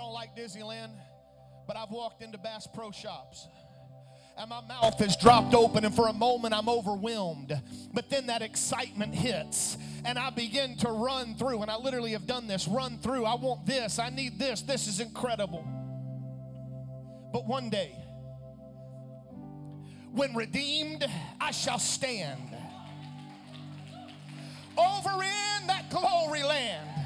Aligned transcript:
don't 0.00 0.12
like 0.12 0.34
Disneyland, 0.34 0.92
but 1.66 1.76
I've 1.76 1.90
walked 1.90 2.22
into 2.22 2.38
Bass 2.38 2.66
Pro 2.72 2.90
Shops 2.90 3.48
and 4.38 4.48
my 4.48 4.62
mouth 4.62 4.98
is 5.02 5.16
dropped 5.16 5.54
open, 5.54 5.84
and 5.84 5.94
for 5.94 6.08
a 6.08 6.12
moment 6.14 6.54
I'm 6.54 6.68
overwhelmed. 6.68 7.60
But 7.92 8.08
then 8.08 8.28
that 8.28 8.40
excitement 8.40 9.14
hits, 9.14 9.76
and 10.02 10.18
I 10.18 10.30
begin 10.30 10.78
to 10.78 10.88
run 10.88 11.34
through, 11.34 11.60
and 11.60 11.70
I 11.70 11.76
literally 11.76 12.12
have 12.12 12.26
done 12.26 12.46
this 12.46 12.66
run 12.66 12.96
through. 12.98 13.26
I 13.26 13.34
want 13.34 13.66
this, 13.66 13.98
I 13.98 14.08
need 14.08 14.38
this, 14.38 14.62
this 14.62 14.86
is 14.86 15.00
incredible. 15.00 15.66
But 17.34 17.46
one 17.46 17.68
day, 17.68 17.94
when 20.12 20.34
redeemed, 20.34 21.04
I 21.38 21.50
shall 21.50 21.78
stand 21.78 22.56
over 24.78 25.22
in 25.22 25.66
that 25.66 25.90
glory 25.90 26.42
land. 26.42 26.99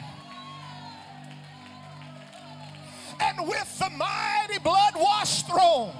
And 3.36 3.48
with 3.48 3.78
the 3.78 3.90
mighty 3.90 4.58
blood 4.62 4.94
washed 4.96 5.46
throne, 5.46 5.92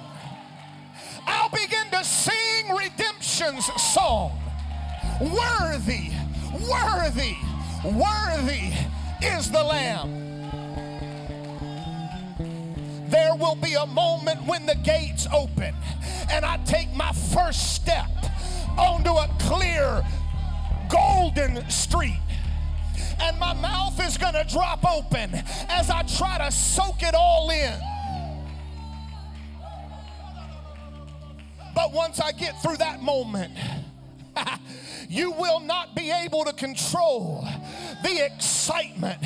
I'll 1.27 1.49
begin 1.49 1.89
to 1.91 2.03
sing 2.03 2.69
redemption's 2.69 3.65
song. 3.81 4.39
Worthy, 5.19 6.11
worthy, 6.69 7.35
worthy 7.83 8.73
is 9.21 9.51
the 9.51 9.63
Lamb. 9.63 10.23
There 13.09 13.35
will 13.35 13.55
be 13.55 13.73
a 13.73 13.85
moment 13.85 14.45
when 14.45 14.65
the 14.65 14.75
gates 14.75 15.27
open 15.33 15.73
and 16.31 16.45
I 16.45 16.57
take 16.65 16.93
my 16.93 17.11
first 17.11 17.75
step 17.75 18.09
onto 18.77 19.11
a 19.11 19.29
clear 19.39 20.05
golden 20.89 21.69
street 21.69 22.19
and 23.21 23.39
my 23.39 23.53
mouth 23.53 23.99
is 24.05 24.17
going 24.17 24.33
to 24.33 24.45
drop 24.47 24.83
open 24.91 25.31
as 25.69 25.89
I 25.89 26.03
try 26.03 26.37
to 26.37 26.51
soak 26.51 27.03
it 27.03 27.15
all 27.15 27.49
in. 27.49 27.79
But 31.73 31.91
once 31.91 32.19
I 32.19 32.31
get 32.31 32.61
through 32.61 32.77
that 32.77 33.01
moment, 33.01 33.51
you 35.09 35.31
will 35.31 35.59
not 35.59 35.95
be 35.95 36.11
able 36.11 36.45
to 36.45 36.53
control 36.53 37.47
the 38.03 38.25
excitement, 38.25 39.21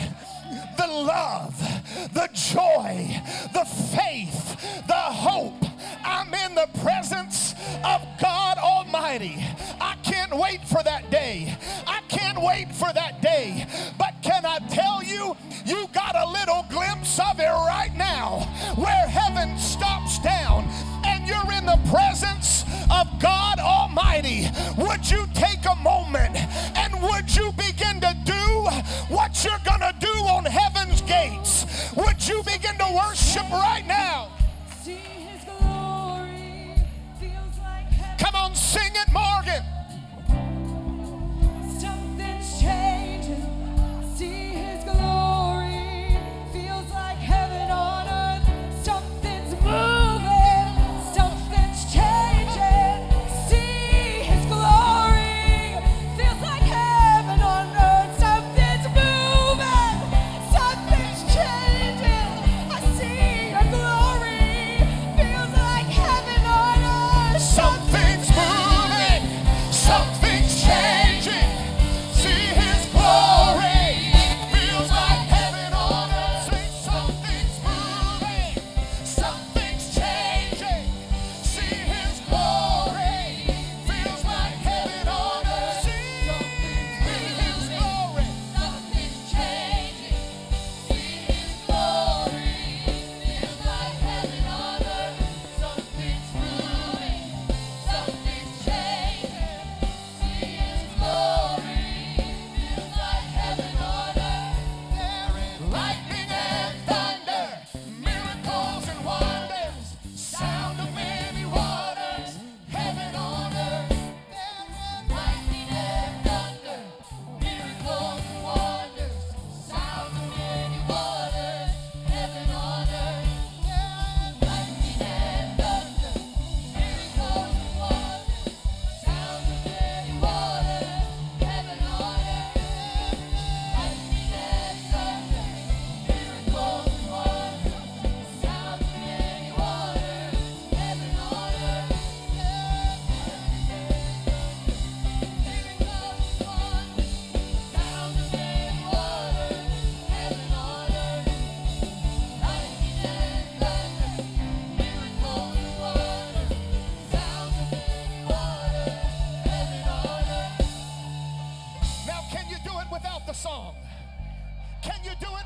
the 0.78 0.88
love, 0.88 1.58
the 2.14 2.30
joy, 2.34 3.22
the 3.53 3.66
faith, 3.66 4.86
the 4.88 4.94
hope. 4.94 5.69
I'm 6.03 6.33
in 6.33 6.55
the 6.55 6.67
presence 6.81 7.53
of 7.83 8.02
God 8.22 8.58
Almighty. 8.58 9.36
I 9.80 9.95
can't 10.03 10.36
wait 10.36 10.67
for 10.67 10.81
that 10.83 11.09
day. 11.09 11.56
I 11.88 12.02
can't 12.08 12.41
wait 12.41 12.73
for 12.73 12.91
that 12.94 13.22
day. 13.22 13.66
But 13.97 14.14
can 14.22 14.45
I 14.45 14.59
tell 14.69 15.03
you, 15.03 15.36
you 15.66 15.88
got 15.94 16.16
a 16.16 16.28
little 16.31 16.66
glimpse 16.69 17.19
of 17.19 17.39
it 17.39 17.50
right 17.50 17.91
now 17.95 18.39
where 18.75 19.08
heaven 19.08 19.58
stops 19.58 20.19
down 20.19 20.66
and 21.06 21.28
you're 21.28 21.53
in 21.53 21.66
the 21.66 21.80
presence 21.89 22.63
of 22.91 23.08
God 23.19 23.59
Almighty, 23.59 24.47
would 24.78 25.09
you 25.09 25.25
take 25.34 25.66
a 25.69 25.75
moment 25.78 26.36
and 26.78 27.02
would 27.02 27.36
you 27.36 27.52
begin 27.53 28.02
to 28.02 28.16
do 28.25 28.34
what 29.13 29.44
you're 29.44 29.63
going 29.66 29.81
to 29.81 29.95
do 30.00 30.13
on 30.25 30.45
heaven's 30.45 31.02
gates? 31.02 31.94
Would 31.95 32.28
you 32.28 32.44
begin 32.44 32.78
to 32.78 33.02
worship 33.03 33.50
right 33.52 33.86
now? 33.88 34.30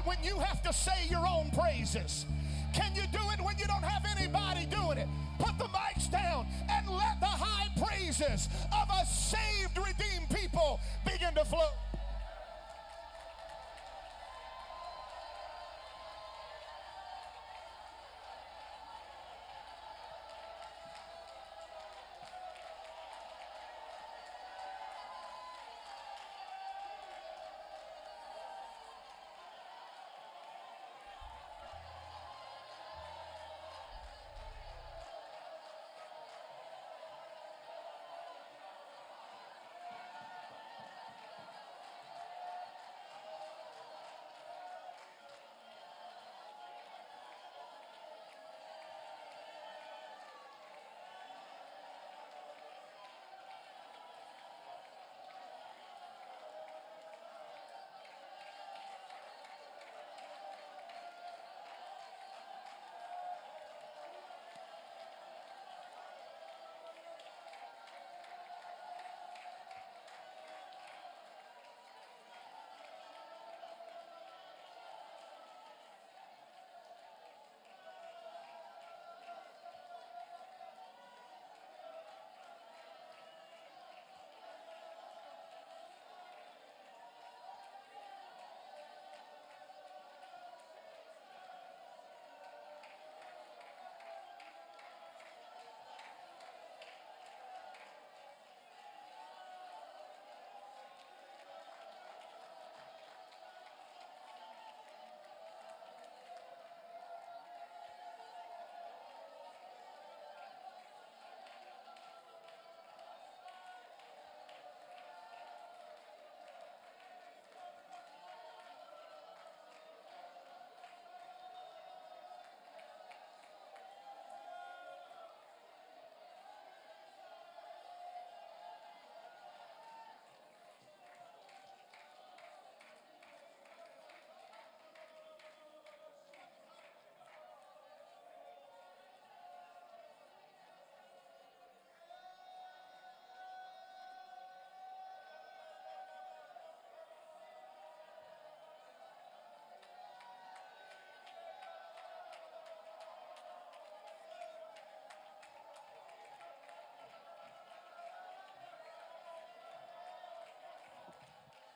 When 0.06 0.18
you 0.24 0.38
have 0.40 0.62
to 0.64 0.74
say 0.74 1.08
your 1.10 1.26
own 1.26 1.52
praises? 1.52 2.26
Can 2.74 2.96
you 2.96 3.04
do 3.12 3.20
it 3.32 3.42
when 3.44 3.58
you 3.58 3.66
don't 3.66 3.84
have 3.84 4.04
anybody 4.18 4.66
doing 4.66 4.98
it? 4.98 5.08
Put 5.38 5.58
the 5.58 5.66
mics 5.66 6.12
down 6.12 6.48
and 6.70 6.90
let 6.90 7.20
the 7.20 7.26
high 7.26 7.70
praises 7.82 8.50
of 8.72 8.90
a 8.90 9.06
saved, 9.06 9.78
redeemed 9.78 10.30
people 10.30 10.80
begin 11.06 11.34
to 11.36 11.46
flow. 11.46 11.70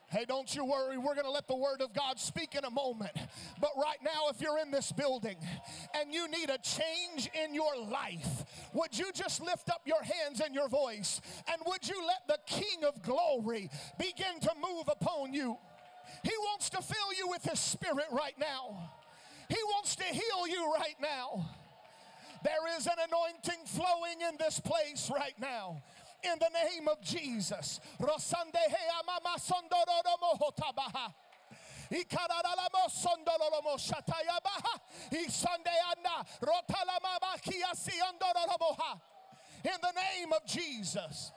Hey, 0.10 0.24
don't 0.26 0.54
you 0.56 0.64
worry. 0.64 0.98
We're 0.98 1.16
going 1.16 1.26
to 1.26 1.32
let 1.32 1.48
the 1.48 1.56
word 1.56 1.82
of 1.82 1.94
God 1.94 2.18
speak 2.18 2.56
in 2.56 2.64
a 2.64 2.70
moment. 2.70 3.12
But 3.60 3.72
right 3.76 3.98
now, 4.02 4.30
if 4.30 4.40
you're 4.40 4.58
in 4.60 4.72
this 4.72 4.94
building 4.94 5.36
and 5.94 6.14
you 6.14 6.30
need 6.30 6.50
a 6.50 6.58
change 6.60 7.30
in 7.34 7.54
your 7.54 7.76
life, 7.76 8.46
would 8.74 8.98
you 8.98 9.12
just 9.14 9.42
lift 9.42 9.70
up 9.70 9.82
your 9.86 10.02
hands 10.02 10.40
and 10.40 10.56
your 10.56 10.70
voice? 10.70 11.20
And 11.52 11.62
would 11.66 11.88
you 11.88 12.02
let 12.08 12.26
the 12.28 12.40
King 12.46 12.86
of 12.88 13.02
glory 13.02 13.70
begin 14.00 14.40
to 14.42 14.52
move 14.56 14.88
upon 14.88 15.34
you? 15.34 15.58
He 16.24 16.34
wants 16.40 16.70
to 16.70 16.82
fill 16.82 17.14
you 17.18 17.28
with 17.28 17.44
His 17.44 17.60
Spirit 17.60 18.08
right 18.12 18.36
now. 18.40 18.92
He 19.50 19.58
wants 19.76 19.98
to 19.98 20.06
heal 20.06 20.48
you 20.48 20.74
right 20.74 20.96
now. 21.02 21.50
There 22.44 22.78
is 22.78 22.86
an 22.86 22.94
anointing 23.08 23.66
flowing 23.66 24.22
in 24.30 24.38
this 24.38 24.60
place 24.60 25.12
right 25.14 25.38
now. 25.40 25.82
In 26.24 26.40
the 26.40 26.50
name 26.50 26.88
of 26.88 27.02
Jesus. 27.02 27.80
In 39.64 39.80
the 39.82 39.92
name 39.96 40.34
of 40.34 40.46
Jesus. 40.46 41.32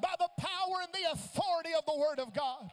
By 0.00 0.14
the 0.18 0.28
power 0.38 0.80
and 0.82 0.92
the 0.92 1.10
authority 1.12 1.70
of 1.76 1.84
the 1.84 1.96
Word 1.98 2.20
of 2.20 2.32
God. 2.32 2.70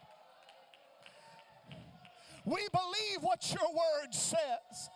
We 2.44 2.66
believe 2.72 3.22
what 3.22 3.52
your 3.52 3.70
Word 3.70 4.14
says. 4.14 4.90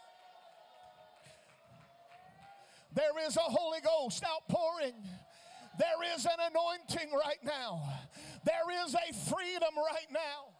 There 2.95 3.27
is 3.27 3.37
a 3.37 3.41
Holy 3.41 3.81
Ghost 3.81 4.25
outpouring. 4.25 4.95
There 5.79 6.15
is 6.15 6.27
an 6.27 6.39
anointing 6.51 7.11
right 7.13 7.43
now. 7.43 7.83
There 8.45 8.85
is 8.85 8.95
a 8.95 9.13
freedom 9.31 9.75
right 9.77 10.11
now. 10.11 10.53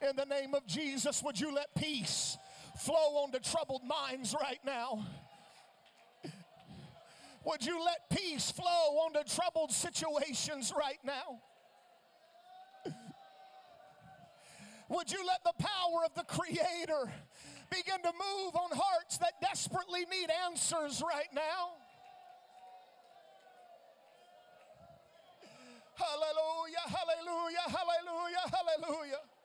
In 0.00 0.16
the 0.16 0.24
name 0.24 0.54
of 0.54 0.64
Jesus, 0.64 1.22
would 1.22 1.38
you 1.38 1.52
let 1.52 1.66
peace 1.74 2.38
flow 2.78 2.94
onto 2.94 3.40
troubled 3.40 3.82
minds 3.84 4.34
right 4.40 4.60
now? 4.64 5.04
Would 7.48 7.64
you 7.64 7.82
let 7.82 8.10
peace 8.10 8.50
flow 8.50 8.98
onto 9.06 9.24
troubled 9.24 9.72
situations 9.72 10.70
right 10.76 10.98
now? 11.02 11.40
Would 14.90 15.10
you 15.10 15.26
let 15.26 15.42
the 15.44 15.54
power 15.58 16.04
of 16.04 16.12
the 16.12 16.24
Creator 16.24 17.10
begin 17.70 18.02
to 18.02 18.12
move 18.12 18.54
on 18.54 18.68
hearts 18.70 19.16
that 19.18 19.40
desperately 19.40 20.00
need 20.10 20.28
answers 20.46 21.02
right 21.02 21.32
now? 21.32 21.72
Hallelujah, 25.94 26.84
hallelujah, 26.84 27.64
hallelujah, 27.66 28.44
hallelujah. 28.52 29.37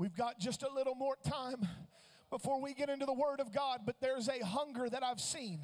We've 0.00 0.16
got 0.16 0.38
just 0.38 0.62
a 0.62 0.72
little 0.72 0.94
more 0.94 1.18
time 1.28 1.68
before 2.30 2.58
we 2.58 2.72
get 2.72 2.88
into 2.88 3.04
the 3.04 3.12
Word 3.12 3.38
of 3.38 3.52
God, 3.52 3.80
but 3.84 3.96
there's 4.00 4.30
a 4.30 4.42
hunger 4.42 4.88
that 4.88 5.04
I've 5.04 5.20
seen. 5.20 5.60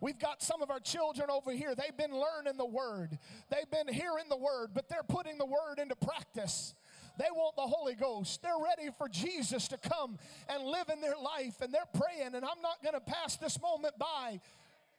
We've 0.00 0.18
got 0.18 0.42
some 0.42 0.60
of 0.60 0.72
our 0.72 0.80
children 0.80 1.30
over 1.30 1.52
here. 1.52 1.76
They've 1.76 1.96
been 1.96 2.10
learning 2.10 2.56
the 2.58 2.66
Word, 2.66 3.16
they've 3.48 3.70
been 3.70 3.94
hearing 3.94 4.24
the 4.28 4.36
Word, 4.36 4.70
but 4.74 4.88
they're 4.88 5.04
putting 5.04 5.38
the 5.38 5.46
Word 5.46 5.78
into 5.78 5.94
practice. 5.94 6.74
They 7.16 7.28
want 7.32 7.54
the 7.54 7.62
Holy 7.62 7.94
Ghost. 7.94 8.42
They're 8.42 8.58
ready 8.58 8.90
for 8.98 9.08
Jesus 9.08 9.68
to 9.68 9.78
come 9.78 10.18
and 10.48 10.64
live 10.64 10.88
in 10.92 11.00
their 11.00 11.16
life, 11.16 11.60
and 11.60 11.72
they're 11.72 11.82
praying. 11.94 12.34
And 12.34 12.44
I'm 12.44 12.60
not 12.60 12.82
going 12.82 12.94
to 12.94 13.00
pass 13.00 13.36
this 13.36 13.62
moment 13.62 13.96
by 14.00 14.40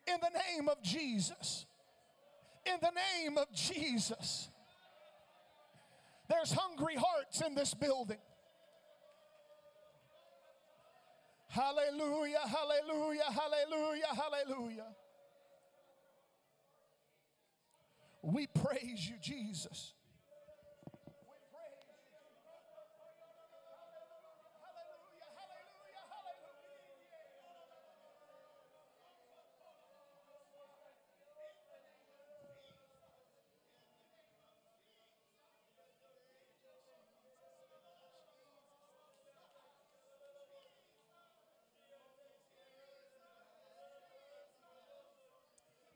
in 0.08 0.16
the 0.22 0.32
name 0.56 0.70
of 0.70 0.82
Jesus. 0.82 1.66
In 2.66 2.78
the 2.82 2.92
name 3.20 3.38
of 3.38 3.52
Jesus. 3.54 4.48
There's 6.34 6.52
hungry 6.52 6.96
hearts 6.96 7.42
in 7.42 7.54
this 7.54 7.76
building. 7.76 8.18
Hallelujah, 11.48 12.40
hallelujah, 12.48 13.22
hallelujah, 13.32 14.08
hallelujah. 14.16 14.88
We 18.24 18.48
praise 18.48 19.08
you, 19.08 19.16
Jesus. 19.22 19.63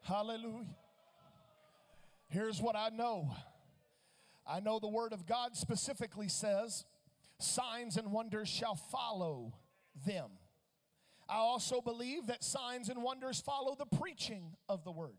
Hallelujah. 0.08 0.64
Here's 2.30 2.62
what 2.62 2.78
I 2.78 2.88
know 2.90 3.36
I 4.50 4.62
know 4.62 4.80
the 4.80 4.88
Word 4.88 5.12
of 5.12 5.26
God 5.26 5.58
specifically 5.58 6.30
says, 6.30 6.86
signs 7.40 7.98
and 7.98 8.14
wonders 8.14 8.48
shall 8.48 8.76
follow 8.76 9.54
them. 10.06 10.30
I 11.28 11.36
also 11.36 11.82
believe 11.82 12.28
that 12.28 12.42
signs 12.42 12.88
and 12.88 13.04
wonders 13.04 13.42
follow 13.42 13.76
the 13.76 13.98
preaching 13.98 14.56
of 14.70 14.86
the 14.86 14.92
Word. 14.92 15.18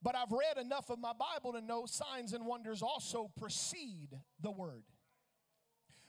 But 0.00 0.14
I've 0.14 0.30
read 0.30 0.64
enough 0.64 0.88
of 0.88 1.00
my 1.00 1.12
Bible 1.12 1.52
to 1.54 1.60
know 1.60 1.86
signs 1.86 2.34
and 2.34 2.46
wonders 2.46 2.82
also 2.82 3.32
precede 3.36 4.10
the 4.40 4.52
Word. 4.52 4.84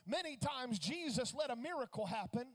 Many 0.06 0.36
times 0.36 0.78
Jesus 0.78 1.34
let 1.36 1.50
a 1.50 1.56
miracle 1.56 2.06
happen 2.06 2.46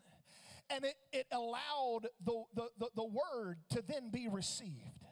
and 0.69 0.85
it, 0.85 0.95
it 1.11 1.27
allowed 1.31 2.07
the, 2.23 2.43
the, 2.55 2.67
the, 2.77 2.87
the 2.95 3.05
word 3.05 3.57
to 3.71 3.83
then 3.87 4.09
be 4.11 4.27
received. 4.27 5.05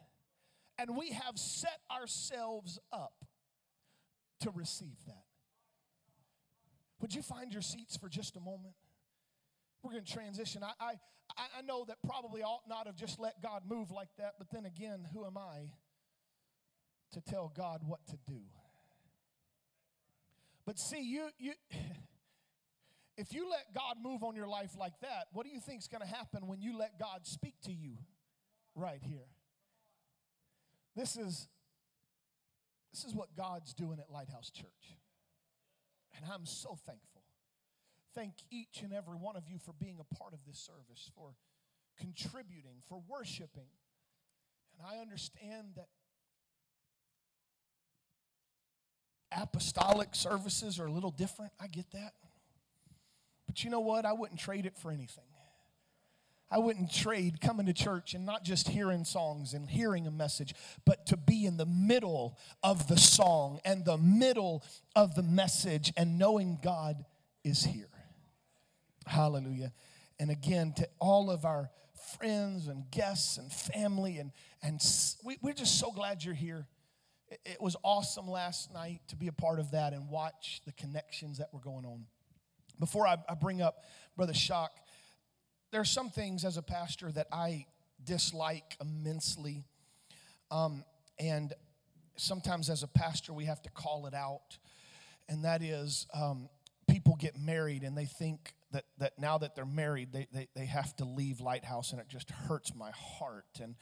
And 0.78 0.96
we 0.96 1.10
have 1.10 1.38
set 1.38 1.78
ourselves 1.90 2.78
up 2.92 3.24
to 4.40 4.50
receive 4.50 4.96
that. 5.06 5.24
Would 7.00 7.14
you 7.14 7.22
find 7.22 7.52
your 7.52 7.62
seats 7.62 7.96
for 7.96 8.08
just 8.08 8.36
a 8.36 8.40
moment? 8.40 8.74
We're 9.82 9.92
going 9.92 10.04
to 10.04 10.12
transition. 10.12 10.62
I, 10.62 10.72
I, 10.80 10.94
I 11.58 11.62
know 11.62 11.84
that 11.86 11.96
probably 12.06 12.42
ought 12.42 12.62
not 12.68 12.86
have 12.86 12.96
just 12.96 13.18
let 13.18 13.42
God 13.42 13.62
move 13.68 13.90
like 13.90 14.08
that, 14.18 14.34
but 14.38 14.48
then 14.52 14.64
again, 14.64 15.08
who 15.12 15.24
am 15.24 15.36
I 15.36 15.72
to 17.12 17.20
tell 17.20 17.52
God 17.54 17.82
what 17.84 18.06
to 18.06 18.16
do? 18.26 18.40
But 20.64 20.78
see, 20.78 21.02
you, 21.02 21.28
you 21.38 21.52
if 23.16 23.32
you 23.32 23.48
let 23.50 23.74
God 23.74 23.96
move 24.02 24.22
on 24.22 24.34
your 24.34 24.48
life 24.48 24.72
like 24.78 24.98
that, 25.00 25.26
what 25.32 25.44
do 25.44 25.52
you 25.52 25.60
think 25.60 25.80
is 25.80 25.88
going 25.88 26.00
to 26.00 26.06
happen 26.06 26.46
when 26.46 26.60
you 26.60 26.76
let 26.78 26.98
God 26.98 27.26
speak 27.26 27.54
to 27.64 27.72
you 27.72 27.96
right 28.74 29.00
here? 29.02 29.28
This 30.96 31.16
is 31.16 31.48
this 32.92 33.04
is 33.04 33.14
what 33.14 33.34
God's 33.36 33.72
doing 33.72 33.98
at 33.98 34.10
Lighthouse 34.10 34.50
Church. 34.50 34.96
And 36.16 36.26
I'm 36.30 36.44
so 36.44 36.76
thankful. 36.86 37.22
Thank 38.14 38.34
each 38.50 38.82
and 38.82 38.92
every 38.92 39.16
one 39.16 39.36
of 39.36 39.48
you 39.48 39.58
for 39.58 39.72
being 39.72 39.98
a 39.98 40.14
part 40.14 40.34
of 40.34 40.40
this 40.46 40.58
service, 40.58 41.10
for 41.16 41.34
contributing, 41.98 42.82
for 42.86 43.02
worshiping. 43.08 43.70
And 44.78 44.86
I 44.86 45.00
understand 45.00 45.68
that 45.76 45.88
apostolic 49.34 50.14
services 50.14 50.78
are 50.78 50.86
a 50.86 50.92
little 50.92 51.10
different. 51.10 51.52
I 51.58 51.66
get 51.68 51.90
that. 51.92 52.12
But 53.52 53.64
you 53.64 53.68
know 53.68 53.80
what? 53.80 54.06
I 54.06 54.14
wouldn't 54.14 54.40
trade 54.40 54.64
it 54.64 54.78
for 54.78 54.90
anything. 54.90 55.26
I 56.50 56.56
wouldn't 56.56 56.90
trade 56.90 57.38
coming 57.42 57.66
to 57.66 57.74
church 57.74 58.14
and 58.14 58.24
not 58.24 58.44
just 58.44 58.66
hearing 58.66 59.04
songs 59.04 59.52
and 59.52 59.68
hearing 59.68 60.06
a 60.06 60.10
message, 60.10 60.54
but 60.86 61.04
to 61.08 61.18
be 61.18 61.44
in 61.44 61.58
the 61.58 61.66
middle 61.66 62.38
of 62.62 62.88
the 62.88 62.96
song 62.96 63.60
and 63.62 63.84
the 63.84 63.98
middle 63.98 64.64
of 64.96 65.14
the 65.14 65.22
message 65.22 65.92
and 65.98 66.18
knowing 66.18 66.60
God 66.62 67.04
is 67.44 67.62
here. 67.62 67.90
Hallelujah. 69.04 69.74
And 70.18 70.30
again, 70.30 70.72
to 70.78 70.88
all 70.98 71.30
of 71.30 71.44
our 71.44 71.68
friends 72.16 72.68
and 72.68 72.90
guests 72.90 73.36
and 73.36 73.52
family, 73.52 74.16
and, 74.16 74.32
and 74.62 74.80
we, 75.22 75.36
we're 75.42 75.52
just 75.52 75.78
so 75.78 75.90
glad 75.90 76.24
you're 76.24 76.32
here. 76.32 76.66
It, 77.28 77.40
it 77.44 77.60
was 77.60 77.76
awesome 77.84 78.28
last 78.28 78.72
night 78.72 79.00
to 79.08 79.16
be 79.16 79.28
a 79.28 79.32
part 79.32 79.60
of 79.60 79.72
that 79.72 79.92
and 79.92 80.08
watch 80.08 80.62
the 80.64 80.72
connections 80.72 81.36
that 81.36 81.52
were 81.52 81.60
going 81.60 81.84
on. 81.84 82.06
Before 82.82 83.06
I, 83.06 83.16
I 83.28 83.34
bring 83.34 83.62
up 83.62 83.84
Brother 84.16 84.34
Shock, 84.34 84.72
there 85.70 85.80
are 85.80 85.84
some 85.84 86.10
things 86.10 86.44
as 86.44 86.56
a 86.56 86.62
pastor 86.62 87.12
that 87.12 87.28
I 87.30 87.66
dislike 88.02 88.76
immensely. 88.80 89.62
Um, 90.50 90.82
and 91.16 91.52
sometimes 92.16 92.68
as 92.68 92.82
a 92.82 92.88
pastor, 92.88 93.32
we 93.32 93.44
have 93.44 93.62
to 93.62 93.70
call 93.70 94.06
it 94.06 94.14
out. 94.14 94.58
And 95.28 95.44
that 95.44 95.62
is 95.62 96.08
um, 96.12 96.48
people 96.88 97.14
get 97.14 97.38
married 97.38 97.84
and 97.84 97.96
they 97.96 98.06
think 98.06 98.52
that, 98.72 98.86
that 98.98 99.16
now 99.16 99.38
that 99.38 99.54
they're 99.54 99.64
married, 99.64 100.12
they, 100.12 100.26
they, 100.32 100.48
they 100.56 100.66
have 100.66 100.96
to 100.96 101.04
leave 101.04 101.40
Lighthouse, 101.40 101.92
and 101.92 102.00
it 102.00 102.08
just 102.08 102.32
hurts 102.32 102.74
my 102.74 102.90
heart. 102.90 103.60
And 103.62 103.76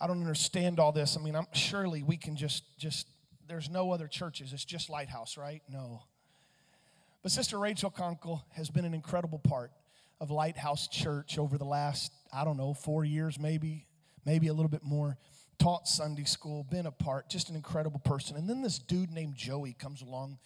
I 0.00 0.06
don't 0.06 0.20
understand 0.20 0.78
all 0.78 0.92
this. 0.92 1.16
I 1.16 1.20
mean, 1.20 1.34
I'm, 1.34 1.48
surely 1.52 2.04
we 2.04 2.16
can 2.16 2.36
just, 2.36 2.62
just, 2.78 3.08
there's 3.48 3.68
no 3.68 3.90
other 3.90 4.06
churches. 4.06 4.52
It's 4.52 4.64
just 4.64 4.88
Lighthouse, 4.88 5.36
right? 5.36 5.62
No. 5.68 6.02
But 7.22 7.32
Sister 7.32 7.58
Rachel 7.58 7.90
Conkle 7.90 8.42
has 8.52 8.70
been 8.70 8.84
an 8.84 8.94
incredible 8.94 9.38
part 9.38 9.72
of 10.20 10.30
Lighthouse 10.30 10.88
Church 10.88 11.38
over 11.38 11.58
the 11.58 11.64
last, 11.64 12.12
I 12.32 12.44
don't 12.44 12.56
know, 12.56 12.72
four 12.72 13.04
years 13.04 13.38
maybe, 13.38 13.86
maybe 14.24 14.48
a 14.48 14.54
little 14.54 14.70
bit 14.70 14.82
more. 14.82 15.18
Taught 15.58 15.86
Sunday 15.86 16.24
school, 16.24 16.64
been 16.64 16.86
a 16.86 16.90
part, 16.90 17.28
just 17.28 17.50
an 17.50 17.56
incredible 17.56 18.00
person. 18.00 18.36
And 18.36 18.48
then 18.48 18.62
this 18.62 18.78
dude 18.78 19.10
named 19.10 19.36
Joey 19.36 19.74
comes 19.74 20.00
along, 20.00 20.38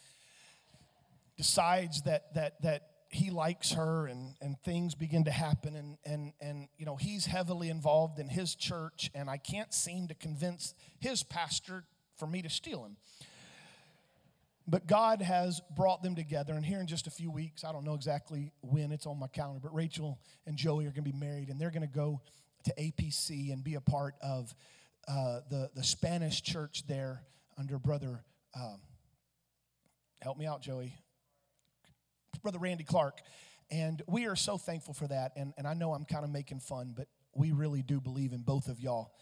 decides 1.36 2.02
that 2.02 2.34
that 2.34 2.60
that 2.62 2.82
he 3.14 3.30
likes 3.30 3.72
her 3.72 4.08
and, 4.08 4.34
and 4.40 4.58
things 4.64 4.96
begin 4.96 5.22
to 5.24 5.30
happen 5.30 5.76
and, 5.76 5.98
and, 6.04 6.32
and 6.40 6.68
you 6.76 6.84
know 6.84 6.96
he's 6.96 7.26
heavily 7.26 7.70
involved 7.70 8.18
in 8.18 8.28
his 8.28 8.56
church 8.56 9.08
and 9.14 9.30
i 9.30 9.36
can't 9.36 9.72
seem 9.72 10.08
to 10.08 10.14
convince 10.14 10.74
his 10.98 11.22
pastor 11.22 11.84
for 12.16 12.26
me 12.26 12.42
to 12.42 12.50
steal 12.50 12.84
him 12.84 12.96
but 14.66 14.86
God 14.86 15.20
has 15.20 15.60
brought 15.76 16.02
them 16.02 16.14
together, 16.14 16.54
and 16.54 16.64
here 16.64 16.80
in 16.80 16.86
just 16.86 17.06
a 17.06 17.10
few 17.10 17.30
weeks, 17.30 17.64
I 17.64 17.72
don't 17.72 17.84
know 17.84 17.94
exactly 17.94 18.52
when 18.62 18.92
it's 18.92 19.06
on 19.06 19.18
my 19.18 19.28
calendar, 19.28 19.60
but 19.62 19.74
Rachel 19.74 20.18
and 20.46 20.56
Joey 20.56 20.86
are 20.86 20.90
going 20.90 21.04
to 21.04 21.12
be 21.12 21.18
married, 21.18 21.48
and 21.48 21.60
they're 21.60 21.70
going 21.70 21.82
to 21.82 21.94
go 21.94 22.20
to 22.64 22.74
APC 22.78 23.52
and 23.52 23.62
be 23.62 23.74
a 23.74 23.80
part 23.80 24.14
of 24.22 24.54
uh, 25.06 25.40
the, 25.50 25.70
the 25.74 25.84
Spanish 25.84 26.42
church 26.42 26.86
there 26.86 27.22
under 27.58 27.78
Brother, 27.78 28.24
um, 28.58 28.80
help 30.22 30.38
me 30.38 30.46
out, 30.46 30.62
Joey, 30.62 30.94
Brother 32.42 32.58
Randy 32.58 32.84
Clark. 32.84 33.20
And 33.70 34.02
we 34.06 34.26
are 34.26 34.36
so 34.36 34.58
thankful 34.58 34.94
for 34.94 35.06
that. 35.08 35.32
And, 35.36 35.54
and 35.56 35.66
I 35.66 35.74
know 35.74 35.92
I'm 35.92 36.04
kind 36.04 36.24
of 36.24 36.30
making 36.30 36.60
fun, 36.60 36.94
but 36.96 37.08
we 37.34 37.52
really 37.52 37.82
do 37.82 38.00
believe 38.00 38.32
in 38.32 38.42
both 38.42 38.68
of 38.68 38.80
y'all. 38.80 39.12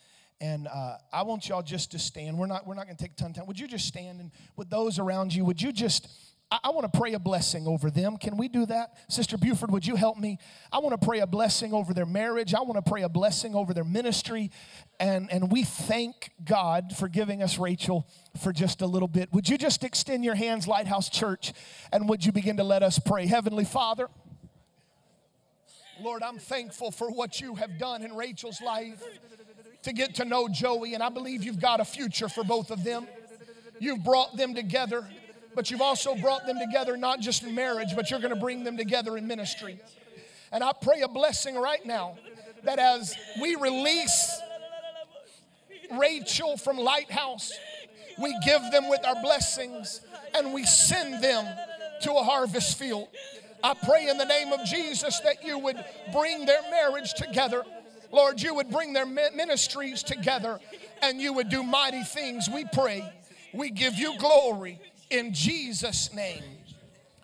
And 0.42 0.66
uh, 0.66 0.96
I 1.12 1.22
want 1.22 1.48
y'all 1.48 1.62
just 1.62 1.92
to 1.92 2.00
stand. 2.00 2.36
We're 2.36 2.48
not, 2.48 2.66
we're 2.66 2.74
not 2.74 2.86
going 2.86 2.96
to 2.96 3.02
take 3.02 3.12
a 3.12 3.14
ton 3.14 3.30
of 3.30 3.36
time. 3.36 3.46
Would 3.46 3.60
you 3.60 3.68
just 3.68 3.86
stand? 3.86 4.18
And 4.18 4.32
with 4.56 4.68
those 4.68 4.98
around 4.98 5.32
you, 5.32 5.44
would 5.44 5.62
you 5.62 5.70
just, 5.70 6.08
I, 6.50 6.58
I 6.64 6.70
want 6.70 6.92
to 6.92 6.98
pray 6.98 7.12
a 7.12 7.20
blessing 7.20 7.68
over 7.68 7.92
them. 7.92 8.16
Can 8.16 8.36
we 8.36 8.48
do 8.48 8.66
that? 8.66 8.90
Sister 9.08 9.38
Buford, 9.38 9.70
would 9.70 9.86
you 9.86 9.94
help 9.94 10.18
me? 10.18 10.40
I 10.72 10.80
want 10.80 11.00
to 11.00 11.06
pray 11.06 11.20
a 11.20 11.28
blessing 11.28 11.72
over 11.72 11.94
their 11.94 12.06
marriage. 12.06 12.54
I 12.54 12.62
want 12.62 12.84
to 12.84 12.90
pray 12.90 13.02
a 13.02 13.08
blessing 13.08 13.54
over 13.54 13.72
their 13.72 13.84
ministry. 13.84 14.50
And, 14.98 15.32
and 15.32 15.52
we 15.52 15.62
thank 15.62 16.32
God 16.44 16.92
for 16.96 17.06
giving 17.06 17.40
us 17.40 17.56
Rachel 17.56 18.08
for 18.42 18.52
just 18.52 18.82
a 18.82 18.86
little 18.86 19.06
bit. 19.06 19.32
Would 19.32 19.48
you 19.48 19.56
just 19.56 19.84
extend 19.84 20.24
your 20.24 20.34
hands, 20.34 20.66
Lighthouse 20.66 21.08
Church, 21.08 21.52
and 21.92 22.08
would 22.08 22.26
you 22.26 22.32
begin 22.32 22.56
to 22.56 22.64
let 22.64 22.82
us 22.82 22.98
pray? 22.98 23.26
Heavenly 23.26 23.64
Father, 23.64 24.08
Lord, 26.00 26.24
I'm 26.24 26.38
thankful 26.38 26.90
for 26.90 27.12
what 27.12 27.40
you 27.40 27.54
have 27.54 27.78
done 27.78 28.02
in 28.02 28.16
Rachel's 28.16 28.60
life 28.60 29.00
to 29.82 29.92
get 29.92 30.16
to 30.16 30.24
know 30.24 30.48
Joey, 30.48 30.94
and 30.94 31.02
I 31.02 31.08
believe 31.08 31.42
you've 31.42 31.60
got 31.60 31.80
a 31.80 31.84
future 31.84 32.28
for 32.28 32.44
both 32.44 32.70
of 32.70 32.84
them. 32.84 33.06
You've 33.78 34.04
brought 34.04 34.36
them 34.36 34.54
together, 34.54 35.06
but 35.54 35.70
you've 35.70 35.80
also 35.80 36.14
brought 36.14 36.46
them 36.46 36.58
together 36.58 36.96
not 36.96 37.20
just 37.20 37.42
in 37.42 37.54
marriage, 37.54 37.96
but 37.96 38.10
you're 38.10 38.20
going 38.20 38.34
to 38.34 38.40
bring 38.40 38.62
them 38.64 38.76
together 38.76 39.16
in 39.16 39.26
ministry. 39.26 39.80
And 40.52 40.62
I 40.62 40.72
pray 40.72 41.00
a 41.00 41.08
blessing 41.08 41.56
right 41.56 41.84
now 41.84 42.16
that 42.64 42.78
as 42.78 43.16
we 43.40 43.56
release 43.56 44.40
Rachel 45.98 46.56
from 46.56 46.76
Lighthouse, 46.76 47.52
we 48.18 48.36
give 48.44 48.62
them 48.70 48.88
with 48.88 49.04
our 49.04 49.20
blessings 49.20 50.00
and 50.34 50.52
we 50.52 50.64
send 50.64 51.22
them 51.22 51.44
to 52.02 52.12
a 52.12 52.22
harvest 52.22 52.78
field. 52.78 53.08
I 53.64 53.74
pray 53.74 54.08
in 54.08 54.18
the 54.18 54.24
name 54.24 54.52
of 54.52 54.64
Jesus 54.64 55.20
that 55.20 55.44
you 55.44 55.58
would 55.58 55.82
bring 56.12 56.46
their 56.46 56.62
marriage 56.70 57.14
together 57.14 57.64
Lord, 58.12 58.40
you 58.42 58.54
would 58.54 58.70
bring 58.70 58.92
their 58.92 59.06
ministries 59.06 60.02
together 60.02 60.60
and 61.00 61.20
you 61.20 61.32
would 61.32 61.48
do 61.48 61.62
mighty 61.62 62.04
things. 62.04 62.48
We 62.48 62.66
pray. 62.72 63.10
We 63.52 63.70
give 63.70 63.94
you 63.94 64.16
glory 64.18 64.80
In 65.10 65.34
Jesus' 65.34 66.12
name. 66.14 66.42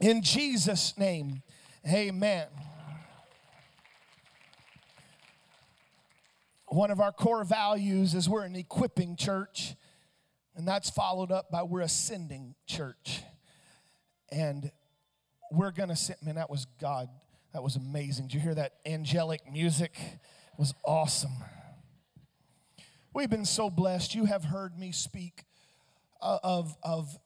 In 0.00 0.22
Jesus' 0.22 0.96
name. 0.98 1.42
Amen. 1.86 2.46
One 6.66 6.90
of 6.90 7.00
our 7.00 7.12
core 7.12 7.44
values 7.44 8.14
is 8.14 8.28
we're 8.28 8.44
an 8.44 8.54
equipping 8.54 9.16
church, 9.16 9.74
and 10.54 10.68
that's 10.68 10.90
followed 10.90 11.32
up 11.32 11.50
by 11.50 11.62
we're 11.62 11.80
ascending 11.80 12.54
church. 12.66 13.22
And 14.30 14.70
we're 15.50 15.70
gonna 15.70 15.96
sit, 15.96 16.22
man, 16.22 16.34
that 16.34 16.50
was 16.50 16.66
God. 16.78 17.08
That 17.54 17.62
was 17.62 17.76
amazing. 17.76 18.26
Did 18.26 18.34
you 18.34 18.40
hear 18.40 18.54
that 18.54 18.74
angelic 18.84 19.50
music? 19.50 19.96
Was 20.58 20.74
awesome. 20.84 21.36
We've 23.14 23.30
been 23.30 23.44
so 23.44 23.70
blessed. 23.70 24.16
You 24.16 24.24
have 24.24 24.42
heard 24.42 24.76
me 24.76 24.90
speak 24.90 25.44
uh, 26.20 26.38
of, 26.42 26.76
of 26.82 27.16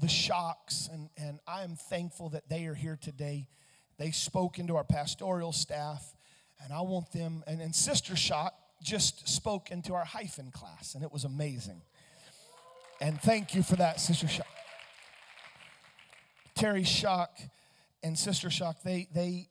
the 0.00 0.06
shocks, 0.06 0.88
and, 0.92 1.10
and 1.16 1.40
I 1.48 1.64
am 1.64 1.74
thankful 1.74 2.28
that 2.28 2.48
they 2.48 2.66
are 2.66 2.74
here 2.74 2.96
today. 3.02 3.48
They 3.98 4.12
spoke 4.12 4.60
into 4.60 4.76
our 4.76 4.84
pastoral 4.84 5.50
staff, 5.52 6.14
and 6.62 6.72
I 6.72 6.82
want 6.82 7.10
them, 7.10 7.42
and, 7.48 7.60
and 7.60 7.74
Sister 7.74 8.14
Shock 8.14 8.54
just 8.80 9.28
spoke 9.28 9.72
into 9.72 9.92
our 9.94 10.04
hyphen 10.04 10.52
class, 10.52 10.94
and 10.94 11.02
it 11.02 11.10
was 11.10 11.24
amazing. 11.24 11.82
And 13.00 13.20
thank 13.20 13.52
you 13.52 13.64
for 13.64 13.74
that, 13.76 13.98
Sister 13.98 14.28
Shock. 14.28 14.46
Terry 16.54 16.84
Shock 16.84 17.36
and 18.04 18.16
Sister 18.16 18.48
Shock, 18.48 18.84
they, 18.84 19.08
they, 19.12 19.48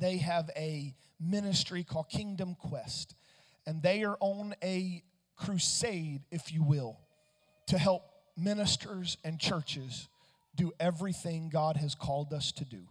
they 0.00 0.16
have 0.16 0.50
a 0.56 0.92
ministry 1.22 1.84
called 1.84 2.08
Kingdom 2.08 2.54
Quest, 2.54 3.14
and 3.66 3.82
they 3.82 4.04
are 4.04 4.16
on 4.20 4.54
a 4.62 5.02
crusade, 5.36 6.22
if 6.30 6.52
you 6.52 6.62
will, 6.62 6.98
to 7.66 7.78
help 7.78 8.04
ministers 8.36 9.16
and 9.24 9.38
churches 9.38 10.08
do 10.54 10.72
everything 10.80 11.48
God 11.48 11.76
has 11.76 11.94
called 11.94 12.32
us 12.32 12.52
to 12.52 12.64
do. 12.64 12.82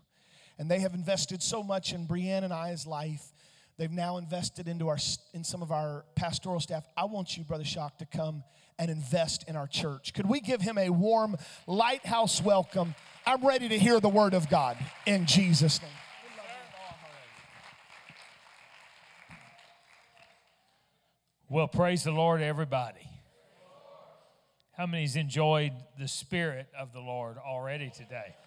And 0.57 0.69
they 0.69 0.79
have 0.79 0.93
invested 0.93 1.41
so 1.41 1.63
much 1.63 1.93
in 1.93 2.05
Brienne 2.05 2.43
and 2.43 2.53
I's 2.53 2.85
life. 2.85 3.33
They've 3.77 3.91
now 3.91 4.17
invested 4.17 4.67
into 4.67 4.89
our 4.89 4.97
in 5.33 5.43
some 5.43 5.61
of 5.61 5.71
our 5.71 6.05
pastoral 6.15 6.59
staff. 6.59 6.85
I 6.95 7.05
want 7.05 7.37
you, 7.37 7.43
Brother 7.43 7.63
Shock, 7.63 7.97
to 7.99 8.05
come 8.05 8.43
and 8.77 8.91
invest 8.91 9.45
in 9.47 9.55
our 9.55 9.67
church. 9.67 10.13
Could 10.13 10.27
we 10.27 10.39
give 10.39 10.61
him 10.61 10.77
a 10.77 10.89
warm 10.89 11.35
lighthouse 11.67 12.41
welcome? 12.41 12.95
I'm 13.25 13.45
ready 13.45 13.69
to 13.69 13.77
hear 13.77 13.99
the 13.99 14.09
word 14.09 14.33
of 14.33 14.49
God 14.49 14.77
in 15.05 15.25
Jesus' 15.25 15.81
name. 15.81 15.91
Well, 21.51 21.67
praise 21.67 22.05
the 22.05 22.13
Lord, 22.13 22.41
everybody. 22.41 23.09
How 24.71 24.85
many's 24.85 25.17
enjoyed 25.17 25.73
the 25.99 26.07
Spirit 26.07 26.67
of 26.79 26.93
the 26.93 27.01
Lord 27.01 27.35
already 27.37 27.89
today? 27.89 28.37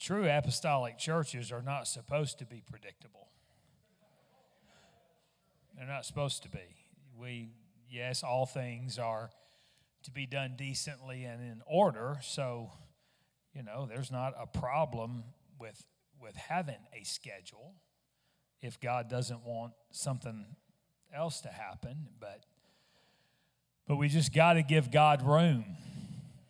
True 0.00 0.28
apostolic 0.28 0.98
churches 0.98 1.52
are 1.52 1.62
not 1.62 1.86
supposed 1.86 2.40
to 2.40 2.44
be 2.44 2.60
predictable. 2.68 3.28
They're 5.76 5.86
not 5.86 6.04
supposed 6.04 6.42
to 6.42 6.48
be. 6.48 6.74
We, 7.16 7.50
yes, 7.88 8.24
all 8.24 8.46
things 8.46 8.98
are 8.98 9.30
to 10.02 10.10
be 10.10 10.26
done 10.26 10.54
decently 10.58 11.22
and 11.22 11.40
in 11.40 11.62
order. 11.68 12.18
So, 12.20 12.72
you 13.54 13.62
know, 13.62 13.86
there's 13.86 14.10
not 14.10 14.34
a 14.36 14.48
problem 14.48 15.22
with 15.60 15.80
with 16.20 16.34
having 16.34 16.82
a 17.00 17.04
schedule 17.04 17.74
if 18.62 18.80
God 18.80 19.08
doesn't 19.08 19.44
want 19.44 19.72
something 19.90 20.44
else 21.14 21.40
to 21.42 21.48
happen, 21.48 22.08
but 22.20 22.44
but 23.88 23.96
we 23.96 24.08
just 24.08 24.34
got 24.34 24.54
to 24.54 24.62
give 24.62 24.90
God 24.90 25.24
room. 25.24 25.64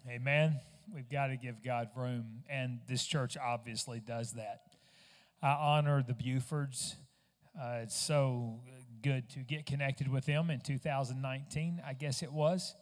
Amen. 0.09 0.59
We've 0.95 1.09
got 1.09 1.27
to 1.27 1.37
give 1.37 1.63
God 1.63 1.91
room, 1.95 2.45
and 2.49 2.81
this 2.89 3.05
church 3.05 3.37
obviously 3.37 4.01
does 4.01 4.33
that. 4.33 4.63
I 5.43 5.51
honor 5.51 6.03
the 6.03 6.15
Bufords. 6.15 6.95
Uh, 7.61 7.81
it's 7.83 7.97
so 7.97 8.61
good 9.03 9.29
to 9.31 9.41
get 9.41 9.67
connected 9.67 10.09
with 10.09 10.25
them 10.27 10.51
in 10.51 10.61
2019, 10.61 11.83
I 11.87 11.93
guess 11.93 12.23
it 12.23 12.33
was. 12.33 12.75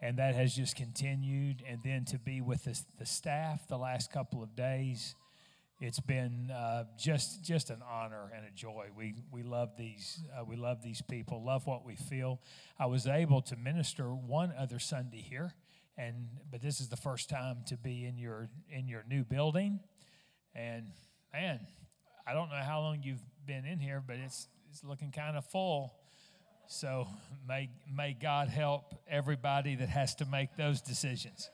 And 0.00 0.18
that 0.18 0.34
has 0.34 0.54
just 0.54 0.76
continued. 0.76 1.62
And 1.68 1.80
then 1.84 2.04
to 2.06 2.18
be 2.18 2.40
with 2.40 2.64
the, 2.64 2.80
the 2.98 3.06
staff 3.06 3.66
the 3.66 3.76
last 3.76 4.12
couple 4.12 4.42
of 4.42 4.54
days 4.54 5.14
it's 5.80 6.00
been 6.00 6.50
uh, 6.50 6.84
just 6.98 7.44
just 7.44 7.70
an 7.70 7.82
honor 7.88 8.32
and 8.34 8.44
a 8.44 8.50
joy. 8.50 8.86
We 8.96 9.14
we 9.30 9.42
love 9.42 9.76
these 9.76 10.20
uh, 10.36 10.44
we 10.44 10.56
love 10.56 10.82
these 10.82 11.02
people. 11.02 11.44
Love 11.44 11.66
what 11.66 11.84
we 11.84 11.94
feel. 11.94 12.40
I 12.78 12.86
was 12.86 13.06
able 13.06 13.42
to 13.42 13.56
minister 13.56 14.12
one 14.12 14.52
other 14.58 14.80
Sunday 14.80 15.20
here, 15.20 15.52
and 15.96 16.28
but 16.50 16.60
this 16.60 16.80
is 16.80 16.88
the 16.88 16.96
first 16.96 17.28
time 17.28 17.58
to 17.68 17.76
be 17.76 18.04
in 18.06 18.18
your 18.18 18.48
in 18.68 18.88
your 18.88 19.04
new 19.08 19.22
building, 19.22 19.78
and 20.54 20.86
man, 21.32 21.60
I 22.26 22.34
don't 22.34 22.50
know 22.50 22.56
how 22.56 22.80
long 22.80 23.00
you've 23.02 23.24
been 23.46 23.64
in 23.64 23.78
here, 23.78 24.02
but 24.04 24.16
it's 24.16 24.48
it's 24.70 24.82
looking 24.82 25.12
kind 25.12 25.36
of 25.36 25.44
full. 25.46 25.94
So 26.66 27.06
may 27.46 27.70
may 27.90 28.14
God 28.20 28.48
help 28.48 28.94
everybody 29.08 29.76
that 29.76 29.88
has 29.88 30.16
to 30.16 30.26
make 30.26 30.56
those 30.56 30.80
decisions. 30.82 31.48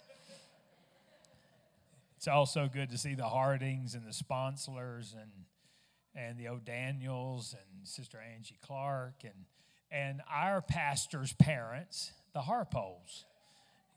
It's 2.24 2.28
also 2.30 2.70
good 2.72 2.88
to 2.88 2.96
see 2.96 3.14
the 3.14 3.28
Hardings 3.28 3.94
and 3.94 4.06
the 4.06 4.10
Sponslers 4.10 5.12
and 5.12 5.30
and 6.14 6.38
the 6.38 6.48
O'Daniels 6.48 7.52
and 7.52 7.86
Sister 7.86 8.18
Angie 8.18 8.56
Clark 8.62 9.24
and 9.24 9.44
and 9.90 10.22
our 10.32 10.62
pastor's 10.62 11.34
parents, 11.34 12.12
the 12.32 12.40
Harpoles. 12.40 13.26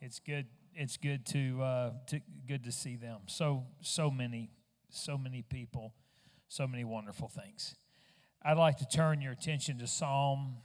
It's 0.01 0.19
good. 0.19 0.47
It's 0.73 0.97
good 0.97 1.25
to, 1.27 1.61
uh, 1.63 1.91
to 2.07 2.19
good 2.45 2.65
to 2.65 2.71
see 2.73 2.97
them. 2.97 3.21
So 3.27 3.63
so 3.79 4.11
many 4.11 4.49
so 4.89 5.17
many 5.17 5.41
people, 5.41 5.93
so 6.49 6.67
many 6.67 6.83
wonderful 6.83 7.29
things. 7.29 7.75
I'd 8.43 8.57
like 8.57 8.75
to 8.79 8.87
turn 8.89 9.21
your 9.21 9.31
attention 9.31 9.79
to 9.79 9.87
Psalm 9.87 10.57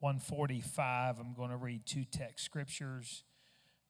145. 0.00 1.18
I'm 1.18 1.34
going 1.34 1.50
to 1.50 1.58
read 1.58 1.84
two 1.84 2.06
text 2.10 2.42
scriptures. 2.42 3.22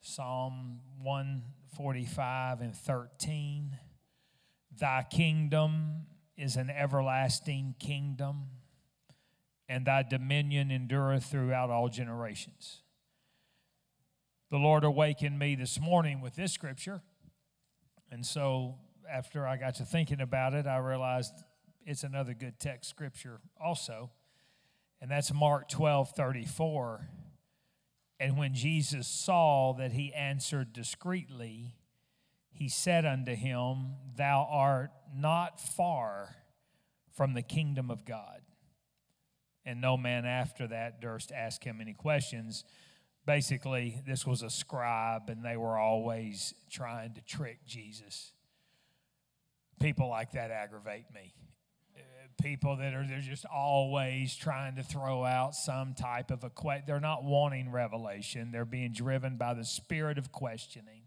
Psalm 0.05 0.81
145 1.01 2.61
and 2.61 2.77
13. 2.77 3.79
Thy 4.77 5.07
kingdom 5.09 6.07
is 6.37 6.57
an 6.57 6.71
everlasting 6.71 7.77
kingdom, 7.79 8.49
and 9.69 9.87
thy 9.87 10.03
dominion 10.03 10.73
endureth 10.73 11.25
throughout 11.27 11.71
all 11.71 11.89
generations. 11.89 12.83
The 14.51 14.57
Lord 14.57 14.83
awakened 14.83 15.39
me 15.39 15.55
this 15.55 15.81
morning 15.81 16.21
with 16.21 16.35
this 16.35 16.53
scripture. 16.53 17.01
And 18.11 18.27
so, 18.27 18.79
after 19.09 19.47
I 19.47 19.57
got 19.57 19.77
to 19.77 19.85
thinking 19.85 20.21
about 20.21 20.53
it, 20.53 20.67
I 20.67 20.79
realized 20.79 21.33
it's 21.87 22.03
another 22.03 22.35
good 22.35 22.59
text 22.59 22.91
scripture 22.91 23.41
also. 23.65 24.11
And 25.01 25.09
that's 25.09 25.33
Mark 25.33 25.69
12 25.69 26.11
34. 26.11 27.09
And 28.23 28.39
when 28.39 28.55
Jesus 28.55 29.09
saw 29.09 29.73
that 29.73 29.91
he 29.91 30.15
answered 30.15 30.73
discreetly, 30.73 31.75
he 32.53 32.69
said 32.69 33.05
unto 33.05 33.35
him, 33.35 33.97
Thou 34.15 34.47
art 34.49 34.93
not 35.13 35.59
far 35.59 36.37
from 37.17 37.35
the 37.35 37.43
kingdom 37.43 37.91
of 37.91 38.05
God. 38.05 38.43
And 39.67 39.81
no 39.81 39.97
man 39.97 40.25
after 40.25 40.69
that 40.69 41.01
durst 41.01 41.33
ask 41.33 41.65
him 41.65 41.81
any 41.81 41.95
questions. 41.95 42.63
Basically, 43.27 44.01
this 44.07 44.25
was 44.25 44.43
a 44.43 44.51
scribe, 44.51 45.23
and 45.29 45.45
they 45.45 45.57
were 45.57 45.77
always 45.77 46.55
trying 46.71 47.15
to 47.15 47.23
trick 47.23 47.67
Jesus. 47.67 48.35
People 49.81 50.09
like 50.09 50.31
that 50.31 50.53
aggravate 50.53 51.07
me 51.13 51.35
people 52.41 52.77
that 52.77 52.95
are 52.95 53.07
they're 53.07 53.21
just 53.21 53.45
always 53.47 54.35
trying 54.35 54.77
to 54.77 54.83
throw 54.83 55.25
out 55.25 55.55
some 55.55 55.95
type 55.95 56.31
of 56.31 56.45
a 56.45 56.51
que- 56.51 56.83
they're 56.87 57.01
not 57.01 57.25
wanting 57.25 57.71
revelation. 57.71 58.51
They're 58.53 58.65
being 58.65 58.93
driven 58.93 59.37
by 59.37 59.55
the 59.55 59.65
spirit 59.65 60.19
of 60.19 60.33
questioning. 60.33 61.03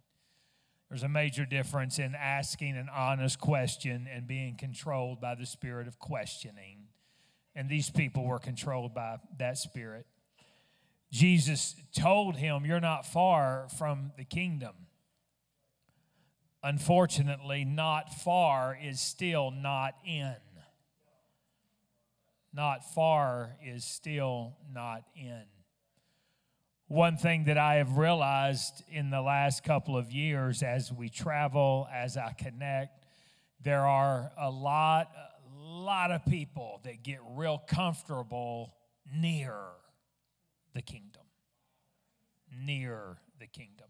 There's 0.90 1.04
a 1.04 1.10
major 1.10 1.46
difference 1.46 2.00
in 2.00 2.16
asking 2.16 2.78
an 2.78 2.90
honest 2.94 3.40
question 3.40 4.08
and 4.12 4.28
being 4.28 4.56
controlled 4.56 5.20
by 5.20 5.36
the 5.36 5.46
spirit 5.46 5.88
of 5.88 6.00
questioning. 6.00 6.88
And 7.56 7.70
these 7.70 7.90
people 7.90 8.26
were 8.26 8.40
controlled 8.40 8.94
by 8.94 9.18
that 9.40 9.58
spirit. 9.58 10.06
Jesus 11.12 11.76
told 11.96 12.36
him 12.36 12.66
you're 12.66 12.80
not 12.80 13.06
far 13.06 13.68
from 13.78 14.12
the 14.18 14.26
kingdom. 14.26 14.74
Unfortunately 16.62 17.64
not 17.64 18.12
far 18.12 18.78
is 18.82 19.00
still 19.00 19.52
not 19.52 19.96
in 20.06 20.34
not 22.56 22.94
far 22.94 23.58
is 23.64 23.84
still 23.84 24.56
not 24.74 25.04
in. 25.16 25.44
One 26.88 27.18
thing 27.18 27.46
that 27.46 27.58
I 27.58 27.76
have 27.76 27.98
realized 27.98 28.84
in 28.90 29.10
the 29.10 29.22
last 29.22 29.64
couple 29.64 29.98
of 29.98 30.12
years 30.12 30.64
as 30.64 30.94
we 30.94 31.10
travel, 31.10 31.88
as 31.92 32.16
I 32.16 32.32
connect, 32.34 33.06
there 33.62 33.86
are 33.86 34.32
a 34.40 34.50
lot, 34.50 35.12
a 35.16 35.60
lot 35.60 36.12
of 36.12 36.24
people 36.26 36.80
that 36.84 37.04
get 37.04 37.20
real 37.32 37.58
comfortable 37.68 38.74
near 39.14 39.56
the 40.74 40.82
kingdom. 40.82 41.24
near 42.64 43.18
the 43.40 43.48
kingdom. 43.48 43.88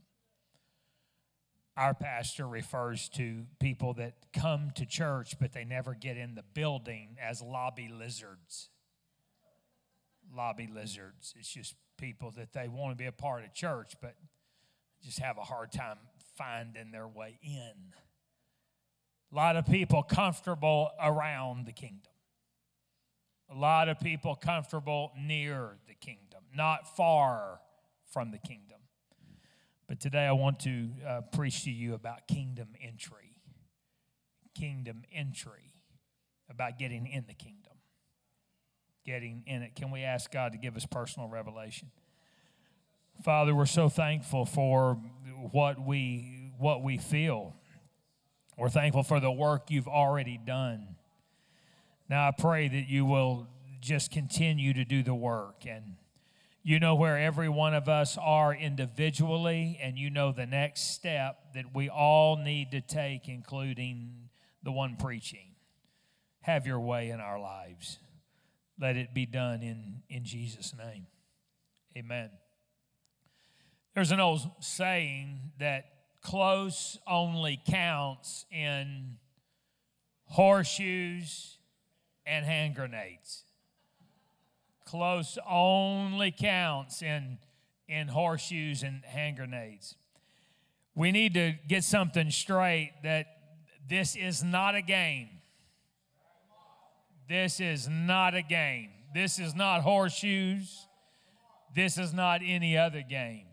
Our 1.78 1.94
pastor 1.94 2.48
refers 2.48 3.10
to 3.10 3.46
people 3.60 3.96
that 3.96 4.14
come 4.34 4.72
to 4.76 4.86
church, 4.86 5.36
but 5.40 5.52
they 5.52 5.66
never 5.66 5.94
get 5.94 6.16
in 6.16 6.36
the 6.36 6.44
building 6.54 7.18
as 7.22 7.42
lobby 7.42 7.90
lizards. 7.90 8.70
Lobby 10.34 10.70
lizards. 10.74 11.34
It's 11.38 11.50
just 11.50 11.76
people 11.98 12.32
that 12.38 12.54
they 12.54 12.70
want 12.70 12.92
to 12.92 12.96
be 12.96 13.08
a 13.08 13.12
part 13.12 13.44
of 13.44 13.54
church, 13.54 13.94
but 14.02 14.16
just 15.04 15.20
have 15.20 15.38
a 15.38 15.44
hard 15.44 15.72
time 15.72 15.98
finding 16.38 16.92
their 16.92 17.08
way 17.08 17.40
in. 17.44 17.94
A 19.32 19.36
lot 19.36 19.58
of 19.58 19.66
people 19.66 20.02
comfortable 20.02 20.92
around 21.02 21.66
the 21.66 21.74
kingdom. 21.74 22.12
A 23.50 23.56
lot 23.56 23.90
of 23.90 24.00
people 24.00 24.36
comfortable 24.36 25.12
near 25.20 25.78
the 25.88 25.94
kingdom, 25.94 26.44
not 26.56 26.96
far 26.96 27.60
from 28.12 28.32
the 28.32 28.40
kingdom. 28.40 28.80
But 29.88 30.00
today 30.00 30.26
I 30.26 30.32
want 30.32 30.60
to 30.62 30.90
uh, 31.08 31.22
preach 31.32 31.64
to 31.66 31.72
you 31.72 31.94
about 31.94 32.28
kingdom 32.28 32.70
entry. 32.82 33.42
Kingdom 34.58 35.04
entry, 35.14 35.74
about 36.50 36.80
getting 36.80 37.08
in 37.08 37.26
the 37.28 37.34
kingdom, 37.34 37.74
getting 39.06 39.44
in 39.46 39.62
it. 39.62 39.76
Can 39.76 39.92
we 39.92 40.02
ask 40.02 40.32
God 40.32 40.54
to 40.54 40.58
give 40.58 40.78
us 40.78 40.86
personal 40.86 41.28
revelation? 41.28 41.92
Father, 43.24 43.54
we're 43.54 43.66
so 43.66 43.90
thankful 43.90 44.46
for 44.46 44.94
what 45.52 45.86
we 45.86 46.52
what 46.58 46.82
we 46.82 46.98
feel. 46.98 47.54
We're 48.58 48.70
thankful 48.70 49.04
for 49.04 49.20
the 49.20 49.32
work 49.32 49.70
you've 49.70 49.90
already 49.90 50.38
done. 50.38 50.96
Now 52.10 52.30
I 52.30 52.32
pray 52.32 52.70
that 52.70 52.88
you 52.88 53.06
will 53.06 53.48
just 53.82 54.10
continue 54.10 54.74
to 54.74 54.86
do 54.86 55.04
the 55.04 55.14
work 55.14 55.66
and 55.68 55.98
you 56.68 56.80
know 56.80 56.96
where 56.96 57.16
every 57.20 57.48
one 57.48 57.76
of 57.76 57.88
us 57.88 58.18
are 58.18 58.52
individually, 58.52 59.78
and 59.84 60.00
you 60.00 60.10
know 60.10 60.32
the 60.32 60.48
next 60.48 60.96
step 60.96 61.54
that 61.54 61.76
we 61.76 61.90
all 61.90 62.38
need 62.38 62.72
to 62.72 62.82
take, 62.82 63.30
including 63.30 64.30
the 64.64 64.72
one 64.72 64.96
preaching. 64.96 65.52
Have 66.42 66.66
your 66.66 66.80
way 66.80 67.12
in 67.12 67.20
our 67.20 67.40
lives. 67.40 68.00
Let 68.80 68.98
it 68.98 69.14
be 69.14 69.28
done 69.28 69.62
in, 69.62 70.02
in 70.10 70.26
Jesus' 70.26 70.74
name. 70.76 71.06
Amen. 71.96 72.32
There's 73.94 74.12
an 74.12 74.20
old 74.20 74.42
saying 74.60 75.52
that 75.60 75.86
close 76.24 76.98
only 77.06 77.62
counts 77.70 78.48
in 78.52 79.18
horseshoes 80.26 81.60
and 82.26 82.44
hand 82.44 82.74
grenades 82.74 83.44
close 84.86 85.38
only 85.50 86.32
counts 86.32 87.02
in, 87.02 87.40
in 87.88 88.08
horseshoes 88.08 88.84
and 88.84 89.04
hand 89.04 89.38
grenades. 89.38 89.96
We 90.96 91.12
need 91.12 91.34
to 91.34 91.56
get 91.68 91.84
something 91.84 92.32
straight 92.32 92.94
that 93.04 93.28
this 93.88 94.16
is 94.16 94.44
not 94.44 94.76
a 94.76 94.82
game. 94.82 95.30
This 97.28 97.60
is 97.60 97.90
not 97.90 98.36
a 98.36 98.42
game. 98.42 98.92
This 99.14 99.40
is 99.40 99.56
not 99.56 99.82
horseshoes. 99.82 100.88
This 101.76 101.98
is 101.98 102.14
not 102.14 102.42
any 102.44 102.78
other 102.78 103.02
game. 103.02 103.48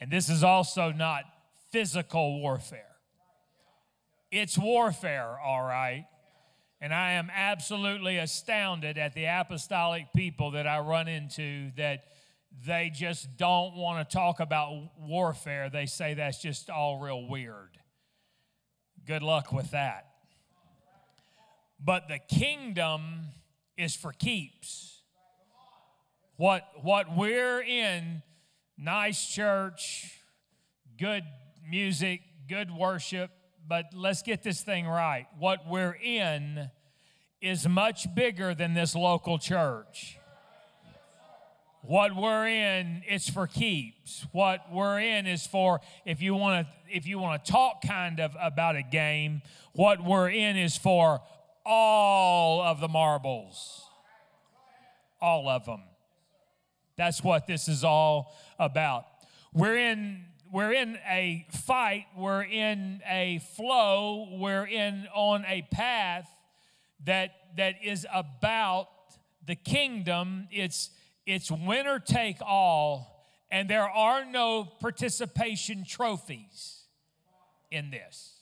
And 0.00 0.10
this 0.10 0.28
is 0.28 0.44
also 0.44 0.92
not 0.92 1.24
physical 1.70 2.40
warfare. 2.40 2.86
It's 4.30 4.56
warfare, 4.56 5.36
all 5.44 5.62
right. 5.62 6.06
And 6.80 6.94
I 6.94 7.12
am 7.12 7.30
absolutely 7.34 8.16
astounded 8.16 8.96
at 8.96 9.14
the 9.14 9.26
apostolic 9.26 10.12
people 10.14 10.52
that 10.52 10.66
I 10.66 10.78
run 10.78 11.08
into 11.08 11.70
that 11.76 12.04
they 12.66 12.90
just 12.92 13.36
don't 13.36 13.76
want 13.76 14.08
to 14.08 14.16
talk 14.16 14.40
about 14.40 14.90
warfare. 14.98 15.68
They 15.70 15.86
say 15.86 16.14
that's 16.14 16.40
just 16.40 16.70
all 16.70 16.98
real 16.98 17.26
weird. 17.26 17.78
Good 19.06 19.22
luck 19.22 19.52
with 19.52 19.70
that. 19.72 20.06
But 21.78 22.08
the 22.08 22.18
kingdom 22.18 23.28
is 23.76 23.94
for 23.94 24.12
keeps. 24.12 25.00
What, 26.36 26.64
what 26.82 27.14
we're 27.14 27.60
in, 27.60 28.22
nice 28.78 29.26
church, 29.26 30.18
good 30.98 31.24
music, 31.68 32.22
good 32.48 32.70
worship, 32.70 33.30
but 33.70 33.94
let's 33.94 34.22
get 34.22 34.42
this 34.42 34.62
thing 34.62 34.84
right. 34.84 35.28
What 35.38 35.60
we're 35.68 35.96
in 36.02 36.72
is 37.40 37.68
much 37.68 38.12
bigger 38.16 38.52
than 38.52 38.74
this 38.74 38.96
local 38.96 39.38
church. 39.38 40.18
What 41.82 42.16
we're 42.16 42.48
in 42.48 43.04
is 43.08 43.30
for 43.30 43.46
keeps. 43.46 44.26
What 44.32 44.72
we're 44.72 44.98
in 44.98 45.28
is 45.28 45.46
for 45.46 45.80
if 46.04 46.20
you 46.20 46.34
want 46.34 46.66
to 46.66 46.96
if 46.96 47.06
you 47.06 47.20
want 47.20 47.44
to 47.44 47.52
talk 47.52 47.82
kind 47.86 48.18
of 48.18 48.36
about 48.42 48.74
a 48.74 48.82
game, 48.82 49.40
what 49.72 50.04
we're 50.04 50.30
in 50.30 50.56
is 50.56 50.76
for 50.76 51.20
all 51.64 52.62
of 52.62 52.80
the 52.80 52.88
marbles. 52.88 53.84
All 55.22 55.48
of 55.48 55.64
them. 55.64 55.82
That's 56.96 57.22
what 57.22 57.46
this 57.46 57.68
is 57.68 57.84
all 57.84 58.34
about. 58.58 59.04
We're 59.54 59.78
in 59.78 60.24
we're 60.52 60.72
in 60.72 60.98
a 61.08 61.46
fight, 61.50 62.06
we're 62.16 62.42
in 62.42 63.02
a 63.08 63.40
flow, 63.56 64.28
we're 64.32 64.66
in 64.66 65.06
on 65.14 65.44
a 65.46 65.62
path 65.70 66.28
that 67.04 67.32
that 67.56 67.76
is 67.82 68.06
about 68.12 68.88
the 69.46 69.54
kingdom. 69.54 70.48
It's 70.50 70.90
it's 71.26 71.50
winner 71.50 71.98
take 71.98 72.38
all, 72.44 73.26
and 73.50 73.68
there 73.68 73.88
are 73.88 74.24
no 74.24 74.64
participation 74.64 75.84
trophies 75.84 76.84
in 77.70 77.90
this. 77.90 78.40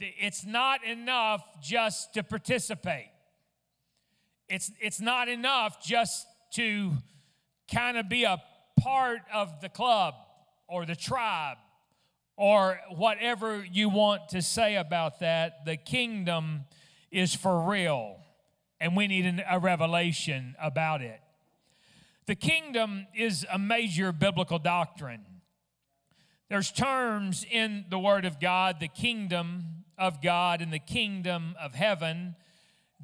It's 0.00 0.46
not 0.46 0.84
enough 0.84 1.42
just 1.60 2.14
to 2.14 2.22
participate. 2.22 3.10
It's, 4.48 4.70
it's 4.80 5.00
not 5.00 5.28
enough 5.28 5.84
just 5.84 6.26
to 6.54 6.92
kind 7.70 7.98
of 7.98 8.08
be 8.08 8.24
a 8.24 8.40
part 8.80 9.20
of 9.34 9.60
the 9.60 9.68
club 9.68 10.14
or 10.68 10.86
the 10.86 10.96
tribe 10.96 11.56
or 12.36 12.78
whatever 12.90 13.64
you 13.64 13.88
want 13.88 14.28
to 14.28 14.40
say 14.40 14.76
about 14.76 15.18
that, 15.18 15.64
the 15.64 15.76
kingdom 15.76 16.64
is 17.10 17.34
for 17.34 17.68
real, 17.68 18.16
and 18.80 18.96
we 18.96 19.08
need 19.08 19.42
a 19.50 19.58
revelation 19.58 20.54
about 20.60 21.02
it. 21.02 21.20
The 22.26 22.36
kingdom 22.36 23.06
is 23.16 23.44
a 23.50 23.58
major 23.58 24.12
biblical 24.12 24.58
doctrine. 24.60 25.24
There's 26.48 26.70
terms 26.70 27.44
in 27.50 27.86
the 27.90 27.98
Word 27.98 28.24
of 28.24 28.38
God, 28.38 28.78
the 28.78 28.88
kingdom 28.88 29.84
of 29.98 30.22
God 30.22 30.62
and 30.62 30.72
the 30.72 30.78
kingdom 30.78 31.56
of 31.60 31.74
heaven. 31.74 32.36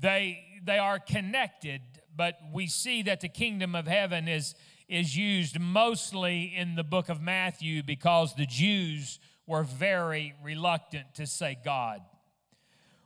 They, 0.01 0.45
they 0.65 0.79
are 0.79 0.99
connected, 0.99 1.81
but 2.17 2.39
we 2.53 2.69
see 2.69 3.03
that 3.03 3.21
the 3.21 3.29
kingdom 3.29 3.75
of 3.75 3.87
heaven 3.87 4.29
is 4.29 4.55
is 4.89 5.17
used 5.17 5.59
mostly 5.59 6.55
in 6.55 6.75
the 6.75 6.85
book 6.85 7.09
of 7.09 7.21
Matthew 7.21 7.83
because 7.83 8.35
the 8.35 8.47
Jews 8.47 9.19
were 9.47 9.63
very 9.63 10.35
reluctant 10.43 11.15
to 11.15 11.27
say 11.27 11.57
God. 11.65 12.01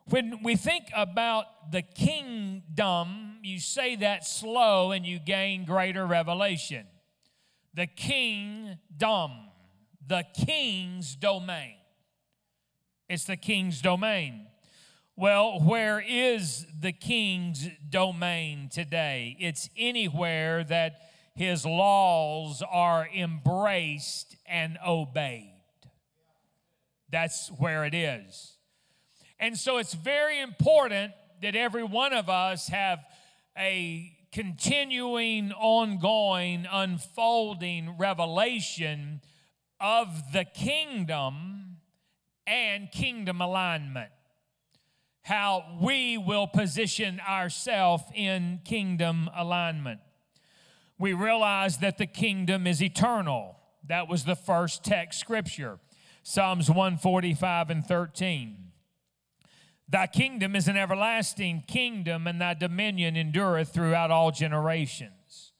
When 0.06 0.42
we 0.42 0.56
think 0.56 0.84
about 0.96 1.70
the 1.70 1.82
kingdom, 1.82 3.38
you 3.42 3.60
say 3.60 3.96
that 3.96 4.26
slow 4.26 4.92
and 4.92 5.04
you 5.04 5.18
gain 5.18 5.64
greater 5.64 6.06
revelation. 6.06 6.86
The 7.74 7.86
kingdom, 7.86 9.30
the 10.06 10.24
king's 10.46 11.14
domain. 11.14 11.74
It's 13.08 13.24
the 13.24 13.36
king's 13.36 13.82
domain. 13.82 14.46
Well, 15.14 15.60
where 15.60 16.00
is 16.00 16.64
the 16.80 16.92
king's 16.92 17.68
domain 17.90 18.68
today? 18.72 19.36
It's 19.40 19.68
anywhere 19.76 20.64
that 20.64 21.00
his 21.38 21.64
laws 21.64 22.64
are 22.68 23.08
embraced 23.14 24.34
and 24.44 24.76
obeyed. 24.84 25.54
That's 27.12 27.48
where 27.58 27.84
it 27.84 27.94
is. 27.94 28.56
And 29.38 29.56
so 29.56 29.76
it's 29.76 29.94
very 29.94 30.40
important 30.40 31.12
that 31.40 31.54
every 31.54 31.84
one 31.84 32.12
of 32.12 32.28
us 32.28 32.66
have 32.70 32.98
a 33.56 34.12
continuing, 34.32 35.52
ongoing, 35.52 36.66
unfolding 36.68 37.96
revelation 37.96 39.20
of 39.80 40.32
the 40.32 40.44
kingdom 40.44 41.76
and 42.48 42.90
kingdom 42.90 43.40
alignment. 43.40 44.10
How 45.22 45.78
we 45.80 46.18
will 46.18 46.48
position 46.48 47.20
ourselves 47.20 48.02
in 48.12 48.58
kingdom 48.64 49.30
alignment 49.36 50.00
we 50.98 51.12
realize 51.12 51.78
that 51.78 51.98
the 51.98 52.06
kingdom 52.06 52.66
is 52.66 52.82
eternal. 52.82 53.56
That 53.86 54.08
was 54.08 54.24
the 54.24 54.36
first 54.36 54.84
text 54.84 55.20
scripture 55.20 55.78
Psalms 56.22 56.68
145 56.68 57.70
and 57.70 57.86
13. 57.86 58.56
Thy 59.88 60.06
kingdom 60.06 60.54
is 60.54 60.68
an 60.68 60.76
everlasting 60.76 61.64
kingdom, 61.66 62.26
and 62.26 62.38
thy 62.38 62.52
dominion 62.52 63.16
endureth 63.16 63.72
throughout 63.72 64.10
all 64.10 64.30
generations. 64.30 65.52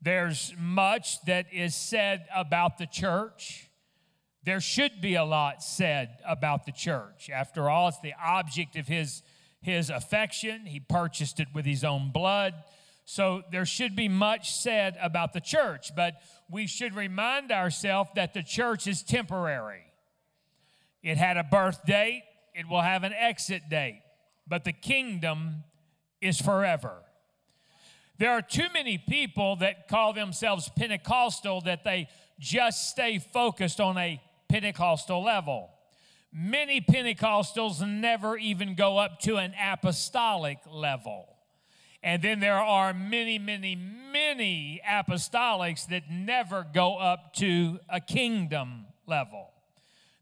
There's 0.00 0.54
much 0.58 1.20
that 1.26 1.52
is 1.52 1.74
said 1.74 2.26
about 2.34 2.78
the 2.78 2.86
church. 2.86 3.68
There 4.44 4.60
should 4.60 5.02
be 5.02 5.16
a 5.16 5.24
lot 5.24 5.62
said 5.62 6.16
about 6.26 6.64
the 6.64 6.72
church. 6.72 7.28
After 7.28 7.68
all, 7.68 7.88
it's 7.88 8.00
the 8.00 8.14
object 8.24 8.76
of 8.76 8.88
his, 8.88 9.22
his 9.60 9.90
affection. 9.90 10.64
He 10.64 10.80
purchased 10.80 11.38
it 11.38 11.48
with 11.52 11.66
his 11.66 11.84
own 11.84 12.10
blood. 12.12 12.54
So 13.10 13.42
there 13.50 13.64
should 13.64 13.96
be 13.96 14.06
much 14.06 14.52
said 14.52 14.98
about 15.00 15.32
the 15.32 15.40
church, 15.40 15.96
but 15.96 16.20
we 16.50 16.66
should 16.66 16.94
remind 16.94 17.50
ourselves 17.50 18.10
that 18.16 18.34
the 18.34 18.42
church 18.42 18.86
is 18.86 19.02
temporary. 19.02 19.84
It 21.02 21.16
had 21.16 21.38
a 21.38 21.42
birth 21.42 21.86
date, 21.86 22.24
it 22.54 22.68
will 22.68 22.82
have 22.82 23.04
an 23.04 23.14
exit 23.14 23.70
date, 23.70 24.02
but 24.46 24.64
the 24.64 24.74
kingdom 24.74 25.64
is 26.20 26.38
forever. 26.38 26.98
There 28.18 28.30
are 28.30 28.42
too 28.42 28.66
many 28.74 28.98
people 28.98 29.56
that 29.56 29.88
call 29.88 30.12
themselves 30.12 30.68
Pentecostal 30.76 31.62
that 31.62 31.84
they 31.84 32.10
just 32.38 32.90
stay 32.90 33.18
focused 33.18 33.80
on 33.80 33.96
a 33.96 34.20
Pentecostal 34.50 35.24
level. 35.24 35.70
Many 36.30 36.82
Pentecostals 36.82 37.80
never 37.88 38.36
even 38.36 38.74
go 38.74 38.98
up 38.98 39.18
to 39.20 39.38
an 39.38 39.54
apostolic 39.58 40.58
level. 40.70 41.37
And 42.02 42.22
then 42.22 42.40
there 42.40 42.60
are 42.60 42.94
many, 42.94 43.38
many, 43.38 43.74
many 43.74 44.80
apostolics 44.88 45.86
that 45.88 46.10
never 46.10 46.66
go 46.72 46.96
up 46.96 47.34
to 47.34 47.80
a 47.88 48.00
kingdom 48.00 48.86
level. 49.06 49.50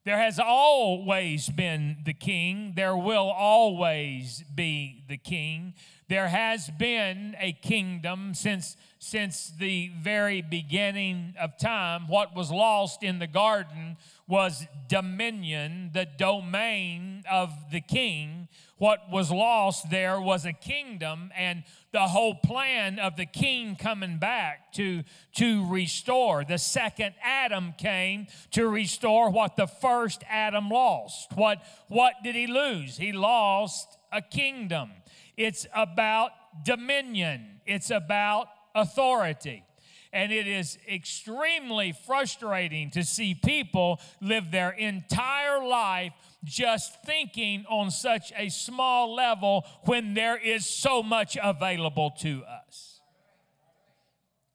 There 0.05 0.19
has 0.19 0.39
always 0.39 1.49
been 1.49 1.97
the 2.05 2.15
king. 2.15 2.75
There 2.77 2.97
will 2.97 3.29
always 3.29 4.45
be 4.55 5.03
the 5.09 5.17
king. 5.17 5.75
There 6.09 6.29
has 6.29 6.71
been 6.71 7.35
a 7.41 7.53
kingdom 7.53 8.33
since, 8.33 8.77
since 8.99 9.53
the 9.59 9.91
very 10.01 10.43
beginning 10.43 11.35
of 11.41 11.59
time. 11.59 12.09
What 12.09 12.35
was 12.35 12.51
lost 12.51 13.03
in 13.03 13.19
the 13.19 13.27
garden 13.27 13.97
was 14.27 14.67
dominion, 14.89 15.91
the 15.93 16.07
domain 16.19 17.23
of 17.31 17.53
the 17.71 17.81
king. 17.81 18.49
What 18.79 19.11
was 19.11 19.31
lost 19.31 19.91
there 19.91 20.21
was 20.21 20.45
a 20.45 20.53
kingdom, 20.53 21.31
and 21.37 21.65
the 21.93 22.09
whole 22.09 22.35
plan 22.35 22.99
of 22.99 23.17
the 23.17 23.25
king 23.25 23.77
coming 23.77 24.19
back 24.19 24.73
to, 24.75 25.03
to 25.37 25.67
restore. 25.71 26.45
The 26.45 26.59
second 26.59 27.15
Adam 27.23 27.75
came 27.79 28.27
to 28.51 28.69
restore 28.69 29.31
what 29.31 29.57
the 29.57 29.67
first 29.67 30.23
Adam 30.29 30.69
lost. 30.69 31.33
What, 31.35 31.63
what 31.89 32.15
did 32.23 32.35
he 32.35 32.47
lose? 32.47 32.99
He 32.99 33.13
lost 33.13 33.97
a 34.13 34.21
kingdom. 34.21 34.91
It's 35.37 35.67
about 35.75 36.33
dominion, 36.65 37.61
it's 37.67 37.91
about 37.91 38.49
authority. 38.77 39.65
And 40.13 40.31
it 40.31 40.47
is 40.47 40.79
extremely 40.89 41.93
frustrating 41.93 42.91
to 42.93 43.03
see 43.03 43.35
people 43.35 44.01
live 44.21 44.51
their 44.51 44.71
entire 44.71 45.67
life 45.67 46.13
just 46.45 47.03
thinking 47.05 47.67
on 47.69 47.91
such 47.91 48.33
a 48.37 48.49
small 48.49 49.15
level 49.15 49.67
when 49.85 50.15
there 50.15 50.39
is 50.39 50.65
so 50.65 51.03
much 51.03 51.37
available 51.43 52.13
to 52.21 52.45
us. 52.45 53.01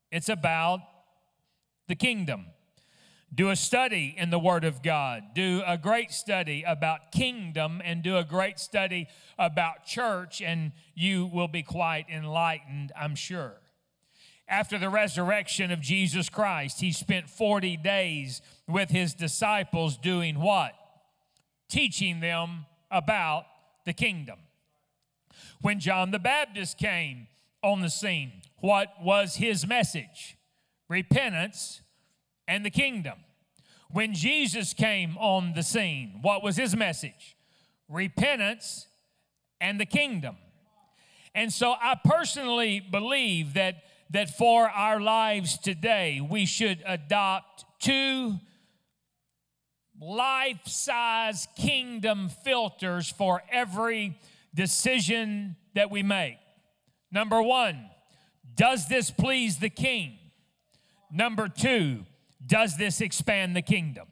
It's 0.10 0.30
about 0.30 0.80
the 1.88 1.96
kingdom. 1.96 2.48
Do 3.34 3.50
a 3.50 3.56
study 3.56 4.14
in 4.18 4.30
the 4.30 4.40
Word 4.40 4.66
of 4.66 4.84
God. 4.84 5.24
Do 5.34 5.64
a 5.66 5.78
great 5.78 6.12
study 6.12 6.64
about 6.68 7.14
kingdom 7.14 7.82
and 7.84 8.04
do 8.04 8.18
a 8.18 8.26
great 8.26 8.60
study 8.60 9.08
about 9.40 9.86
church, 9.86 10.42
and 10.42 10.74
you 10.96 11.28
will 11.28 11.48
be 11.48 11.64
quite 11.64 12.08
enlightened, 12.10 12.92
I'm 12.94 13.16
sure. 13.16 13.61
After 14.52 14.78
the 14.78 14.90
resurrection 14.90 15.72
of 15.72 15.82
Jesus 15.82 16.30
Christ, 16.30 16.82
he 16.82 16.92
spent 16.92 17.28
40 17.28 17.78
days 17.78 18.42
with 18.68 18.92
his 18.92 19.16
disciples 19.16 19.98
doing 19.98 20.40
what? 20.40 20.76
teaching 21.72 22.20
them 22.20 22.66
about 22.92 23.46
the 23.86 23.94
kingdom. 23.94 24.38
When 25.62 25.80
John 25.80 26.12
the 26.12 26.20
Baptist 26.20 26.78
came 26.78 27.28
on 27.64 27.82
the 27.82 27.90
scene, 27.90 28.34
what 28.58 28.90
was 29.02 29.36
his 29.36 29.66
message? 29.66 30.38
Repentance 30.90 31.82
and 32.48 32.66
the 32.66 32.70
kingdom. 32.70 33.20
When 33.90 34.14
Jesus 34.14 34.74
came 34.74 35.18
on 35.18 35.54
the 35.54 35.64
scene, 35.64 36.20
what 36.22 36.44
was 36.44 36.58
his 36.58 36.76
message? 36.76 37.38
Repentance 37.88 38.88
and 39.62 39.80
the 39.80 39.86
kingdom. 39.86 40.36
And 41.34 41.54
so 41.54 41.76
I 41.82 41.98
personally 42.04 42.82
believe 42.82 43.54
that, 43.54 43.76
that 44.12 44.30
for 44.38 44.70
our 44.70 45.00
lives 45.00 45.58
today, 45.58 46.22
we 46.22 46.46
should 46.46 46.84
adopt 46.86 47.66
two 47.80 48.40
life 50.00 50.66
size 50.66 51.48
kingdom 51.56 52.30
filters 52.30 53.10
for 53.10 53.42
every 53.52 54.18
decision 54.54 55.56
that 55.76 55.90
we 55.90 56.04
make. 56.04 56.38
Number 57.12 57.42
one, 57.42 57.90
does 58.56 58.88
this 58.88 59.12
please 59.12 59.60
the 59.60 59.70
king? 59.70 60.18
Number 61.12 61.48
two, 61.48 62.06
does 62.46 62.78
this 62.78 63.02
expand 63.02 63.56
the 63.56 63.62
kingdom? 63.62 64.08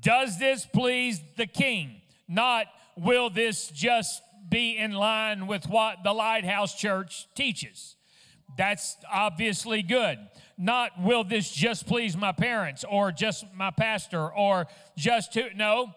Does 0.00 0.38
this 0.38 0.66
please 0.66 1.20
the 1.36 1.46
king? 1.46 2.02
Not 2.28 2.66
will 2.96 3.30
this 3.30 3.68
just 3.68 4.22
be 4.48 4.76
in 4.76 4.92
line 4.92 5.46
with 5.46 5.68
what 5.68 6.02
the 6.02 6.12
Lighthouse 6.12 6.74
Church 6.74 7.28
teaches? 7.34 7.96
That's 8.56 8.96
obviously 9.10 9.82
good. 9.82 10.18
Not 10.58 11.00
will 11.00 11.24
this 11.24 11.50
just 11.50 11.86
please 11.86 12.16
my 12.16 12.32
parents 12.32 12.84
or 12.88 13.12
just 13.12 13.44
my 13.54 13.70
pastor 13.70 14.30
or 14.30 14.66
just 14.96 15.32
to 15.34 15.48
no. 15.54 15.94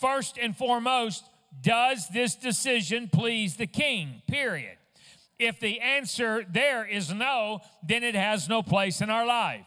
First 0.00 0.38
and 0.38 0.56
foremost 0.56 1.24
does 1.60 2.08
this 2.08 2.34
decision 2.34 3.08
please 3.12 3.56
the 3.56 3.66
king 3.66 4.22
period? 4.26 4.76
If 5.38 5.60
the 5.60 5.80
answer 5.80 6.44
there 6.50 6.86
is 6.86 7.12
no 7.12 7.60
then 7.86 8.02
it 8.02 8.14
has 8.14 8.48
no 8.48 8.62
place 8.62 9.00
in 9.00 9.10
our 9.10 9.26
life. 9.26 9.66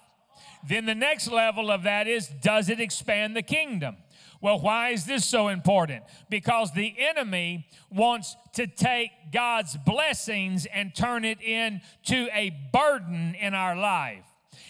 Then 0.67 0.86
the 0.86 0.95
next 0.95 1.32
level 1.32 1.71
of 1.71 1.84
that 1.84 2.08
is 2.08 2.28
does 2.28 2.69
it 2.69 2.80
expand 2.80 3.36
the 3.36 3.43
kingdom 3.43 3.98
well, 4.41 4.60
why 4.60 4.89
is 4.89 5.06
this 5.06 5.26
so 5.26 5.48
important? 5.48 6.04
Because 6.30 6.71
the 6.74 6.93
enemy 6.98 7.67
wants 7.89 8.36
to 8.54 8.67
take 8.67 9.12
God's 9.32 9.78
blessings 9.78 10.65
and 10.65 10.93
turn 10.93 11.26
it 11.26 11.41
into 11.41 12.28
a 12.34 12.52
burden 12.71 13.36
in 13.36 13.54
our 13.54 13.76
life. 13.76 14.26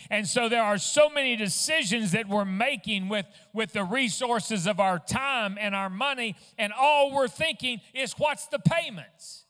And 0.09 0.27
so 0.27 0.49
there 0.49 0.63
are 0.63 0.77
so 0.77 1.09
many 1.09 1.35
decisions 1.35 2.11
that 2.11 2.27
we're 2.27 2.45
making 2.45 3.09
with, 3.09 3.25
with 3.53 3.73
the 3.73 3.83
resources 3.83 4.67
of 4.67 4.79
our 4.79 4.99
time 4.99 5.57
and 5.59 5.75
our 5.75 5.89
money, 5.89 6.35
and 6.57 6.73
all 6.73 7.11
we're 7.13 7.27
thinking 7.27 7.81
is 7.93 8.13
what's 8.13 8.47
the 8.47 8.59
payments? 8.59 9.44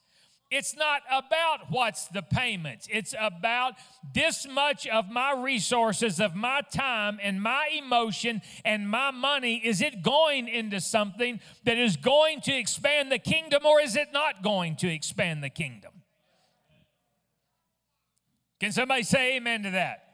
It's 0.56 0.78
not 0.78 1.02
about 1.12 1.70
what's 1.70 2.08
the 2.08 2.22
payments. 2.22 2.88
It's 2.90 3.14
about 3.20 3.74
this 4.14 4.48
much 4.48 4.88
of 4.88 5.10
my 5.10 5.34
resources, 5.34 6.22
of 6.22 6.34
my 6.34 6.62
time 6.74 7.20
and 7.22 7.42
my 7.42 7.70
emotion 7.78 8.42
and 8.64 8.90
my 8.90 9.12
money. 9.12 9.56
Is 9.58 9.82
it 9.82 10.02
going 10.02 10.48
into 10.48 10.80
something 10.80 11.42
that 11.66 11.78
is 11.78 11.98
going 11.98 12.40
to 12.42 12.54
expand 12.54 13.12
the 13.12 13.20
kingdom 13.20 13.66
or 13.66 13.82
is 13.82 13.98
it 13.98 14.14
not 14.14 14.44
going 14.44 14.78
to 14.78 14.88
expand 14.88 15.44
the 15.44 15.50
kingdom? 15.50 15.92
Can 18.62 18.72
somebody 18.72 19.04
say 19.04 19.36
amen 19.36 19.64
to 19.64 19.72
that? 19.72 20.05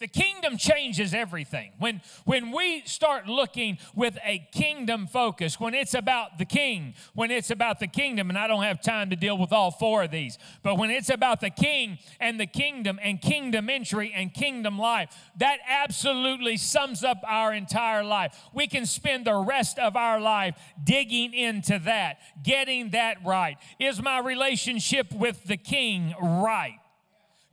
The 0.00 0.08
kingdom 0.08 0.56
changes 0.56 1.14
everything. 1.14 1.72
When, 1.78 2.00
when 2.24 2.50
we 2.50 2.82
start 2.84 3.26
looking 3.28 3.78
with 3.94 4.18
a 4.24 4.46
kingdom 4.52 5.06
focus, 5.06 5.60
when 5.60 5.72
it's 5.72 5.94
about 5.94 6.38
the 6.38 6.44
king, 6.44 6.94
when 7.14 7.30
it's 7.30 7.50
about 7.50 7.80
the 7.80 7.86
kingdom, 7.86 8.28
and 8.28 8.38
I 8.38 8.46
don't 8.46 8.64
have 8.64 8.82
time 8.82 9.10
to 9.10 9.16
deal 9.16 9.38
with 9.38 9.52
all 9.52 9.70
four 9.70 10.02
of 10.02 10.10
these, 10.10 10.36
but 10.62 10.78
when 10.78 10.90
it's 10.90 11.10
about 11.10 11.40
the 11.40 11.50
king 11.50 11.98
and 12.18 12.40
the 12.40 12.46
kingdom 12.46 12.98
and 13.02 13.20
kingdom 13.20 13.70
entry 13.70 14.12
and 14.14 14.34
kingdom 14.34 14.78
life, 14.78 15.16
that 15.36 15.58
absolutely 15.68 16.56
sums 16.56 17.04
up 17.04 17.22
our 17.26 17.52
entire 17.54 18.02
life. 18.04 18.36
We 18.52 18.66
can 18.66 18.86
spend 18.86 19.26
the 19.26 19.36
rest 19.36 19.78
of 19.78 19.96
our 19.96 20.20
life 20.20 20.56
digging 20.82 21.32
into 21.32 21.78
that, 21.80 22.18
getting 22.42 22.90
that 22.90 23.24
right. 23.24 23.56
Is 23.78 24.02
my 24.02 24.18
relationship 24.18 25.12
with 25.12 25.44
the 25.44 25.56
king 25.56 26.14
right? 26.20 26.78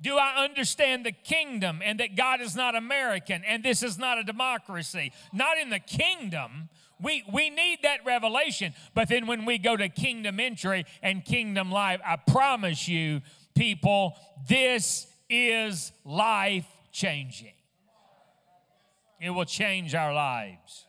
Do 0.02 0.18
I 0.18 0.44
understand 0.44 1.06
the 1.06 1.12
kingdom 1.12 1.82
and 1.84 2.00
that 2.00 2.16
God 2.16 2.42
is 2.42 2.56
not 2.56 2.76
American 2.76 3.44
and 3.46 3.64
this 3.64 3.84
is 3.84 3.98
not 3.98 4.18
a 4.18 4.24
democracy? 4.24 5.12
Not 5.32 5.58
in 5.58 5.70
the 5.70 5.80
kingdom. 5.80 6.70
We, 7.00 7.24
we 7.32 7.50
need 7.50 7.80
that 7.84 8.06
revelation. 8.06 8.74
But 8.96 9.10
then 9.10 9.28
when 9.28 9.46
we 9.46 9.58
go 9.60 9.78
to 9.78 9.90
kingdom 9.90 10.40
entry 10.40 10.86
and 11.04 11.24
kingdom 11.24 11.72
life, 11.72 12.02
I 12.06 12.16
promise 12.16 12.88
you, 12.88 13.22
people, 13.56 14.18
this 14.48 15.06
is 15.30 15.92
life 16.04 16.68
changing. 16.92 17.54
It 19.20 19.30
will 19.30 19.46
change 19.46 19.94
our 19.94 20.14
lives. 20.14 20.86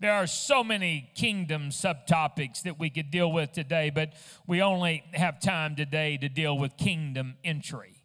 There 0.00 0.12
are 0.12 0.28
so 0.28 0.62
many 0.62 1.10
kingdom 1.16 1.70
subtopics 1.70 2.62
that 2.62 2.78
we 2.78 2.88
could 2.88 3.10
deal 3.10 3.32
with 3.32 3.50
today, 3.50 3.90
but 3.90 4.12
we 4.46 4.62
only 4.62 5.02
have 5.12 5.40
time 5.40 5.74
today 5.74 6.16
to 6.18 6.28
deal 6.28 6.56
with 6.56 6.76
kingdom 6.76 7.34
entry. 7.42 7.97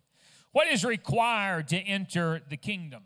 What 0.53 0.67
is 0.67 0.85
required 0.85 1.67
to 1.69 1.77
enter 1.77 2.41
the 2.47 2.57
kingdom? 2.57 3.03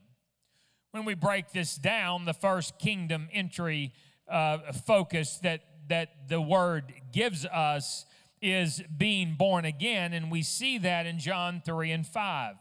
When 0.92 1.06
we 1.06 1.14
break 1.14 1.52
this 1.52 1.76
down, 1.78 2.26
the 2.26 2.34
first 2.34 2.78
kingdom 2.78 3.30
entry 3.32 3.94
uh, 4.30 4.74
focus 4.86 5.40
that, 5.44 5.62
that 5.88 6.28
the 6.28 6.42
word 6.42 6.94
gives 7.14 7.46
us 7.46 8.06
is 8.42 8.84
being 8.98 9.36
born 9.36 9.64
again, 9.64 10.12
and 10.12 10.30
we 10.30 10.44
see 10.44 10.78
that 10.80 11.06
in 11.06 11.20
John 11.20 11.62
3 11.66 11.92
and 11.92 12.06
5. 12.06 12.56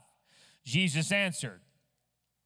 Jesus 0.65 1.11
answered, 1.11 1.61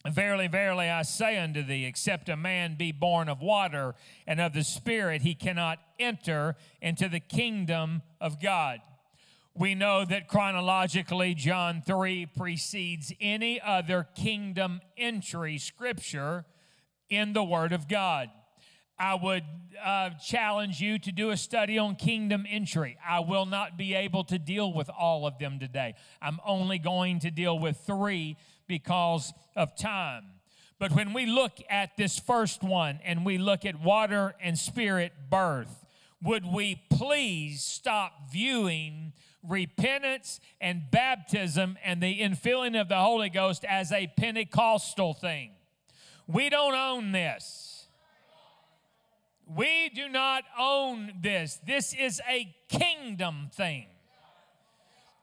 Verily, 0.09 0.47
verily, 0.47 0.89
I 0.89 1.03
say 1.03 1.39
unto 1.39 1.63
thee, 1.63 1.85
except 1.85 2.31
a 2.31 2.37
man 2.37 2.77
be 2.77 2.91
born 2.91 3.29
of 3.29 3.43
water 3.43 3.95
and 4.27 4.41
of 4.41 4.55
the 4.55 4.65
Spirit, 4.65 5.21
he 5.21 5.35
cannot 5.35 5.79
enter 5.99 6.57
into 6.81 7.07
the 7.07 7.21
kingdom 7.21 8.01
of 8.19 8.41
God. 8.41 8.81
We 9.55 9.75
know 9.75 10.05
that 10.05 10.29
chronologically, 10.29 11.35
John 11.35 11.83
3 11.85 12.27
precedes 12.27 13.13
any 13.21 13.61
other 13.61 14.07
kingdom 14.15 14.81
entry 14.97 15.59
scripture 15.59 16.45
in 17.09 17.33
the 17.33 17.43
Word 17.43 17.73
of 17.73 17.89
God. 17.89 18.31
I 18.97 19.15
would 19.15 19.45
uh, 19.83 20.11
challenge 20.25 20.81
you 20.81 20.99
to 21.01 21.11
do 21.11 21.31
a 21.31 21.37
study 21.37 21.79
on 21.79 21.97
kingdom 21.97 22.45
entry. 22.49 22.97
I 23.07 23.21
will 23.21 23.47
not 23.47 23.77
be 23.77 23.95
able 23.95 24.25
to 24.25 24.39
deal 24.39 24.73
with 24.73 24.89
all 24.91 25.27
of 25.27 25.39
them 25.39 25.59
today. 25.59 25.95
I'm 26.23 26.39
only 26.47 26.79
going 26.79 27.19
to 27.21 27.31
deal 27.31 27.59
with 27.59 27.79
three 27.79 28.37
because 28.69 29.33
of 29.57 29.75
time. 29.75 30.25
But 30.79 30.93
when 30.93 31.13
we 31.13 31.27
look 31.27 31.59
at 31.69 31.97
this 31.97 32.19
first 32.19 32.63
one 32.63 33.01
and 33.05 33.25
we 33.25 33.37
look 33.37 33.65
at 33.65 33.81
water 33.81 34.35
and 34.41 34.59
spirit 34.59 35.13
birth, 35.29 35.85
would 36.23 36.45
we 36.47 36.83
please 36.91 37.63
stop 37.63 38.31
viewing 38.31 39.13
repentance 39.47 40.41
and 40.61 40.83
baptism 40.91 41.79
and 41.85 42.03
the 42.03 42.21
infilling 42.21 42.81
of 42.81 42.89
the 42.89 42.99
Holy 42.99 43.31
Ghost 43.31 43.65
as 43.65 43.93
a 43.93 44.11
Pentecostal 44.17 45.15
thing? 45.15 45.53
We 46.27 46.49
don't 46.49 46.75
own 46.75 47.13
this. 47.13 47.87
We 49.47 49.91
do 49.95 50.09
not 50.09 50.45
own 50.59 51.13
this. 51.21 51.61
This 51.67 51.93
is 51.93 52.21
a 52.29 52.55
kingdom 52.69 53.51
thing. 53.53 53.87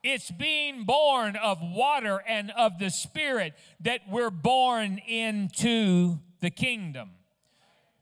It's 0.02 0.30
being 0.30 0.84
born 0.84 1.36
of 1.36 1.58
water 1.60 2.22
and 2.26 2.50
of 2.52 2.78
the 2.78 2.90
Spirit 2.90 3.54
that 3.80 4.02
we're 4.08 4.30
born 4.30 4.98
into 4.98 6.18
the 6.40 6.50
kingdom. 6.50 7.10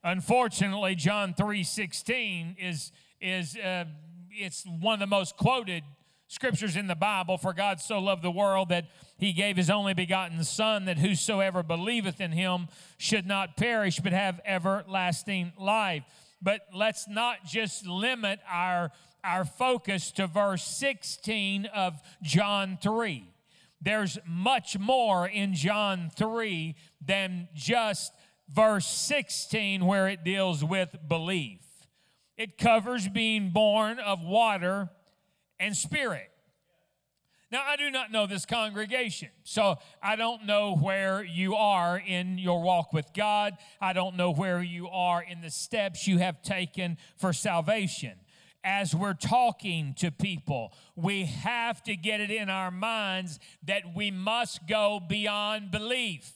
Unfortunately, 0.03 0.95
John 0.95 1.33
3:16 1.35 2.57
is 2.59 2.93
is 3.21 3.57
uh, 3.57 3.87
it's 4.31 4.65
one 4.67 4.95
of 4.95 5.01
the 5.01 5.07
most 5.07 5.37
quoted 5.37 5.83
scriptures 6.29 6.77
in 6.77 6.87
the 6.87 6.95
Bible. 6.95 7.39
For 7.39 7.53
God 7.53 7.81
so 7.81 7.99
loved 7.99 8.23
the 8.23 8.31
world 8.31 8.69
that 8.71 8.87
he 9.19 9.33
gave 9.33 9.57
his 9.57 9.71
only 9.71 9.95
begotten 9.95 10.43
Son, 10.45 10.85
that 10.87 10.99
whosoever 10.99 11.63
believeth 11.63 12.21
in 12.21 12.33
him 12.33 12.69
should 12.99 13.27
not 13.27 13.57
perish, 13.57 14.01
but 14.01 14.13
have 14.13 14.41
everlasting 14.45 15.53
life. 15.59 16.05
But 16.43 16.63
let's 16.75 17.09
not 17.09 17.45
just 17.47 17.87
limit 17.87 18.41
our, 18.51 18.93
our 19.25 19.45
focus 19.45 20.11
to 20.13 20.27
verse 20.27 20.65
16 20.65 21.67
of 21.67 22.01
John 22.23 22.79
3. 22.83 23.33
There's 23.81 24.19
much 24.27 24.79
more 24.79 25.27
in 25.27 25.55
John 25.55 26.11
3 26.17 26.75
than 27.05 27.49
just 27.55 28.13
verse 28.49 28.87
16 28.87 29.85
where 29.85 30.09
it 30.09 30.25
deals 30.25 30.65
with 30.65 30.97
belief. 31.09 31.61
It 32.37 32.59
covers 32.59 33.09
being 33.09 33.51
born 33.51 33.99
of 33.99 34.23
water 34.23 34.91
and 35.59 35.77
spirit. 35.77 36.31
Now, 37.53 37.63
I 37.65 37.77
do 37.77 37.91
not 37.93 38.11
know 38.11 38.27
this 38.27 38.45
congregation, 38.45 39.29
so 39.45 39.77
I 40.03 40.17
don't 40.17 40.47
know 40.47 40.75
where 40.75 41.23
you 41.23 41.55
are 41.55 41.97
in 41.97 42.39
your 42.39 42.61
walk 42.61 42.93
with 42.93 43.13
God. 43.15 43.57
I 43.81 43.93
don't 43.93 44.17
know 44.17 44.33
where 44.33 44.63
you 44.63 44.89
are 44.89 45.23
in 45.23 45.43
the 45.43 45.51
steps 45.51 46.09
you 46.09 46.19
have 46.19 46.43
taken 46.43 46.99
for 47.17 47.33
salvation. 47.33 48.15
As 48.65 48.97
we're 48.97 49.15
talking 49.15 49.95
to 49.99 50.11
people, 50.11 50.73
we 50.97 51.27
have 51.27 51.85
to 51.85 51.95
get 51.95 52.21
it 52.21 52.33
in 52.33 52.51
our 52.51 52.73
minds 52.73 53.39
that 53.65 53.95
we 53.95 54.11
must 54.11 54.67
go 54.67 54.99
beyond 54.99 55.71
belief. 55.71 56.33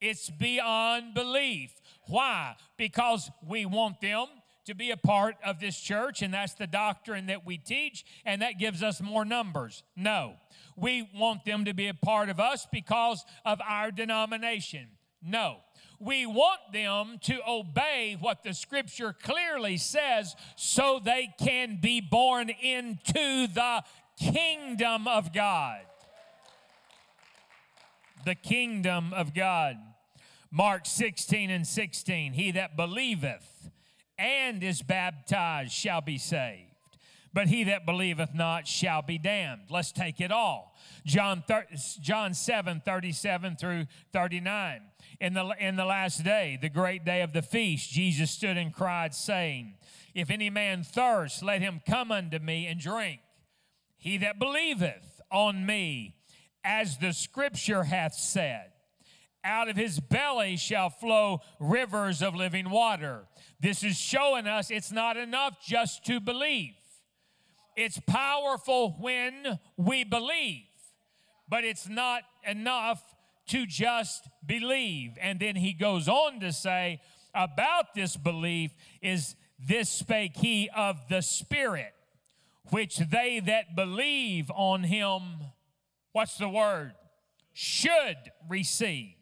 It's 0.00 0.28
beyond 0.28 1.14
belief. 1.14 1.70
Why? 2.08 2.56
Because 2.76 3.30
we 3.46 3.64
want 3.64 4.00
them 4.00 4.26
to 4.66 4.74
be 4.74 4.90
a 4.90 4.96
part 4.96 5.36
of 5.44 5.60
this 5.60 5.78
church, 5.78 6.22
and 6.22 6.32
that's 6.32 6.54
the 6.54 6.66
doctrine 6.66 7.26
that 7.26 7.44
we 7.44 7.58
teach, 7.58 8.04
and 8.24 8.42
that 8.42 8.58
gives 8.58 8.82
us 8.82 9.00
more 9.00 9.24
numbers. 9.24 9.82
No. 9.96 10.34
We 10.76 11.08
want 11.14 11.44
them 11.44 11.64
to 11.64 11.74
be 11.74 11.88
a 11.88 11.94
part 11.94 12.28
of 12.28 12.38
us 12.38 12.66
because 12.70 13.24
of 13.44 13.60
our 13.60 13.90
denomination. 13.90 14.88
No. 15.22 15.58
We 15.98 16.26
want 16.26 16.60
them 16.72 17.18
to 17.22 17.40
obey 17.48 18.16
what 18.18 18.42
the 18.42 18.54
scripture 18.54 19.12
clearly 19.12 19.76
says 19.76 20.34
so 20.56 21.00
they 21.02 21.32
can 21.38 21.78
be 21.80 22.00
born 22.00 22.50
into 22.50 23.46
the 23.46 23.84
kingdom 24.18 25.06
of 25.06 25.32
God. 25.32 25.80
The 28.24 28.34
kingdom 28.34 29.12
of 29.12 29.34
God. 29.34 29.76
Mark 30.50 30.86
16 30.86 31.50
and 31.50 31.66
16. 31.66 32.32
He 32.32 32.50
that 32.52 32.76
believeth 32.76 33.70
and 34.18 34.62
is 34.62 34.82
baptized 34.82 35.72
shall 35.72 36.00
be 36.00 36.18
saved. 36.18 36.72
But 37.34 37.48
he 37.48 37.64
that 37.64 37.86
believeth 37.86 38.34
not 38.34 38.66
shall 38.66 39.00
be 39.00 39.16
damned. 39.16 39.62
Let's 39.70 39.90
take 39.90 40.20
it 40.20 40.30
all. 40.30 40.76
John, 41.06 41.42
John 42.00 42.34
7, 42.34 42.82
37 42.84 43.56
through 43.56 43.86
39. 44.12 44.82
In 45.20 45.32
the, 45.32 45.54
in 45.58 45.76
the 45.76 45.84
last 45.86 46.22
day, 46.24 46.58
the 46.60 46.68
great 46.68 47.04
day 47.04 47.22
of 47.22 47.32
the 47.32 47.40
feast, 47.40 47.90
Jesus 47.90 48.30
stood 48.30 48.58
and 48.58 48.72
cried, 48.72 49.14
saying, 49.14 49.74
If 50.14 50.30
any 50.30 50.50
man 50.50 50.82
thirst, 50.82 51.42
let 51.42 51.62
him 51.62 51.80
come 51.86 52.12
unto 52.12 52.38
me 52.38 52.66
and 52.66 52.78
drink. 52.78 53.20
He 53.96 54.18
that 54.18 54.38
believeth 54.38 55.22
on 55.30 55.64
me, 55.64 56.16
as 56.62 56.98
the 56.98 57.12
scripture 57.12 57.84
hath 57.84 58.14
said, 58.14 58.72
out 59.44 59.68
of 59.68 59.76
his 59.76 59.98
belly 59.98 60.56
shall 60.56 60.90
flow 60.90 61.40
rivers 61.58 62.22
of 62.22 62.34
living 62.34 62.70
water. 62.70 63.26
This 63.62 63.84
is 63.84 63.96
showing 63.96 64.48
us 64.48 64.72
it's 64.72 64.90
not 64.90 65.16
enough 65.16 65.64
just 65.64 66.04
to 66.06 66.18
believe. 66.18 66.74
It's 67.76 68.00
powerful 68.08 68.96
when 68.98 69.60
we 69.76 70.02
believe, 70.02 70.64
but 71.48 71.62
it's 71.62 71.88
not 71.88 72.24
enough 72.44 73.00
to 73.48 73.64
just 73.64 74.28
believe. 74.44 75.12
And 75.20 75.38
then 75.38 75.54
he 75.54 75.74
goes 75.74 76.08
on 76.08 76.40
to 76.40 76.52
say 76.52 77.00
about 77.32 77.94
this 77.94 78.16
belief 78.16 78.72
is 79.00 79.36
this 79.60 79.88
spake 79.88 80.36
he 80.36 80.68
of 80.74 81.08
the 81.08 81.20
Spirit, 81.20 81.94
which 82.70 82.96
they 82.98 83.38
that 83.38 83.76
believe 83.76 84.50
on 84.50 84.82
him, 84.82 85.22
what's 86.10 86.36
the 86.36 86.48
word? 86.48 86.94
Should 87.52 88.16
receive. 88.48 89.14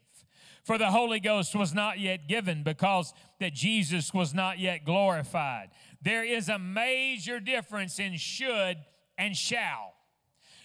For 0.71 0.77
the 0.77 0.89
Holy 0.89 1.19
Ghost 1.19 1.53
was 1.53 1.73
not 1.73 1.99
yet 1.99 2.29
given 2.29 2.63
because 2.63 3.13
that 3.41 3.53
Jesus 3.53 4.13
was 4.13 4.33
not 4.33 4.57
yet 4.57 4.85
glorified. 4.85 5.67
There 6.01 6.23
is 6.23 6.47
a 6.47 6.57
major 6.57 7.41
difference 7.41 7.99
in 7.99 8.15
should 8.15 8.77
and 9.17 9.35
shall. 9.35 9.91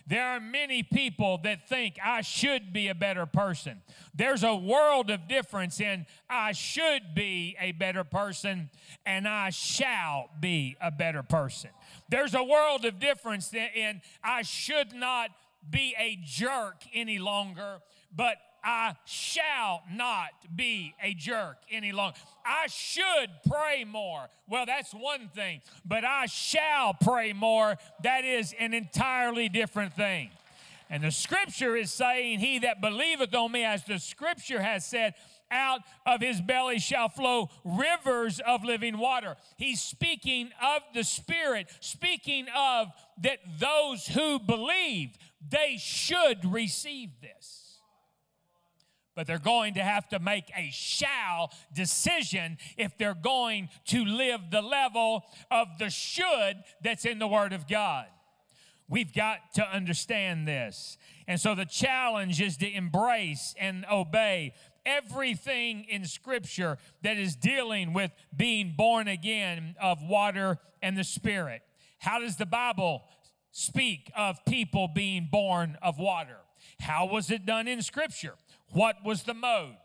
There 0.07 0.25
are 0.25 0.39
many 0.39 0.85
people 0.85 1.41
that 1.43 1.69
think 1.69 1.97
I 2.01 2.21
should 2.21 2.73
be 2.73 2.87
a 2.87 2.95
better 2.95 3.27
person. 3.27 3.83
There's 4.15 4.45
a 4.45 4.55
world 4.55 5.11
of 5.11 5.27
difference 5.27 5.81
in 5.81 6.07
I 6.31 6.53
should 6.53 7.13
be 7.13 7.57
a 7.61 7.73
better 7.73 8.05
person 8.05 8.71
and 9.05 9.27
I 9.27 9.51
shall 9.51 10.31
be 10.39 10.77
a 10.81 10.93
better 10.93 11.25
person. 11.25 11.71
There's 12.09 12.35
a 12.35 12.45
world 12.45 12.85
of 12.85 13.01
difference 13.01 13.53
in 13.53 14.03
I 14.23 14.43
should 14.43 14.95
not 14.95 15.31
be 15.69 15.97
a 15.99 16.17
jerk 16.23 16.85
any 16.95 17.19
longer, 17.19 17.81
but 18.15 18.37
I 18.69 18.97
shall 19.05 19.85
not 19.93 20.31
be 20.57 20.93
a 21.01 21.15
jerk 21.15 21.59
any 21.71 21.93
longer. 21.93 22.19
I 22.45 22.67
should 22.67 23.31
pray 23.49 23.85
more. 23.85 24.29
Well, 24.49 24.67
that's 24.67 24.93
one 24.93 25.29
thing, 25.29 25.61
but 25.85 26.05
I 26.05 26.27
shall 26.27 26.93
pray 26.93 27.33
more. 27.33 27.77
That 28.03 28.25
is 28.25 28.53
an 28.59 28.75
entirely 28.75 29.49
different 29.49 29.93
thing. 29.93 30.31
And 30.91 31.05
the 31.05 31.13
scripture 31.13 31.77
is 31.77 31.93
saying, 31.93 32.41
He 32.41 32.59
that 32.61 32.81
believeth 32.81 33.33
on 33.37 33.53
me, 33.53 33.63
as 33.63 33.85
the 33.85 34.01
scripture 34.01 34.61
has 34.61 34.85
said, 34.85 35.15
out 35.49 35.83
of 36.05 36.21
his 36.21 36.41
belly 36.41 36.81
shall 36.81 37.09
flow 37.09 37.51
rivers 37.65 38.41
of 38.41 38.65
living 38.65 38.99
water. 38.99 39.37
He's 39.57 39.81
speaking 39.81 40.51
of 40.61 40.83
the 40.93 41.05
Spirit, 41.05 41.69
speaking 41.79 42.47
of 42.57 42.89
that 43.23 43.39
those 43.61 44.09
who 44.09 44.41
believe, 44.41 45.11
they 45.49 45.77
should 45.79 46.45
receive 46.45 47.11
this 47.23 47.66
but 49.17 49.27
they're 49.27 49.39
going 49.39 49.75
to 49.75 49.83
have 49.83 50.09
to 50.11 50.21
make 50.21 50.53
a 50.55 50.71
shall 50.71 51.51
decision 51.75 52.59
if 52.77 52.97
they're 52.99 53.15
going 53.15 53.71
to 53.87 54.05
live 54.05 54.43
the 54.53 54.63
level 54.63 55.25
of 55.51 55.67
the 55.79 55.91
should 55.91 56.63
that's 56.83 57.05
in 57.05 57.19
the 57.19 57.27
Word 57.27 57.53
of 57.53 57.67
God. 57.67 58.07
We've 58.89 59.13
got 59.13 59.55
to 59.55 59.65
understand 59.65 60.47
this. 60.47 60.97
And 61.27 61.41
so 61.41 61.57
the 61.57 61.65
challenge 61.65 62.41
is 62.41 62.57
to 62.59 62.71
embrace 62.71 63.55
and 63.59 63.85
obey 63.91 64.55
everything 64.85 65.85
in 65.89 66.05
Scripture 66.05 66.79
that 67.03 67.17
is 67.17 67.35
dealing 67.35 67.93
with 67.93 68.13
being 68.37 68.75
born 68.77 69.09
again 69.09 69.75
of 69.83 70.03
water 70.03 70.59
and 70.83 70.97
the 70.97 71.03
Spirit. 71.03 71.63
How 71.99 72.21
does 72.21 72.37
the 72.37 72.47
Bible 72.47 73.03
speak 73.51 74.13
of 74.17 74.45
people 74.45 74.87
being 74.87 75.29
born 75.33 75.77
of 75.83 75.99
water? 75.99 76.37
How 76.79 77.07
was 77.07 77.31
it 77.31 77.47
done 77.47 77.67
in 77.67 77.83
Scripture? 77.83 78.35
What 78.73 78.97
was 79.05 79.23
the 79.23 79.35
mode? 79.35 79.77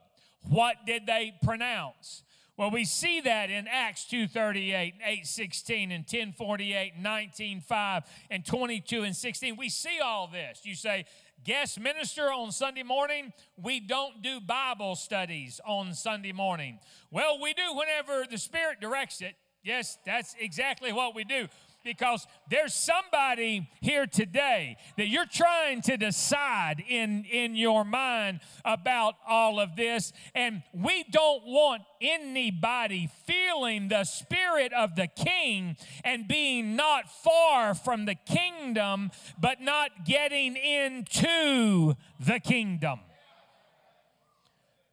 What 0.41 0.85
did 0.85 1.05
they 1.05 1.33
pronounce? 1.43 2.23
Well, 2.57 2.71
we 2.71 2.85
see 2.85 3.21
that 3.21 3.49
in 3.49 3.67
Acts 3.67 4.05
2.38, 4.11 4.93
8.16, 5.25 5.95
and 5.95 6.05
10.48, 6.05 7.01
19.5, 7.01 8.05
and 8.29 8.45
22 8.45 9.03
and 9.03 9.15
16. 9.15 9.55
We 9.55 9.69
see 9.69 9.99
all 10.03 10.27
this. 10.27 10.61
You 10.63 10.75
say, 10.75 11.05
guest 11.43 11.79
minister 11.79 12.31
on 12.31 12.51
Sunday 12.51 12.83
morning. 12.83 13.33
We 13.57 13.79
don't 13.79 14.21
do 14.21 14.39
Bible 14.39 14.95
studies 14.95 15.59
on 15.65 15.93
Sunday 15.93 16.33
morning. 16.33 16.79
Well, 17.09 17.39
we 17.41 17.53
do 17.53 17.63
whenever 17.73 18.25
the 18.29 18.37
Spirit 18.37 18.79
directs 18.79 19.21
it. 19.21 19.35
Yes, 19.63 19.97
that's 20.05 20.35
exactly 20.39 20.91
what 20.91 21.15
we 21.15 21.23
do 21.23 21.47
because 21.83 22.27
there's 22.49 22.73
somebody 22.73 23.69
here 23.81 24.05
today 24.05 24.77
that 24.97 25.07
you're 25.07 25.25
trying 25.25 25.81
to 25.83 25.97
decide 25.97 26.83
in, 26.87 27.25
in 27.25 27.55
your 27.55 27.83
mind 27.83 28.39
about 28.63 29.15
all 29.27 29.59
of 29.59 29.75
this. 29.75 30.13
And 30.35 30.63
we 30.73 31.03
don't 31.11 31.45
want 31.45 31.83
anybody 31.99 33.09
feeling 33.25 33.87
the 33.87 34.03
spirit 34.03 34.73
of 34.73 34.95
the 34.95 35.07
king 35.07 35.77
and 36.03 36.27
being 36.27 36.75
not 36.75 37.09
far 37.09 37.73
from 37.73 38.05
the 38.05 38.15
kingdom, 38.15 39.11
but 39.39 39.61
not 39.61 40.05
getting 40.05 40.55
into 40.55 41.95
the 42.19 42.39
kingdom. 42.39 42.99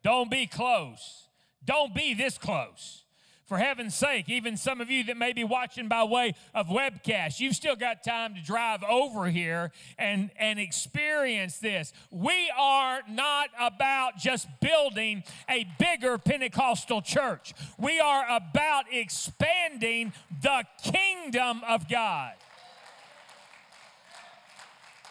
Don't 0.02 0.30
be 0.30 0.46
close. 0.46 1.28
Don't 1.64 1.94
be 1.94 2.14
this 2.14 2.38
close 2.38 3.04
for 3.48 3.56
heaven's 3.56 3.94
sake, 3.94 4.28
even 4.28 4.58
some 4.58 4.82
of 4.82 4.90
you 4.90 5.02
that 5.04 5.16
may 5.16 5.32
be 5.32 5.42
watching 5.42 5.88
by 5.88 6.04
way 6.04 6.34
of 6.54 6.66
webcast, 6.66 7.40
you've 7.40 7.56
still 7.56 7.76
got 7.76 8.04
time 8.04 8.34
to 8.34 8.42
drive 8.42 8.84
over 8.84 9.26
here 9.30 9.72
and, 9.98 10.30
and 10.38 10.60
experience 10.60 11.58
this. 11.58 11.94
We 12.10 12.52
are 12.56 13.00
not 13.08 13.48
about 13.58 14.18
just 14.18 14.46
building 14.60 15.24
a 15.48 15.66
bigger 15.78 16.18
Pentecostal 16.18 17.00
church, 17.00 17.54
we 17.78 17.98
are 17.98 18.26
about 18.28 18.84
expanding 18.92 20.12
the 20.42 20.64
kingdom 20.82 21.62
of 21.66 21.88
God. 21.88 22.34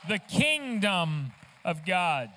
The 0.08 0.20
kingdom 0.20 1.32
of 1.66 1.86
God. 1.86 2.30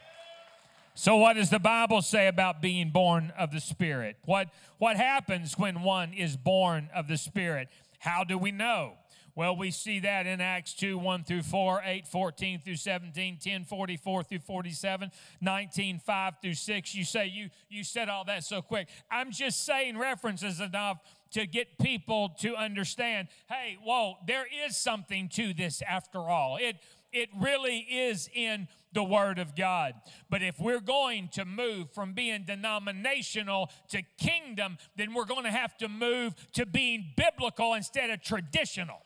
So, 0.95 1.17
what 1.17 1.35
does 1.35 1.51
the 1.51 1.59
Bible 1.59 2.03
say 2.03 2.27
about 2.27 2.61
being 2.61 2.91
born 2.91 3.33
of 3.39 3.53
the 3.53 3.61
Spirit? 3.61 4.17
What, 4.25 4.49
what 4.79 4.97
happens 4.97 5.57
when 5.57 5.83
one 5.83 6.13
is 6.13 6.37
born 6.37 6.89
of 6.95 7.09
the 7.09 7.17
Spirit? 7.17 7.69
How 8.01 8.25
do 8.25 8.37
we 8.37 8.51
know? 8.51 8.95
Well, 9.37 9.57
we 9.57 9.71
see 9.71 10.01
that 10.01 10.27
in 10.27 10.41
Acts 10.41 10.75
2 10.75 10.99
1 10.99 11.25
through 11.25 11.43
4, 11.45 11.83
8 11.85 12.07
14 12.09 12.61
through 12.65 12.77
17, 12.77 13.39
10 13.39 13.65
44 13.65 14.23
through 14.25 14.39
47, 14.41 15.11
19 15.41 15.99
5 15.99 16.35
through 16.43 16.55
6. 16.55 16.95
You 16.95 17.05
say 17.05 17.27
you, 17.27 17.49
you 17.69 17.85
said 17.85 18.09
all 18.09 18.25
that 18.25 18.45
so 18.45 18.61
quick. 18.61 18.89
I'm 19.11 19.31
just 19.31 19.65
saying 19.65 19.97
references 19.97 20.61
enough 20.61 20.99
to 21.31 21.47
get 21.47 21.79
people 21.79 22.31
to 22.41 22.57
understand 22.57 23.29
hey, 23.49 23.79
whoa, 23.83 24.17
there 24.27 24.47
is 24.67 24.77
something 24.77 25.29
to 25.31 25.55
this 25.55 25.83
after 25.89 26.19
all. 26.19 26.59
It, 26.61 26.77
it 27.13 27.29
really 27.39 27.79
is 27.79 28.29
in 28.35 28.69
the 28.93 29.05
Word 29.05 29.39
of 29.39 29.57
God. 29.57 29.95
But 30.29 30.43
if 30.43 30.59
we're 30.59 30.81
going 30.81 31.29
to 31.33 31.45
move 31.45 31.93
from 31.93 32.13
being 32.13 32.45
denominational 32.45 33.71
to 33.89 34.03
kingdom, 34.19 34.79
then 34.97 35.15
we're 35.15 35.25
going 35.25 35.45
to 35.45 35.51
have 35.51 35.77
to 35.79 35.89
move 35.89 36.35
to 36.53 36.67
being 36.67 37.13
biblical 37.17 37.75
instead 37.75 38.11
of 38.11 38.23
traditional. 38.23 39.03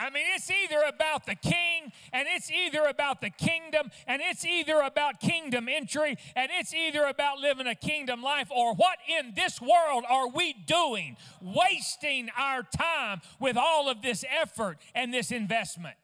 I 0.00 0.08
mean, 0.08 0.24
it's 0.34 0.50
either 0.50 0.80
about 0.88 1.26
the 1.26 1.34
king 1.34 1.92
and 2.10 2.26
it's 2.26 2.50
either 2.50 2.84
about 2.88 3.20
the 3.20 3.28
kingdom 3.28 3.90
and 4.06 4.22
it's 4.24 4.46
either 4.46 4.80
about 4.80 5.20
kingdom 5.20 5.68
entry 5.68 6.16
and 6.34 6.50
it's 6.58 6.72
either 6.72 7.04
about 7.04 7.38
living 7.38 7.66
a 7.66 7.74
kingdom 7.74 8.22
life 8.22 8.48
or 8.50 8.74
what 8.74 8.96
in 9.06 9.34
this 9.36 9.60
world 9.60 10.04
are 10.08 10.28
we 10.28 10.54
doing? 10.54 11.18
Wasting 11.42 12.30
our 12.34 12.62
time 12.62 13.20
with 13.38 13.58
all 13.58 13.90
of 13.90 14.00
this 14.00 14.24
effort 14.30 14.78
and 14.94 15.12
this 15.12 15.30
investment. 15.30 15.96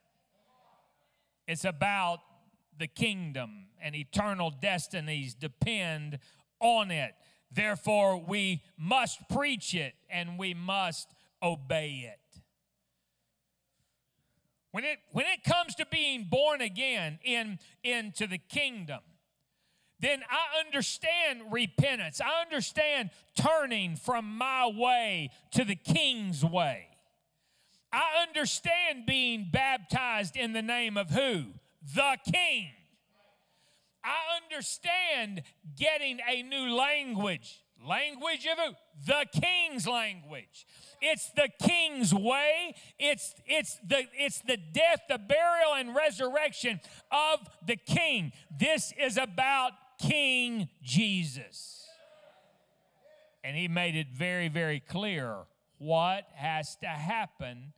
It's 1.47 1.65
about 1.65 2.19
the 2.77 2.87
kingdom, 2.87 3.67
and 3.81 3.95
eternal 3.95 4.51
destinies 4.51 5.33
depend 5.33 6.19
on 6.59 6.91
it. 6.91 7.13
Therefore, 7.51 8.17
we 8.17 8.61
must 8.77 9.27
preach 9.29 9.73
it 9.73 9.93
and 10.09 10.37
we 10.37 10.53
must 10.53 11.07
obey 11.41 12.11
it. 12.11 12.19
When 14.71 14.83
it, 14.83 14.99
when 15.11 15.25
it 15.25 15.43
comes 15.43 15.75
to 15.75 15.85
being 15.89 16.27
born 16.29 16.61
again 16.61 17.19
in, 17.23 17.57
into 17.83 18.27
the 18.27 18.37
kingdom, 18.37 18.99
then 19.99 20.21
I 20.29 20.63
understand 20.63 21.51
repentance. 21.51 22.21
I 22.21 22.41
understand 22.41 23.09
turning 23.35 23.95
from 23.95 24.37
my 24.37 24.67
way 24.67 25.31
to 25.53 25.63
the 25.63 25.75
king's 25.75 26.45
way. 26.45 26.86
I 27.91 28.25
understand 28.27 29.05
being 29.05 29.47
baptized 29.51 30.35
in 30.35 30.53
the 30.53 30.61
name 30.61 30.97
of 30.97 31.09
who? 31.09 31.45
The 31.95 32.17
King. 32.31 32.71
I 34.03 34.41
understand 34.43 35.43
getting 35.77 36.19
a 36.27 36.41
new 36.43 36.75
language. 36.75 37.63
Language 37.85 38.47
of 38.51 38.57
who? 38.57 38.73
The 39.05 39.25
King's 39.39 39.87
language. 39.87 40.65
It's 41.01 41.29
the 41.35 41.49
King's 41.61 42.13
way. 42.13 42.75
It's, 42.97 43.33
it's, 43.45 43.77
the, 43.87 44.03
it's 44.13 44.41
the 44.41 44.57
death, 44.57 45.01
the 45.07 45.19
burial, 45.19 45.75
and 45.75 45.95
resurrection 45.95 46.79
of 47.11 47.47
the 47.65 47.75
King. 47.75 48.31
This 48.57 48.93
is 48.99 49.17
about 49.17 49.73
King 49.99 50.69
Jesus. 50.81 51.85
And 53.43 53.55
he 53.55 53.67
made 53.67 53.95
it 53.95 54.07
very, 54.13 54.49
very 54.49 54.79
clear 54.79 55.45
what 55.77 56.27
has 56.35 56.75
to 56.77 56.87
happen 56.87 57.73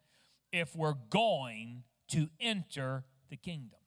if 0.52 0.76
we're 0.76 0.96
going 1.10 1.84
to 2.10 2.30
enter 2.40 3.04
the 3.30 3.38
kingdom. 3.38 3.80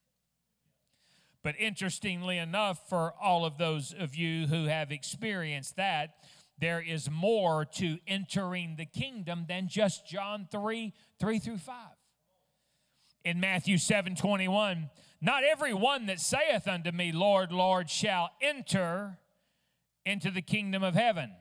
But 1.42 1.56
interestingly 1.58 2.38
enough, 2.38 2.88
for 2.88 3.14
all 3.20 3.44
of 3.44 3.58
those 3.58 3.92
of 3.98 4.14
you 4.14 4.46
who 4.46 4.66
have 4.66 4.92
experienced 4.92 5.76
that, 5.76 6.14
there 6.58 6.80
is 6.80 7.10
more 7.10 7.64
to 7.64 7.98
entering 8.06 8.76
the 8.76 8.86
kingdom 8.86 9.46
than 9.48 9.66
just 9.66 10.06
John 10.06 10.46
3 10.50 10.92
3 11.18 11.38
through 11.40 11.58
5. 11.58 11.74
In 13.24 13.40
Matthew 13.40 13.78
7 13.78 14.14
21, 14.14 14.90
not 15.20 15.42
every 15.42 15.74
one 15.74 16.06
that 16.06 16.20
saith 16.20 16.68
unto 16.68 16.92
me, 16.92 17.10
Lord, 17.10 17.52
Lord, 17.52 17.90
shall 17.90 18.30
enter 18.40 19.18
into 20.04 20.30
the 20.30 20.42
kingdom 20.42 20.82
of 20.82 20.94
heaven, 20.94 21.32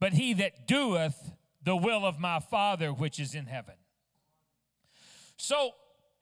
but 0.00 0.14
he 0.14 0.32
that 0.34 0.66
doeth 0.66 1.32
the 1.62 1.76
will 1.76 2.04
of 2.06 2.18
my 2.18 2.40
Father 2.40 2.92
which 2.92 3.18
is 3.18 3.34
in 3.34 3.46
heaven. 3.46 3.74
So, 5.36 5.72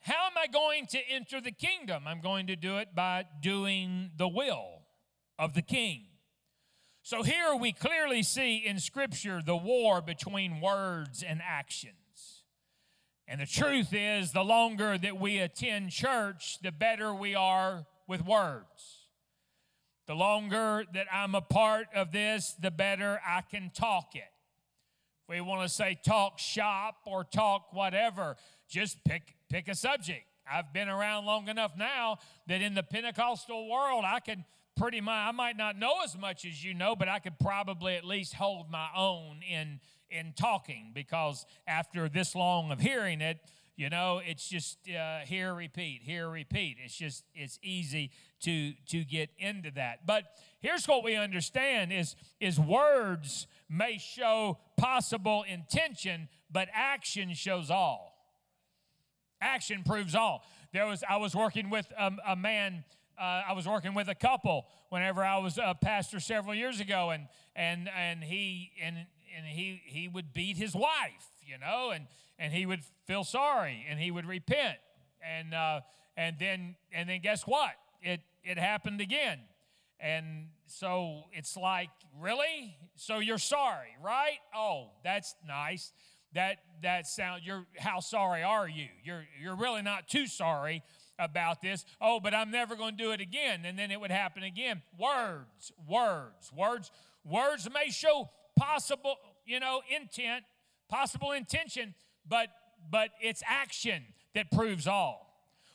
how 0.01 0.27
am 0.27 0.33
I 0.37 0.47
going 0.47 0.87
to 0.89 0.99
enter 1.11 1.41
the 1.41 1.51
kingdom? 1.51 2.05
I'm 2.07 2.21
going 2.21 2.47
to 2.47 2.57
do 2.57 2.79
it 2.79 2.95
by 2.95 3.25
doing 3.41 4.11
the 4.17 4.29
will 4.29 4.83
of 5.39 5.55
the 5.55 5.63
king. 5.63 6.05
So, 7.03 7.23
here 7.23 7.55
we 7.55 7.73
clearly 7.73 8.23
see 8.23 8.57
in 8.57 8.79
Scripture 8.79 9.43
the 9.45 9.57
war 9.57 10.01
between 10.01 10.61
words 10.61 11.23
and 11.23 11.41
actions. 11.45 12.45
And 13.29 13.41
the 13.41 13.47
truth 13.47 13.89
is, 13.93 14.33
the 14.33 14.45
longer 14.45 14.97
that 14.97 15.19
we 15.19 15.39
attend 15.39 15.91
church, 15.91 16.59
the 16.63 16.71
better 16.71 17.13
we 17.13 17.35
are 17.35 17.87
with 18.07 18.25
words. 18.25 19.09
The 20.07 20.15
longer 20.15 20.85
that 20.95 21.07
I'm 21.13 21.35
a 21.35 21.41
part 21.41 21.89
of 21.95 22.13
this, 22.13 22.55
the 22.61 22.71
better 22.71 23.21
I 23.27 23.41
can 23.41 23.71
talk 23.75 24.15
it. 24.15 24.23
If 25.29 25.35
we 25.35 25.41
want 25.41 25.63
to 25.63 25.69
say 25.69 25.99
talk 26.05 26.39
shop 26.39 26.99
or 27.05 27.25
talk 27.25 27.73
whatever, 27.73 28.37
just 28.69 29.03
pick 29.05 29.35
pick 29.51 29.67
a 29.67 29.75
subject. 29.75 30.25
I've 30.51 30.73
been 30.73 30.89
around 30.89 31.25
long 31.25 31.49
enough 31.49 31.77
now 31.77 32.19
that 32.47 32.63
in 32.63 32.75
the 32.75 32.85
Pentecostal 32.85 33.69
world, 33.69 34.05
I 34.07 34.21
can 34.21 34.45
pretty 34.77 35.01
much, 35.01 35.15
I 35.15 35.33
might 35.33 35.57
not 35.57 35.77
know 35.77 35.95
as 36.05 36.17
much 36.17 36.45
as 36.45 36.63
you 36.63 36.75
know, 36.75 36.95
but 36.95 37.09
I 37.09 37.19
could 37.19 37.39
probably 37.41 37.97
at 37.97 38.05
least 38.05 38.35
hold 38.35 38.71
my 38.71 38.89
own 38.97 39.41
in, 39.43 39.81
in 40.11 40.35
talking 40.37 40.93
because 40.95 41.45
after 41.67 42.09
this 42.09 42.37
long 42.37 42.71
of 42.71 42.79
hearing 42.79 43.21
it, 43.21 43.39
you 43.77 43.91
know, 43.91 44.23
it's 44.25 44.49
just 44.49 44.79
uh, 44.89 45.19
here, 45.21 45.55
repeat, 45.55 46.01
here, 46.03 46.31
repeat. 46.31 46.79
It's 46.83 46.97
just, 46.97 47.25
it's 47.35 47.59
easy 47.63 48.11
to, 48.41 48.73
to 48.89 49.05
get 49.05 49.29
into 49.39 49.71
that. 49.73 50.07
But 50.07 50.25
here's 50.61 50.87
what 50.87 51.05
we 51.05 51.15
understand 51.15 51.93
is, 51.93 52.17
is 52.41 52.59
words 52.59 53.47
may 53.69 53.99
show 53.99 54.59
possible 54.79 55.45
intention, 55.47 56.29
but 56.51 56.69
action 56.73 57.35
shows 57.35 57.71
all. 57.71 58.15
Action 59.41 59.83
proves 59.85 60.15
all. 60.15 60.43
there 60.73 60.87
was 60.87 61.05
I 61.09 61.19
was 61.19 61.35
working 61.35 61.69
with 61.69 61.87
a, 61.99 62.13
a 62.29 62.37
man. 62.37 62.85
Uh, 63.21 63.43
I 63.49 63.53
was 63.53 63.67
working 63.67 63.93
with 63.93 64.09
a 64.09 64.15
couple 64.15 64.67
whenever 64.89 65.23
I 65.23 65.39
was 65.39 65.59
a 65.59 65.75
pastor 65.75 66.21
several 66.21 66.55
years 66.55 66.81
ago, 66.81 67.11
and 67.11 67.29
and 67.55 67.89
and 67.95 68.25
he 68.25 68.73
and 68.83 68.97
and 69.37 69.47
he 69.47 69.83
he 69.85 70.09
would 70.09 70.33
beat 70.33 70.57
his 70.57 70.75
wife, 70.75 71.31
you 71.47 71.59
know, 71.59 71.91
and 71.91 72.07
and 72.39 72.53
he 72.53 72.67
would 72.67 72.81
feel 73.07 73.25
sorry 73.25 73.87
and 73.89 73.99
he 73.99 74.11
would 74.11 74.27
repent, 74.27 74.79
and 75.23 75.55
uh, 75.55 75.81
and 76.17 76.37
then 76.39 76.77
and 76.93 77.09
then 77.09 77.21
guess 77.23 77.43
what? 77.47 77.73
It 78.03 78.21
it 78.43 78.59
happened 78.59 79.01
again, 79.01 79.41
and 80.01 80.49
so 80.67 81.25
it's 81.33 81.57
like 81.57 81.91
really, 82.21 82.77
so 82.97 83.19
you're 83.19 83.39
sorry, 83.39 83.97
right? 84.03 84.39
Oh, 84.55 84.91
that's 85.05 85.35
nice. 85.47 85.93
That 86.35 86.59
that 86.83 87.07
sound 87.07 87.43
you're 87.45 87.67
how 87.79 88.01
sorry 88.01 88.43
are 88.43 88.69
you? 88.69 88.89
You're 89.03 89.25
you're 89.41 89.57
really 89.57 89.83
not 89.83 90.09
too 90.09 90.27
sorry 90.27 90.83
about 91.19 91.63
this. 91.63 91.85
Oh 92.01 92.21
but 92.21 92.35
i'm 92.35 92.51
never 92.51 92.77
going 92.77 92.97
to 92.97 93.03
do 93.03 93.13
it 93.13 93.21
again. 93.21 93.65
And 93.65 93.79
then 93.79 93.91
it 93.91 94.01
would 94.01 94.11
happen 94.11 94.43
again. 94.43 94.83
Words 94.99 95.73
words 95.89 96.53
words. 96.55 96.91
Words 97.25 97.69
may 97.73 97.91
show 97.91 98.29
possible 98.57 99.17
you 99.47 99.61
know 99.61 99.81
intent 99.95 100.45
possible 100.89 101.33
intention 101.33 101.95
but 102.29 102.49
but 102.91 103.11
it's 103.21 103.43
action 103.47 104.05
that 104.35 104.51
proves 104.51 104.87
all. 104.87 105.27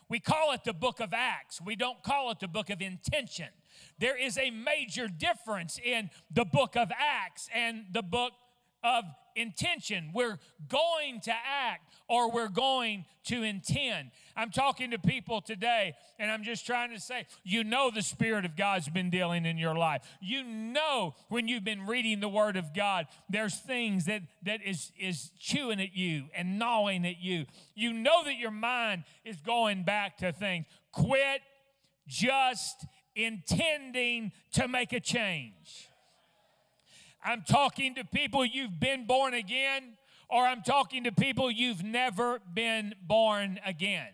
We 0.08 0.20
call 0.20 0.52
it 0.52 0.64
the 0.64 0.72
book 0.72 1.00
of 1.00 1.12
acts. 1.12 1.60
We 1.60 1.76
don't 1.76 2.02
call 2.02 2.30
it 2.30 2.40
the 2.40 2.48
book 2.48 2.70
of 2.70 2.80
intention. 2.80 3.48
There 3.98 4.16
is 4.16 4.38
a 4.38 4.50
major 4.50 5.08
difference 5.08 5.78
in 5.82 6.10
the 6.30 6.44
book 6.44 6.76
of 6.76 6.90
acts 6.96 7.48
and 7.54 7.84
the 7.92 8.02
book 8.02 8.32
of 8.84 9.04
intention. 9.36 10.10
We're 10.14 10.38
going 10.68 11.20
to 11.22 11.32
act 11.32 11.94
or 12.08 12.30
we're 12.30 12.48
going 12.48 13.04
to 13.24 13.42
intend. 13.42 14.10
I'm 14.36 14.50
talking 14.50 14.90
to 14.90 14.98
people 14.98 15.40
today 15.40 15.94
and 16.18 16.30
I'm 16.30 16.42
just 16.42 16.66
trying 16.66 16.90
to 16.90 17.00
say, 17.00 17.26
you 17.44 17.64
know, 17.64 17.90
the 17.90 18.02
Spirit 18.02 18.44
of 18.44 18.56
God's 18.56 18.88
been 18.88 19.10
dealing 19.10 19.46
in 19.46 19.58
your 19.58 19.74
life. 19.74 20.02
You 20.20 20.42
know, 20.44 21.14
when 21.28 21.48
you've 21.48 21.64
been 21.64 21.86
reading 21.86 22.20
the 22.20 22.28
Word 22.28 22.56
of 22.56 22.74
God, 22.74 23.06
there's 23.28 23.58
things 23.58 24.06
that, 24.06 24.22
that 24.44 24.60
is, 24.64 24.92
is 24.98 25.30
chewing 25.38 25.80
at 25.80 25.96
you 25.96 26.24
and 26.34 26.58
gnawing 26.58 27.06
at 27.06 27.20
you. 27.20 27.46
You 27.74 27.92
know 27.92 28.24
that 28.24 28.36
your 28.36 28.50
mind 28.50 29.04
is 29.24 29.36
going 29.40 29.84
back 29.84 30.18
to 30.18 30.32
things. 30.32 30.66
Quit 30.92 31.40
just 32.06 32.86
intending 33.14 34.32
to 34.52 34.68
make 34.68 34.92
a 34.92 35.00
change. 35.00 35.88
I'm 37.24 37.42
talking 37.42 37.94
to 37.96 38.04
people 38.04 38.44
you've 38.44 38.80
been 38.80 39.06
born 39.06 39.34
again, 39.34 39.94
or 40.28 40.44
I'm 40.44 40.62
talking 40.62 41.04
to 41.04 41.12
people 41.12 41.50
you've 41.50 41.82
never 41.82 42.40
been 42.52 42.94
born 43.02 43.60
again. 43.64 44.08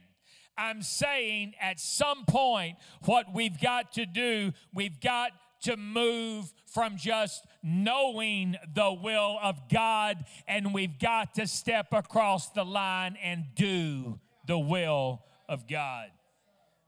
I'm 0.56 0.82
saying 0.82 1.54
at 1.60 1.78
some 1.78 2.24
point, 2.26 2.76
what 3.04 3.32
we've 3.32 3.60
got 3.60 3.92
to 3.92 4.04
do, 4.04 4.52
we've 4.74 5.00
got 5.00 5.30
to 5.62 5.76
move 5.76 6.52
from 6.66 6.96
just 6.96 7.46
knowing 7.62 8.56
the 8.74 8.92
will 8.92 9.38
of 9.42 9.68
God, 9.68 10.24
and 10.46 10.74
we've 10.74 10.98
got 10.98 11.34
to 11.34 11.46
step 11.46 11.92
across 11.92 12.50
the 12.50 12.64
line 12.64 13.16
and 13.22 13.44
do 13.54 14.18
the 14.46 14.58
will 14.58 15.22
of 15.48 15.68
God. 15.68 16.08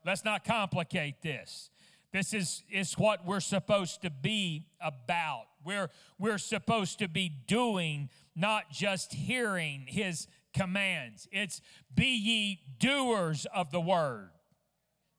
Let's 0.05 0.25
not 0.25 0.45
complicate 0.45 1.23
this. 1.23 1.71
This 2.12 2.35
is, 2.35 2.64
is 2.71 2.95
what 2.95 3.25
we're 3.25 3.41
supposed 3.41 4.03
to 4.03 4.11
be 4.11 4.66
about. 4.81 5.47
We're, 5.65 5.91
we're 6.19 6.39
supposed 6.39 6.99
to 7.01 7.09
be 7.09 7.29
doing, 7.47 8.09
not 8.35 8.71
just 8.71 9.13
hearing 9.13 9.85
his 9.87 10.27
commands. 10.55 11.29
It's 11.31 11.61
be 11.95 12.17
ye 12.17 12.61
doers 12.79 13.47
of 13.55 13.71
the 13.71 13.81
word, 13.81 14.31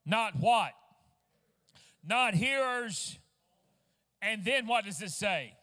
not 0.06 0.36
what? 0.40 0.72
Not 2.04 2.34
hearers. 2.34 3.20
And 4.22 4.44
then 4.44 4.68
what 4.68 4.86
does 4.86 5.02
it 5.02 5.12
say? 5.12 5.56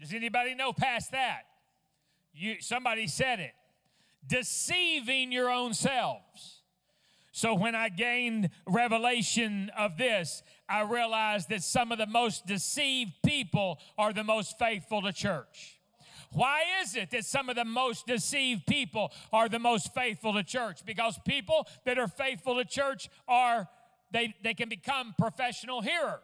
Does 0.00 0.12
anybody 0.12 0.54
know 0.54 0.72
past 0.72 1.12
that? 1.12 1.42
You, 2.34 2.56
somebody 2.60 3.06
said 3.06 3.40
it. 3.40 3.52
Deceiving 4.26 5.32
your 5.32 5.50
own 5.50 5.74
selves. 5.74 6.62
So 7.32 7.54
when 7.54 7.74
I 7.74 7.88
gained 7.88 8.50
revelation 8.66 9.70
of 9.76 9.98
this, 9.98 10.42
I 10.68 10.82
realize 10.82 11.46
that 11.46 11.62
some 11.62 11.92
of 11.92 11.98
the 11.98 12.06
most 12.06 12.46
deceived 12.46 13.12
people 13.24 13.78
are 13.98 14.12
the 14.12 14.24
most 14.24 14.58
faithful 14.58 15.02
to 15.02 15.12
church. 15.12 15.78
Why 16.32 16.62
is 16.82 16.96
it 16.96 17.10
that 17.10 17.24
some 17.24 17.48
of 17.48 17.56
the 17.56 17.64
most 17.64 18.06
deceived 18.06 18.66
people 18.66 19.12
are 19.32 19.48
the 19.48 19.58
most 19.58 19.94
faithful 19.94 20.32
to 20.34 20.42
church? 20.42 20.84
Because 20.84 21.18
people 21.24 21.66
that 21.84 21.98
are 21.98 22.08
faithful 22.08 22.56
to 22.56 22.64
church 22.64 23.08
are 23.28 23.68
they, 24.10 24.34
they 24.42 24.54
can 24.54 24.68
become 24.68 25.14
professional 25.18 25.80
hearers. 25.80 26.20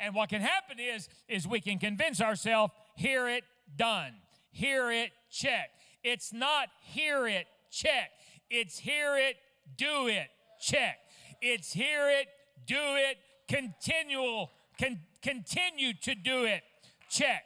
And 0.00 0.14
what 0.14 0.28
can 0.28 0.40
happen 0.40 0.78
is 0.78 1.08
is 1.28 1.46
we 1.46 1.60
can 1.60 1.78
convince 1.78 2.20
ourselves, 2.20 2.72
hear 2.96 3.28
it, 3.28 3.44
done. 3.76 4.12
Hear 4.50 4.90
it, 4.90 5.10
check. 5.30 5.70
It's 6.02 6.32
not 6.32 6.68
hear 6.82 7.26
it, 7.26 7.46
check. 7.70 8.10
It's 8.50 8.78
hear 8.78 9.16
it, 9.16 9.36
do 9.76 10.08
it, 10.08 10.28
check. 10.60 10.98
It's 11.40 11.72
hear 11.72 12.08
it, 12.08 12.26
do 12.66 12.76
it, 12.76 13.18
continual, 13.48 14.50
con, 14.80 15.00
continue 15.22 15.92
to 16.02 16.14
do 16.14 16.44
it, 16.44 16.62
check. 17.08 17.44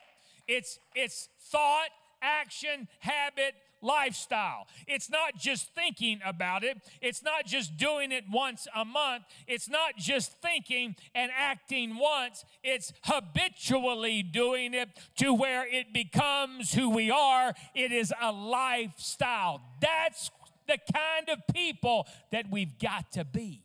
It's 0.48 0.78
it's 0.94 1.28
thought, 1.40 1.88
action, 2.20 2.88
habit, 3.00 3.54
lifestyle. 3.82 4.66
It's 4.86 5.10
not 5.10 5.36
just 5.36 5.74
thinking 5.74 6.20
about 6.24 6.64
it, 6.64 6.78
it's 7.00 7.22
not 7.22 7.46
just 7.46 7.76
doing 7.76 8.12
it 8.12 8.24
once 8.30 8.66
a 8.74 8.84
month, 8.84 9.24
it's 9.46 9.68
not 9.68 9.96
just 9.96 10.32
thinking 10.40 10.96
and 11.14 11.30
acting 11.36 11.96
once, 11.98 12.44
it's 12.62 12.92
habitually 13.02 14.22
doing 14.22 14.72
it 14.74 14.88
to 15.16 15.34
where 15.34 15.66
it 15.66 15.92
becomes 15.92 16.72
who 16.72 16.90
we 16.90 17.10
are. 17.10 17.54
It 17.74 17.92
is 17.92 18.12
a 18.20 18.32
lifestyle. 18.32 19.60
That's 19.80 20.30
the 20.68 20.78
kind 20.94 21.28
of 21.28 21.38
people 21.52 22.06
that 22.30 22.46
we've 22.50 22.78
got 22.78 23.12
to 23.12 23.24
be. 23.24 23.64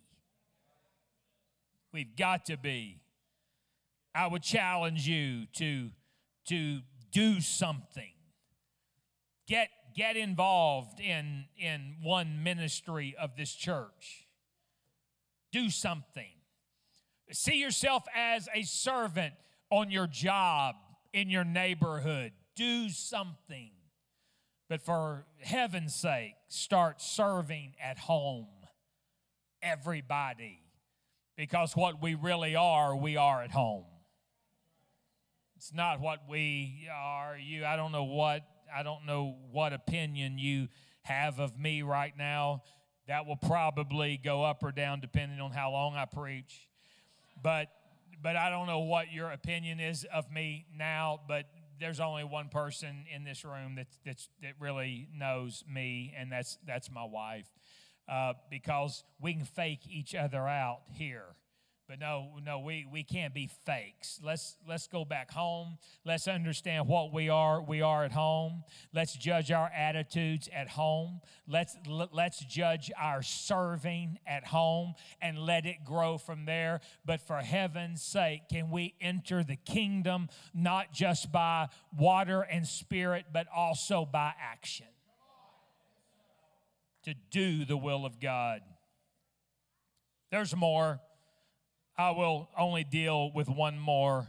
We've 1.93 2.15
got 2.15 2.45
to 2.45 2.57
be. 2.57 3.01
I 4.13 4.27
would 4.27 4.43
challenge 4.43 5.07
you 5.07 5.45
to, 5.57 5.89
to 6.47 6.79
do 7.11 7.39
something. 7.39 8.11
Get, 9.47 9.69
get 9.95 10.17
involved 10.17 10.99
in, 10.99 11.45
in 11.57 11.95
one 12.01 12.43
ministry 12.43 13.15
of 13.19 13.35
this 13.38 13.53
church. 13.53 14.27
Do 15.51 15.69
something. 15.69 16.31
See 17.31 17.59
yourself 17.59 18.03
as 18.15 18.47
a 18.53 18.63
servant 18.63 19.33
on 19.69 19.91
your 19.91 20.07
job, 20.07 20.75
in 21.13 21.29
your 21.29 21.43
neighborhood. 21.43 22.31
Do 22.55 22.89
something. 22.89 23.71
But 24.69 24.81
for 24.81 25.25
heaven's 25.39 25.95
sake, 25.95 26.35
start 26.47 27.01
serving 27.01 27.73
at 27.81 27.97
home. 27.97 28.47
Everybody. 29.61 30.66
Because 31.38 31.75
what 31.75 32.01
we 32.01 32.15
really 32.15 32.55
are, 32.55 32.95
we 32.95 33.15
are 33.15 33.43
at 33.43 33.51
home. 33.51 33.85
It's 35.55 35.73
not 35.73 36.01
what 36.01 36.19
we 36.27 36.88
are. 36.93 37.38
You, 37.38 37.65
I 37.65 37.75
don't 37.75 37.91
know 37.91 38.03
what, 38.03 38.41
I 38.75 38.83
don't 38.83 39.05
know 39.05 39.38
what 39.51 39.71
opinion 39.71 40.38
you 40.39 40.67
have 41.03 41.39
of 41.39 41.57
me 41.57 41.83
right 41.83 42.13
now. 42.17 42.63
That 43.07 43.25
will 43.25 43.38
probably 43.38 44.19
go 44.21 44.43
up 44.43 44.63
or 44.63 44.71
down 44.71 44.99
depending 44.99 45.39
on 45.39 45.51
how 45.51 45.71
long 45.71 45.95
I 45.95 46.05
preach. 46.05 46.67
But 47.41 47.69
but 48.21 48.35
I 48.35 48.49
don't 48.49 48.67
know 48.67 48.79
what 48.79 49.11
your 49.11 49.29
opinion 49.29 49.79
is 49.79 50.05
of 50.11 50.31
me 50.31 50.65
now, 50.75 51.19
but 51.27 51.45
there's 51.79 51.99
only 51.99 52.23
one 52.23 52.49
person 52.49 53.05
in 53.13 53.23
this 53.23 53.45
room 53.45 53.75
that 53.75 53.88
that's, 54.05 54.29
that 54.41 54.53
really 54.59 55.07
knows 55.15 55.63
me, 55.71 56.13
and 56.17 56.31
that's 56.31 56.57
that's 56.65 56.89
my 56.89 57.03
wife, 57.03 57.47
uh, 58.07 58.33
because 58.49 59.03
we 59.19 59.33
can 59.33 59.45
fake 59.45 59.81
each 59.89 60.15
other 60.15 60.47
out 60.47 60.81
here. 60.93 61.35
But 61.87 62.01
no, 62.01 62.31
no, 62.45 62.59
we, 62.59 62.85
we 62.91 63.03
can't 63.03 63.33
be 63.33 63.49
fakes. 63.65 64.19
Let's 64.21 64.57
let's 64.67 64.87
go 64.87 65.05
back 65.05 65.31
home. 65.31 65.77
Let's 66.03 66.27
understand 66.27 66.85
what 66.85 67.13
we 67.13 67.29
are. 67.29 67.61
We 67.61 67.81
are 67.81 68.03
at 68.03 68.11
home. 68.11 68.65
Let's 68.93 69.15
judge 69.15 69.51
our 69.51 69.71
attitudes 69.73 70.49
at 70.53 70.67
home. 70.67 71.21
Let's 71.47 71.77
let's 72.11 72.43
judge 72.43 72.91
our 72.99 73.21
serving 73.21 74.19
at 74.27 74.45
home 74.45 74.95
and 75.21 75.39
let 75.39 75.65
it 75.65 75.85
grow 75.85 76.17
from 76.17 76.43
there. 76.43 76.81
But 77.05 77.21
for 77.21 77.37
heaven's 77.37 78.01
sake, 78.01 78.49
can 78.51 78.69
we 78.69 78.93
enter 78.99 79.41
the 79.41 79.55
kingdom 79.55 80.27
not 80.53 80.91
just 80.91 81.31
by 81.31 81.69
water 81.97 82.41
and 82.41 82.67
spirit, 82.67 83.27
but 83.31 83.47
also 83.55 84.03
by 84.03 84.33
action? 84.41 84.87
To 87.07 87.13
do 87.31 87.63
the 87.63 87.77
will 87.77 88.05
of 88.05 88.19
God. 88.19 88.59
There's 90.29 90.53
more. 90.53 90.99
I 91.97 92.11
will 92.11 92.49
only 92.59 92.83
deal 92.83 93.31
with 93.31 93.47
one 93.47 93.79
more, 93.79 94.27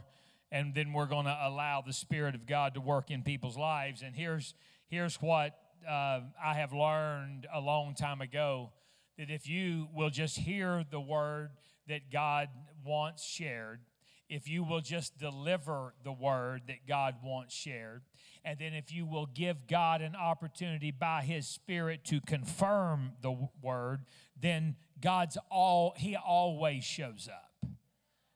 and 0.49 0.73
then 0.73 0.93
we're 0.93 1.07
going 1.07 1.25
to 1.25 1.37
allow 1.43 1.83
the 1.85 1.91
Spirit 1.91 2.35
of 2.35 2.47
God 2.47 2.75
to 2.75 2.79
work 2.79 3.11
in 3.11 3.21
people's 3.21 3.57
lives. 3.57 4.01
And 4.01 4.15
here's, 4.15 4.53
here's 4.87 5.17
what 5.17 5.57
uh, 5.85 6.21
I 6.41 6.53
have 6.53 6.71
learned 6.71 7.47
a 7.53 7.59
long 7.59 7.95
time 7.95 8.21
ago 8.21 8.71
that 9.17 9.29
if 9.29 9.45
you 9.45 9.89
will 9.93 10.09
just 10.09 10.37
hear 10.37 10.85
the 10.89 11.01
word 11.01 11.49
that 11.89 12.09
God 12.09 12.47
wants 12.85 13.25
shared, 13.25 13.81
if 14.29 14.47
you 14.47 14.63
will 14.63 14.79
just 14.79 15.17
deliver 15.17 15.95
the 16.05 16.13
word 16.13 16.61
that 16.67 16.87
God 16.87 17.15
wants 17.25 17.53
shared, 17.53 18.03
and 18.43 18.57
then 18.59 18.73
if 18.73 18.91
you 18.91 19.05
will 19.05 19.25
give 19.25 19.67
God 19.67 20.01
an 20.01 20.15
opportunity 20.15 20.91
by 20.91 21.21
his 21.21 21.47
spirit 21.47 22.03
to 22.05 22.21
confirm 22.21 23.11
the 23.21 23.49
word, 23.61 24.05
then 24.39 24.75
God's 25.01 25.37
all 25.49 25.93
he 25.97 26.15
always 26.15 26.83
shows 26.83 27.29
up. 27.31 27.69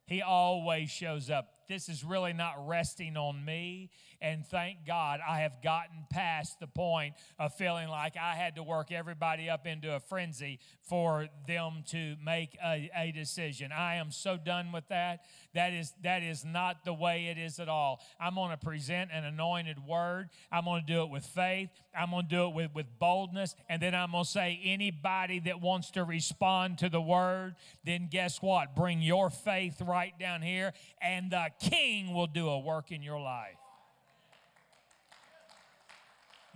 He 0.05 0.21
always 0.21 0.89
shows 0.89 1.29
up 1.29 1.53
this 1.67 1.89
is 1.89 2.03
really 2.03 2.33
not 2.33 2.67
resting 2.67 3.17
on 3.17 3.43
me. 3.43 3.89
And 4.23 4.47
thank 4.47 4.87
God 4.87 5.19
I 5.27 5.39
have 5.39 5.61
gotten 5.61 6.05
past 6.09 6.61
the 6.61 6.67
point 6.67 7.15
of 7.37 7.53
feeling 7.55 7.89
like 7.89 8.15
I 8.15 8.35
had 8.35 8.55
to 8.55 8.63
work 8.63 8.89
everybody 8.89 9.49
up 9.49 9.67
into 9.67 9.93
a 9.93 9.99
frenzy 9.99 10.59
for 10.81 11.27
them 11.45 11.83
to 11.87 12.15
make 12.25 12.57
a, 12.63 12.89
a 12.95 13.11
decision. 13.11 13.73
I 13.73 13.95
am 13.95 14.11
so 14.11 14.37
done 14.37 14.71
with 14.71 14.87
that. 14.87 15.25
That 15.53 15.73
is, 15.73 15.91
that 16.03 16.23
is 16.23 16.45
not 16.45 16.85
the 16.85 16.93
way 16.93 17.27
it 17.27 17.37
is 17.37 17.59
at 17.59 17.67
all. 17.67 17.99
I'm 18.17 18.35
going 18.35 18.51
to 18.51 18.57
present 18.57 19.11
an 19.13 19.25
anointed 19.25 19.85
word. 19.85 20.29
I'm 20.49 20.63
going 20.63 20.85
to 20.85 20.87
do 20.87 21.03
it 21.03 21.09
with 21.09 21.25
faith. 21.25 21.69
I'm 21.93 22.11
going 22.11 22.23
to 22.23 22.29
do 22.29 22.47
it 22.47 22.53
with, 22.53 22.73
with 22.73 22.85
boldness. 22.99 23.57
And 23.67 23.81
then 23.81 23.93
I'm 23.93 24.11
going 24.11 24.23
to 24.23 24.29
say, 24.29 24.57
anybody 24.63 25.39
that 25.41 25.59
wants 25.59 25.91
to 25.91 26.05
respond 26.05 26.77
to 26.77 26.87
the 26.87 27.01
word, 27.01 27.55
then 27.83 28.07
guess 28.09 28.41
what? 28.41 28.73
Bring 28.73 29.01
your 29.01 29.29
faith 29.29 29.81
right 29.81 30.17
down 30.17 30.41
here, 30.41 30.71
and 31.01 31.29
the 31.29 31.47
king 31.59 32.13
will 32.13 32.27
do 32.27 32.47
a 32.47 32.59
work 32.59 32.89
in 32.89 33.03
your 33.03 33.19
life. 33.19 33.57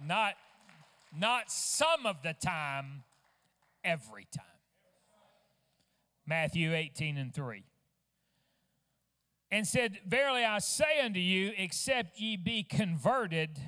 Not, 0.04 0.34
not 1.16 1.52
some 1.52 2.06
of 2.06 2.22
the 2.22 2.34
time, 2.34 3.04
every 3.84 4.28
time. 4.36 4.46
Matthew 6.26 6.74
18 6.74 7.18
and 7.18 7.34
3. 7.34 7.64
And 9.50 9.66
said, 9.66 10.00
Verily 10.06 10.44
I 10.44 10.60
say 10.60 11.00
unto 11.02 11.20
you, 11.20 11.54
except 11.58 12.20
ye 12.20 12.36
be 12.36 12.64
converted 12.64 13.60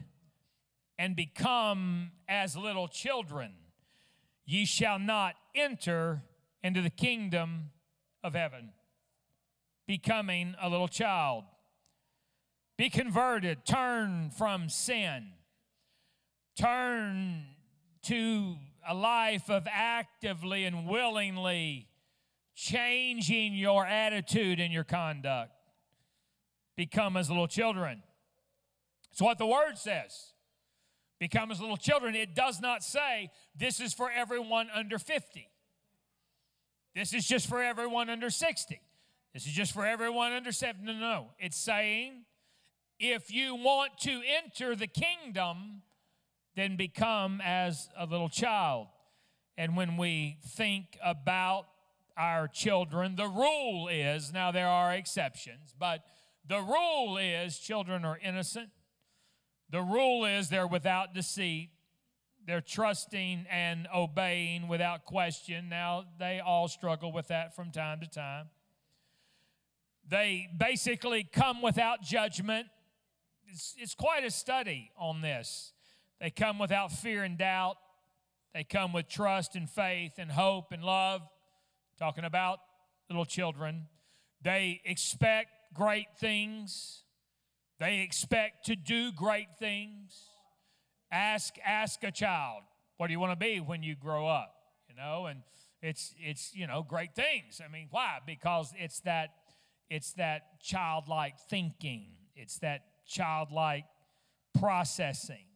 and 0.97 1.15
become 1.15 2.11
as 2.27 2.57
little 2.57 2.89
children, 2.89 3.53
ye 4.45 4.65
shall 4.65 4.99
not 4.99 5.35
enter 5.55 6.23
into 6.61 6.81
the 6.81 6.89
kingdom 6.89 7.69
of 8.23 8.33
heaven 8.33 8.71
becoming 9.89 10.53
a 10.61 10.69
little 10.69 10.87
child. 10.87 11.45
Be 12.77 12.91
converted, 12.91 13.65
turn 13.65 14.29
from 14.29 14.69
sin, 14.69 15.31
turn 16.59 17.45
to 18.03 18.55
a 18.87 18.93
life 18.93 19.49
of 19.49 19.67
actively 19.71 20.65
and 20.65 20.87
willingly 20.87 21.87
changing 22.55 23.53
your 23.53 23.85
attitude 23.85 24.59
and 24.59 24.73
your 24.73 24.83
conduct. 24.83 25.51
Become 26.75 27.17
as 27.17 27.29
little 27.29 27.47
children. 27.47 28.03
It's 29.11 29.21
what 29.21 29.37
the 29.37 29.45
word 29.45 29.77
says. 29.77 30.33
Become 31.19 31.51
as 31.51 31.59
little 31.59 31.77
children. 31.77 32.15
It 32.15 32.35
does 32.35 32.61
not 32.61 32.83
say 32.83 33.31
this 33.55 33.79
is 33.79 33.93
for 33.93 34.09
everyone 34.09 34.69
under 34.73 34.97
50. 34.97 35.49
This 36.95 37.13
is 37.13 37.27
just 37.27 37.47
for 37.47 37.61
everyone 37.61 38.09
under 38.09 38.29
60. 38.29 38.81
This 39.33 39.45
is 39.45 39.53
just 39.53 39.73
for 39.73 39.85
everyone 39.85 40.31
under 40.31 40.51
seven. 40.51 40.85
No, 40.85 40.93
no. 40.93 41.27
It's 41.37 41.57
saying 41.57 42.23
if 42.99 43.31
you 43.31 43.55
want 43.55 43.97
to 43.99 44.21
enter 44.43 44.75
the 44.75 44.87
kingdom, 44.87 45.83
then 46.59 46.75
become 46.75 47.41
as 47.41 47.89
a 47.97 48.05
little 48.05 48.27
child. 48.27 48.87
And 49.57 49.77
when 49.77 49.95
we 49.95 50.37
think 50.45 50.97
about 51.03 51.67
our 52.17 52.47
children, 52.47 53.15
the 53.15 53.27
rule 53.27 53.87
is 53.87 54.33
now 54.33 54.51
there 54.51 54.67
are 54.67 54.93
exceptions, 54.93 55.73
but 55.79 56.01
the 56.47 56.59
rule 56.59 57.17
is 57.17 57.59
children 57.59 58.03
are 58.03 58.19
innocent. 58.21 58.69
The 59.69 59.81
rule 59.81 60.25
is 60.25 60.49
they're 60.49 60.67
without 60.67 61.13
deceit. 61.13 61.69
They're 62.45 62.61
trusting 62.61 63.45
and 63.49 63.87
obeying 63.95 64.67
without 64.67 65.05
question. 65.05 65.69
Now, 65.69 66.05
they 66.17 66.39
all 66.39 66.67
struggle 66.67 67.13
with 67.13 67.27
that 67.27 67.55
from 67.55 67.71
time 67.71 68.01
to 68.01 68.07
time. 68.07 68.47
They 70.07 70.49
basically 70.57 71.23
come 71.23 71.61
without 71.61 72.01
judgment. 72.01 72.67
It's, 73.45 73.75
it's 73.77 73.95
quite 73.95 74.25
a 74.25 74.31
study 74.31 74.91
on 74.97 75.21
this. 75.21 75.73
They 76.19 76.29
come 76.29 76.59
without 76.59 76.91
fear 76.91 77.23
and 77.23 77.37
doubt. 77.37 77.77
They 78.53 78.63
come 78.63 78.93
with 78.93 79.07
trust 79.07 79.55
and 79.55 79.69
faith 79.69 80.13
and 80.17 80.31
hope 80.31 80.71
and 80.71 80.83
love. 80.83 81.21
Talking 81.97 82.25
about 82.25 82.59
little 83.09 83.25
children. 83.25 83.87
They 84.41 84.81
expect 84.85 85.49
great 85.73 86.07
things. 86.17 87.03
They 87.79 87.99
expect 87.99 88.65
to 88.65 88.75
do 88.75 89.11
great 89.11 89.47
things. 89.57 90.17
Ask 91.11 91.55
ask 91.65 92.03
a 92.03 92.11
child, 92.11 92.63
what 92.97 93.07
do 93.07 93.13
you 93.13 93.19
want 93.19 93.31
to 93.31 93.35
be 93.35 93.59
when 93.59 93.83
you 93.83 93.95
grow 93.95 94.27
up? 94.27 94.53
You 94.89 94.95
know, 94.95 95.25
and 95.25 95.41
it's 95.81 96.13
it's 96.19 96.53
you 96.53 96.67
know 96.67 96.83
great 96.83 97.15
things. 97.15 97.61
I 97.63 97.71
mean, 97.71 97.87
why? 97.89 98.19
Because 98.25 98.73
it's 98.77 98.99
that 99.01 99.29
it's 99.89 100.13
that 100.13 100.61
childlike 100.61 101.39
thinking, 101.49 102.07
it's 102.35 102.59
that 102.59 102.81
childlike 103.07 103.85
processing. 104.59 105.48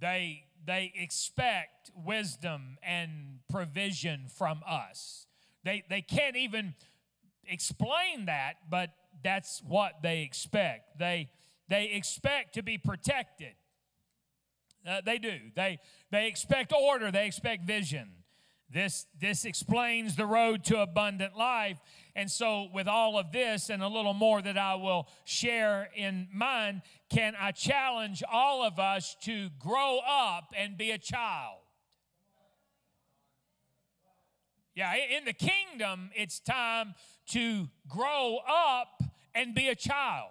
They, 0.00 0.44
they 0.64 0.92
expect 0.96 1.90
wisdom 1.94 2.78
and 2.82 3.40
provision 3.50 4.26
from 4.28 4.62
us. 4.66 5.26
They, 5.64 5.84
they 5.88 6.02
can't 6.02 6.36
even 6.36 6.74
explain 7.46 8.26
that, 8.26 8.54
but 8.68 8.90
that's 9.22 9.62
what 9.66 10.02
they 10.02 10.22
expect. 10.22 10.98
They, 10.98 11.30
they 11.68 11.86
expect 11.86 12.54
to 12.54 12.62
be 12.62 12.78
protected. 12.78 13.54
Uh, 14.86 15.02
they 15.04 15.18
do. 15.18 15.38
They, 15.54 15.78
they 16.10 16.26
expect 16.26 16.72
order, 16.72 17.10
they 17.10 17.26
expect 17.26 17.66
vision. 17.66 18.10
This, 18.72 19.06
this 19.20 19.44
explains 19.44 20.14
the 20.14 20.26
road 20.26 20.64
to 20.64 20.80
abundant 20.80 21.36
life. 21.36 21.78
And 22.14 22.30
so, 22.30 22.68
with 22.72 22.88
all 22.88 23.18
of 23.18 23.32
this 23.32 23.70
and 23.70 23.82
a 23.82 23.88
little 23.88 24.14
more 24.14 24.42
that 24.42 24.58
I 24.58 24.74
will 24.74 25.08
share 25.24 25.88
in 25.94 26.28
mind, 26.32 26.82
can 27.08 27.34
I 27.38 27.52
challenge 27.52 28.22
all 28.30 28.64
of 28.64 28.78
us 28.78 29.16
to 29.22 29.48
grow 29.58 30.00
up 30.06 30.52
and 30.56 30.76
be 30.76 30.90
a 30.90 30.98
child? 30.98 31.58
Yeah, 34.74 34.94
in 35.18 35.24
the 35.24 35.32
kingdom, 35.32 36.10
it's 36.14 36.40
time 36.40 36.94
to 37.30 37.68
grow 37.88 38.38
up 38.48 39.02
and 39.34 39.54
be 39.54 39.68
a 39.68 39.74
child. 39.74 40.30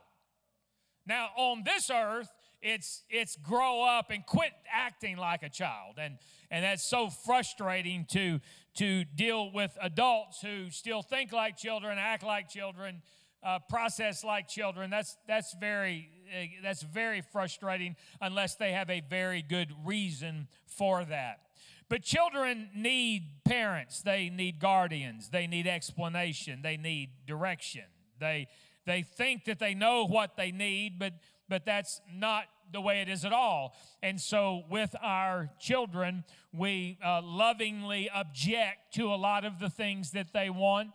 Now, 1.05 1.29
on 1.35 1.63
this 1.63 1.89
earth, 1.89 2.29
it's 2.61 3.03
it's 3.09 3.35
grow 3.37 3.83
up 3.83 4.11
and 4.11 4.25
quit 4.25 4.51
acting 4.71 5.17
like 5.17 5.43
a 5.43 5.49
child 5.49 5.95
and 5.97 6.17
and 6.51 6.65
that's 6.65 6.83
so 6.83 7.09
frustrating 7.09 8.05
to 8.09 8.39
to 8.79 9.03
deal 9.03 9.51
with 9.51 9.77
adults 9.81 10.41
who 10.41 10.69
still 10.69 11.01
think 11.01 11.33
like 11.33 11.57
children 11.57 11.97
act 11.99 12.23
like 12.23 12.47
children 12.47 13.01
uh, 13.43 13.59
process 13.69 14.23
like 14.23 14.47
children. 14.47 14.89
That's 14.89 15.17
that's 15.27 15.53
very 15.59 16.09
uh, 16.33 16.45
that's 16.63 16.81
very 16.81 17.21
frustrating 17.21 17.97
unless 18.21 18.55
they 18.55 18.71
have 18.71 18.89
a 18.89 19.01
very 19.01 19.41
good 19.41 19.73
reason 19.83 20.47
for 20.65 21.03
that. 21.05 21.41
But 21.89 22.03
children 22.03 22.69
need 22.73 23.23
parents. 23.43 24.01
They 24.01 24.29
need 24.29 24.59
guardians. 24.59 25.27
They 25.29 25.45
need 25.45 25.67
explanation. 25.67 26.61
They 26.61 26.77
need 26.77 27.09
direction. 27.27 27.83
They 28.17 28.47
they 28.85 29.01
think 29.01 29.43
that 29.45 29.59
they 29.59 29.73
know 29.73 30.05
what 30.05 30.37
they 30.37 30.51
need 30.51 30.97
but 30.97 31.13
but 31.49 31.65
that's 31.65 31.99
not 32.13 32.45
the 32.71 32.81
way 32.81 33.01
it 33.01 33.09
is 33.09 33.25
at 33.25 33.33
all. 33.33 33.75
And 34.01 34.19
so, 34.19 34.63
with 34.69 34.95
our 35.01 35.49
children, 35.59 36.23
we 36.53 36.97
uh, 37.03 37.21
lovingly 37.23 38.09
object 38.09 38.93
to 38.95 39.13
a 39.13 39.15
lot 39.15 39.45
of 39.45 39.59
the 39.59 39.69
things 39.69 40.11
that 40.11 40.33
they 40.33 40.49
want 40.49 40.91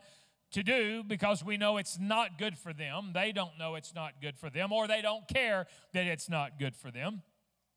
to 0.53 0.63
do 0.63 1.03
because 1.03 1.45
we 1.45 1.57
know 1.57 1.77
it's 1.77 1.99
not 1.99 2.39
good 2.39 2.57
for 2.57 2.73
them. 2.73 3.11
They 3.13 3.33
don't 3.33 3.59
know 3.59 3.75
it's 3.75 3.95
not 3.95 4.21
good 4.23 4.39
for 4.39 4.51
them, 4.51 4.73
or 4.73 4.87
they 4.87 5.03
don't 5.03 5.27
care 5.29 5.67
that 5.93 6.07
it's 6.07 6.29
not 6.29 6.59
good 6.59 6.77
for 6.77 6.91
them. 6.91 7.23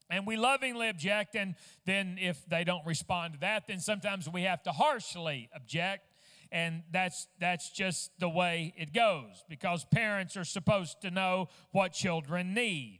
And 0.09 0.25
we 0.25 0.37
lovingly 0.37 0.87
object, 0.87 1.35
and 1.35 1.55
then 1.85 2.17
if 2.19 2.45
they 2.47 2.63
don't 2.63 2.85
respond 2.85 3.33
to 3.33 3.39
that, 3.41 3.67
then 3.67 3.79
sometimes 3.79 4.29
we 4.29 4.43
have 4.43 4.63
to 4.63 4.71
harshly 4.71 5.49
object 5.53 6.03
and 6.51 6.83
that's 6.91 7.27
that's 7.39 7.69
just 7.71 8.11
the 8.19 8.29
way 8.29 8.73
it 8.77 8.93
goes 8.93 9.43
because 9.49 9.85
parents 9.85 10.37
are 10.37 10.45
supposed 10.45 11.01
to 11.01 11.11
know 11.11 11.49
what 11.71 11.93
children 11.93 12.53
need 12.53 12.99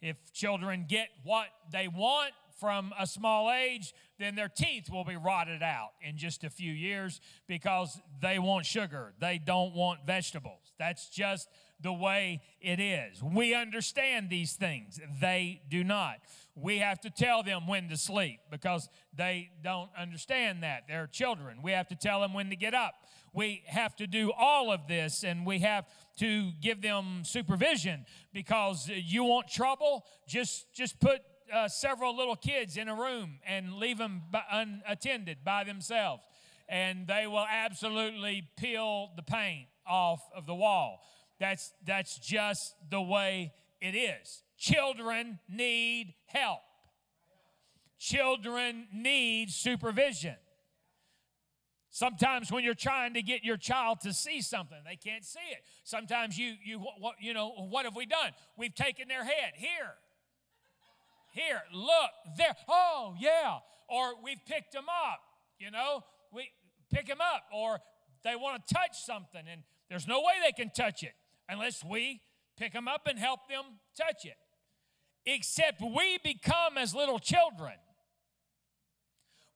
if 0.00 0.32
children 0.32 0.86
get 0.88 1.08
what 1.24 1.48
they 1.70 1.88
want 1.88 2.32
from 2.58 2.92
a 2.98 3.06
small 3.06 3.50
age, 3.50 3.94
then 4.18 4.34
their 4.34 4.48
teeth 4.48 4.90
will 4.90 5.04
be 5.04 5.16
rotted 5.16 5.62
out 5.62 5.90
in 6.02 6.16
just 6.16 6.42
a 6.44 6.50
few 6.50 6.72
years 6.72 7.20
because 7.46 8.00
they 8.20 8.38
want 8.38 8.66
sugar. 8.66 9.12
They 9.20 9.38
don't 9.38 9.74
want 9.74 10.06
vegetables. 10.06 10.72
That's 10.78 11.08
just 11.08 11.48
the 11.80 11.92
way 11.92 12.40
it 12.60 12.80
is. 12.80 13.22
We 13.22 13.54
understand 13.54 14.28
these 14.28 14.54
things, 14.54 15.00
they 15.20 15.62
do 15.68 15.84
not. 15.84 16.18
We 16.60 16.78
have 16.78 17.00
to 17.00 17.10
tell 17.10 17.42
them 17.42 17.66
when 17.66 17.88
to 17.88 17.96
sleep 17.96 18.40
because 18.50 18.88
they 19.14 19.50
don't 19.62 19.90
understand 19.96 20.62
that. 20.62 20.84
They're 20.88 21.06
children. 21.06 21.62
We 21.62 21.72
have 21.72 21.88
to 21.88 21.96
tell 21.96 22.20
them 22.20 22.34
when 22.34 22.50
to 22.50 22.56
get 22.56 22.74
up. 22.74 22.94
We 23.32 23.62
have 23.66 23.94
to 23.96 24.06
do 24.06 24.32
all 24.36 24.72
of 24.72 24.86
this 24.88 25.24
and 25.24 25.46
we 25.46 25.60
have 25.60 25.86
to 26.18 26.50
give 26.60 26.82
them 26.82 27.22
supervision 27.24 28.06
because 28.32 28.88
you 28.88 29.24
want 29.24 29.48
trouble, 29.48 30.04
just 30.26 30.72
just 30.74 30.98
put 30.98 31.20
uh, 31.52 31.68
several 31.68 32.16
little 32.16 32.36
kids 32.36 32.76
in 32.76 32.88
a 32.88 32.94
room 32.94 33.38
and 33.46 33.74
leave 33.74 33.98
them 33.98 34.22
by, 34.30 34.42
unattended 34.50 35.38
by 35.44 35.64
themselves 35.64 36.22
and 36.68 37.06
they 37.06 37.26
will 37.26 37.46
absolutely 37.50 38.48
peel 38.58 39.10
the 39.16 39.22
paint 39.22 39.68
off 39.86 40.20
of 40.36 40.46
the 40.46 40.54
wall. 40.54 41.00
That's, 41.40 41.72
that's 41.86 42.18
just 42.18 42.74
the 42.90 43.00
way 43.00 43.52
it 43.80 43.94
is. 43.94 44.42
Children 44.58 45.38
need 45.48 46.14
help, 46.26 46.58
children 47.96 48.88
need 48.92 49.50
supervision. 49.50 50.34
Sometimes 51.90 52.52
when 52.52 52.64
you're 52.64 52.74
trying 52.74 53.14
to 53.14 53.22
get 53.22 53.44
your 53.44 53.56
child 53.56 54.00
to 54.00 54.12
see 54.12 54.42
something, 54.42 54.78
they 54.84 54.96
can't 54.96 55.24
see 55.24 55.38
it. 55.50 55.58
Sometimes 55.84 56.36
you 56.36 56.54
you 56.62 56.80
what 56.98 57.14
you 57.20 57.34
know 57.34 57.50
what 57.70 57.84
have 57.84 57.96
we 57.96 58.04
done? 58.04 58.32
We've 58.56 58.74
taken 58.74 59.06
their 59.08 59.24
head 59.24 59.52
here, 59.54 59.94
here, 61.32 61.62
look 61.72 62.10
there. 62.36 62.54
Oh 62.68 63.14
yeah, 63.18 63.58
or 63.88 64.14
we've 64.22 64.44
picked 64.44 64.72
them 64.72 64.86
up. 64.88 65.20
You 65.58 65.70
know, 65.70 66.02
we 66.32 66.50
pick 66.92 67.06
them 67.06 67.20
up, 67.20 67.44
or 67.54 67.78
they 68.24 68.34
want 68.34 68.66
to 68.66 68.74
touch 68.74 69.04
something, 69.04 69.42
and 69.50 69.62
there's 69.88 70.06
no 70.06 70.18
way 70.18 70.34
they 70.44 70.52
can 70.52 70.70
touch 70.70 71.02
it 71.02 71.14
unless 71.48 71.84
we 71.84 72.20
pick 72.56 72.72
them 72.72 72.88
up 72.88 73.06
and 73.06 73.18
help 73.18 73.48
them 73.48 73.64
touch 73.96 74.24
it. 74.24 74.34
Except 75.30 75.82
we 75.82 76.16
become 76.24 76.78
as 76.78 76.94
little 76.94 77.18
children, 77.18 77.74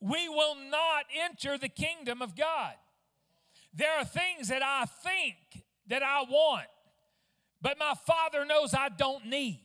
we 0.00 0.28
will 0.28 0.54
not 0.70 1.06
enter 1.18 1.56
the 1.56 1.70
kingdom 1.70 2.20
of 2.20 2.36
God. 2.36 2.74
There 3.72 3.90
are 3.98 4.04
things 4.04 4.48
that 4.48 4.62
I 4.62 4.84
think 4.84 5.64
that 5.86 6.02
I 6.02 6.24
want, 6.24 6.66
but 7.62 7.78
my 7.78 7.94
Father 8.06 8.44
knows 8.44 8.74
I 8.74 8.90
don't 8.90 9.24
need. 9.24 9.64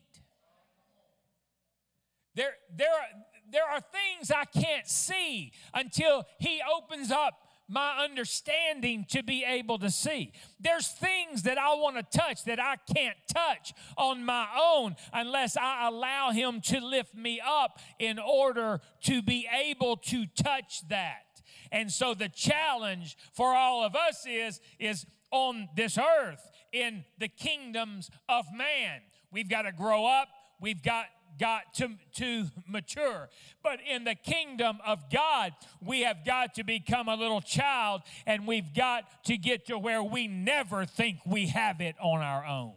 There, 2.36 2.54
there, 2.74 2.94
are, 2.94 3.24
there 3.52 3.66
are 3.66 3.82
things 3.82 4.32
I 4.32 4.46
can't 4.46 4.88
see 4.88 5.52
until 5.74 6.26
He 6.40 6.62
opens 6.74 7.12
up 7.12 7.34
my 7.68 8.04
understanding 8.04 9.06
to 9.10 9.24
be 9.24 9.44
able 9.44 9.80
to 9.80 9.90
see. 9.90 10.32
There's 10.60 10.88
things 10.88 11.44
that 11.44 11.58
I 11.58 11.74
want 11.76 11.98
to 11.98 12.18
touch 12.18 12.44
that 12.46 12.60
I 12.60 12.78
can't 12.94 13.18
touch 13.32 13.74
on 13.98 14.24
my 14.24 14.48
own 14.60 14.96
unless 15.14 15.58
I 15.58 15.88
allow 15.88 16.32
Him 16.32 16.62
to 16.62 16.80
lift 16.80 17.16
me 17.16 17.42
up 17.46 17.80
in 18.00 18.20
order 18.20 18.82
to 19.04 19.22
be 19.22 19.48
able 19.54 19.98
to 19.98 20.26
touch 20.26 20.88
that. 20.90 21.24
And 21.72 21.92
so 21.92 22.14
the 22.14 22.30
challenge 22.30 23.18
for 23.34 23.54
all 23.54 23.84
of 23.84 23.96
us 23.96 24.26
is, 24.26 24.62
is 24.80 25.06
on 25.32 25.68
this 25.76 25.98
earth 25.98 26.50
in 26.72 27.04
the 27.18 27.28
kingdoms 27.28 28.10
of 28.30 28.46
man. 28.56 29.02
We've 29.32 29.50
got 29.50 29.64
to 29.64 29.72
grow 29.72 30.06
up. 30.06 30.30
We've 30.60 30.82
got 30.82 31.06
got 31.40 31.74
to, 31.76 31.90
to 32.16 32.48
mature. 32.68 33.30
But 33.64 33.80
in 33.90 34.04
the 34.04 34.16
kingdom 34.16 34.80
of 34.86 35.10
God, 35.12 35.54
we 35.82 36.02
have 36.02 36.26
got 36.26 36.56
to 36.56 36.64
become 36.64 37.08
a 37.08 37.16
little 37.16 37.42
child 37.42 38.02
and 38.26 38.48
we've 38.48 38.74
got 38.74 39.24
to 39.26 39.38
get 39.38 39.68
to 39.68 39.78
where 39.78 40.04
we 40.04 40.28
never 40.28 40.86
think 40.86 41.20
we 41.26 41.48
have 41.48 41.82
it 41.82 41.96
on 42.02 42.22
our 42.22 42.46
own. 42.46 42.74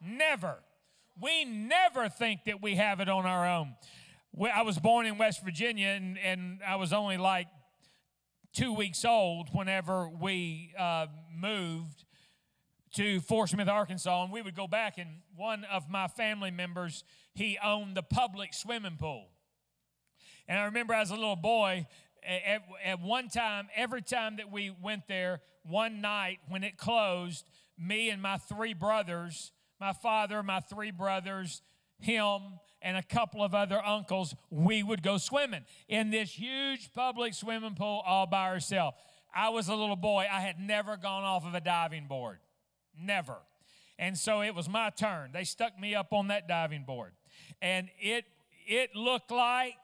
Never. 0.00 0.56
We 1.20 1.44
never 1.44 2.08
think 2.08 2.44
that 2.46 2.60
we 2.62 2.74
have 2.74 3.00
it 3.00 3.08
on 3.08 3.24
our 3.26 3.48
own. 3.48 3.74
I 4.52 4.62
was 4.62 4.78
born 4.78 5.06
in 5.06 5.16
West 5.16 5.44
Virginia 5.44 5.88
and, 5.88 6.18
and 6.18 6.60
I 6.66 6.76
was 6.76 6.92
only 6.92 7.16
like 7.16 7.46
two 8.52 8.72
weeks 8.72 9.04
old 9.04 9.48
whenever 9.52 10.08
we 10.08 10.72
uh, 10.78 11.06
moved 11.34 12.04
to 12.94 13.20
Fort 13.20 13.50
Smith, 13.50 13.68
Arkansas, 13.68 14.22
and 14.22 14.32
we 14.32 14.40
would 14.40 14.54
go 14.54 14.68
back, 14.68 14.98
and 14.98 15.08
one 15.36 15.64
of 15.64 15.90
my 15.90 16.06
family 16.06 16.50
members 16.50 17.04
he 17.34 17.58
owned 17.62 17.96
the 17.96 18.02
public 18.02 18.54
swimming 18.54 18.96
pool. 18.96 19.28
And 20.46 20.58
I 20.58 20.64
remember 20.64 20.94
as 20.94 21.10
a 21.10 21.14
little 21.14 21.36
boy, 21.36 21.86
at, 22.26 22.62
at, 22.84 23.00
one 23.00 23.28
time, 23.28 23.68
every 23.74 24.02
time 24.02 24.36
that 24.36 24.50
we 24.50 24.70
went 24.70 25.08
there, 25.08 25.40
one 25.64 26.00
night 26.00 26.38
when 26.48 26.62
it 26.62 26.76
closed, 26.76 27.44
me 27.78 28.10
and 28.10 28.22
my 28.22 28.38
three 28.38 28.74
brothers, 28.74 29.52
my 29.80 29.92
father, 29.92 30.42
my 30.42 30.60
three 30.60 30.90
brothers, 30.90 31.62
him, 31.98 32.40
and 32.80 32.96
a 32.96 33.02
couple 33.02 33.42
of 33.42 33.54
other 33.54 33.84
uncles, 33.84 34.34
we 34.50 34.82
would 34.82 35.02
go 35.02 35.16
swimming 35.16 35.64
in 35.88 36.10
this 36.10 36.30
huge 36.30 36.92
public 36.94 37.34
swimming 37.34 37.74
pool 37.74 38.02
all 38.06 38.26
by 38.26 38.48
ourselves. 38.50 38.96
I 39.34 39.48
was 39.48 39.68
a 39.68 39.74
little 39.74 39.96
boy. 39.96 40.26
I 40.30 40.40
had 40.40 40.60
never 40.60 40.96
gone 40.96 41.24
off 41.24 41.44
of 41.44 41.54
a 41.54 41.60
diving 41.60 42.06
board. 42.06 42.38
Never. 43.00 43.36
And 43.98 44.18
so 44.18 44.42
it 44.42 44.54
was 44.54 44.68
my 44.68 44.90
turn. 44.90 45.30
They 45.32 45.44
stuck 45.44 45.78
me 45.78 45.94
up 45.94 46.12
on 46.12 46.28
that 46.28 46.48
diving 46.48 46.84
board 46.84 47.12
and 47.60 47.88
it 48.00 48.24
it 48.66 48.94
looked 48.94 49.30
like 49.30 49.74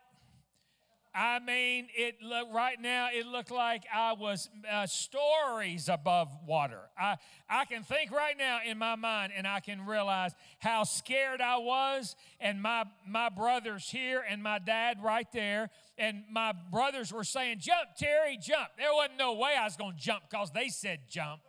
I 1.12 1.40
mean, 1.40 1.88
it 1.96 2.22
look 2.22 2.52
right 2.52 2.80
now. 2.80 3.08
It 3.12 3.26
looked 3.26 3.50
like 3.50 3.82
I 3.92 4.12
was 4.12 4.48
uh, 4.70 4.86
stories 4.86 5.88
above 5.88 6.28
water. 6.46 6.82
I 6.96 7.16
I 7.48 7.64
can 7.64 7.82
think 7.82 8.12
right 8.12 8.38
now 8.38 8.60
in 8.64 8.78
my 8.78 8.94
mind, 8.94 9.32
and 9.36 9.44
I 9.44 9.58
can 9.58 9.86
realize 9.86 10.32
how 10.60 10.84
scared 10.84 11.40
I 11.40 11.56
was. 11.56 12.14
And 12.38 12.62
my 12.62 12.84
my 13.08 13.28
brothers 13.28 13.90
here, 13.90 14.24
and 14.28 14.40
my 14.40 14.60
dad 14.60 15.02
right 15.02 15.26
there, 15.32 15.70
and 15.98 16.22
my 16.30 16.52
brothers 16.70 17.12
were 17.12 17.24
saying, 17.24 17.58
"Jump, 17.58 17.96
Terry, 17.98 18.38
jump." 18.40 18.68
There 18.78 18.94
wasn't 18.94 19.18
no 19.18 19.32
way 19.32 19.56
I 19.58 19.64
was 19.64 19.76
going 19.76 19.96
to 19.96 20.00
jump 20.00 20.22
because 20.30 20.52
they 20.52 20.68
said 20.68 21.00
jump. 21.08 21.40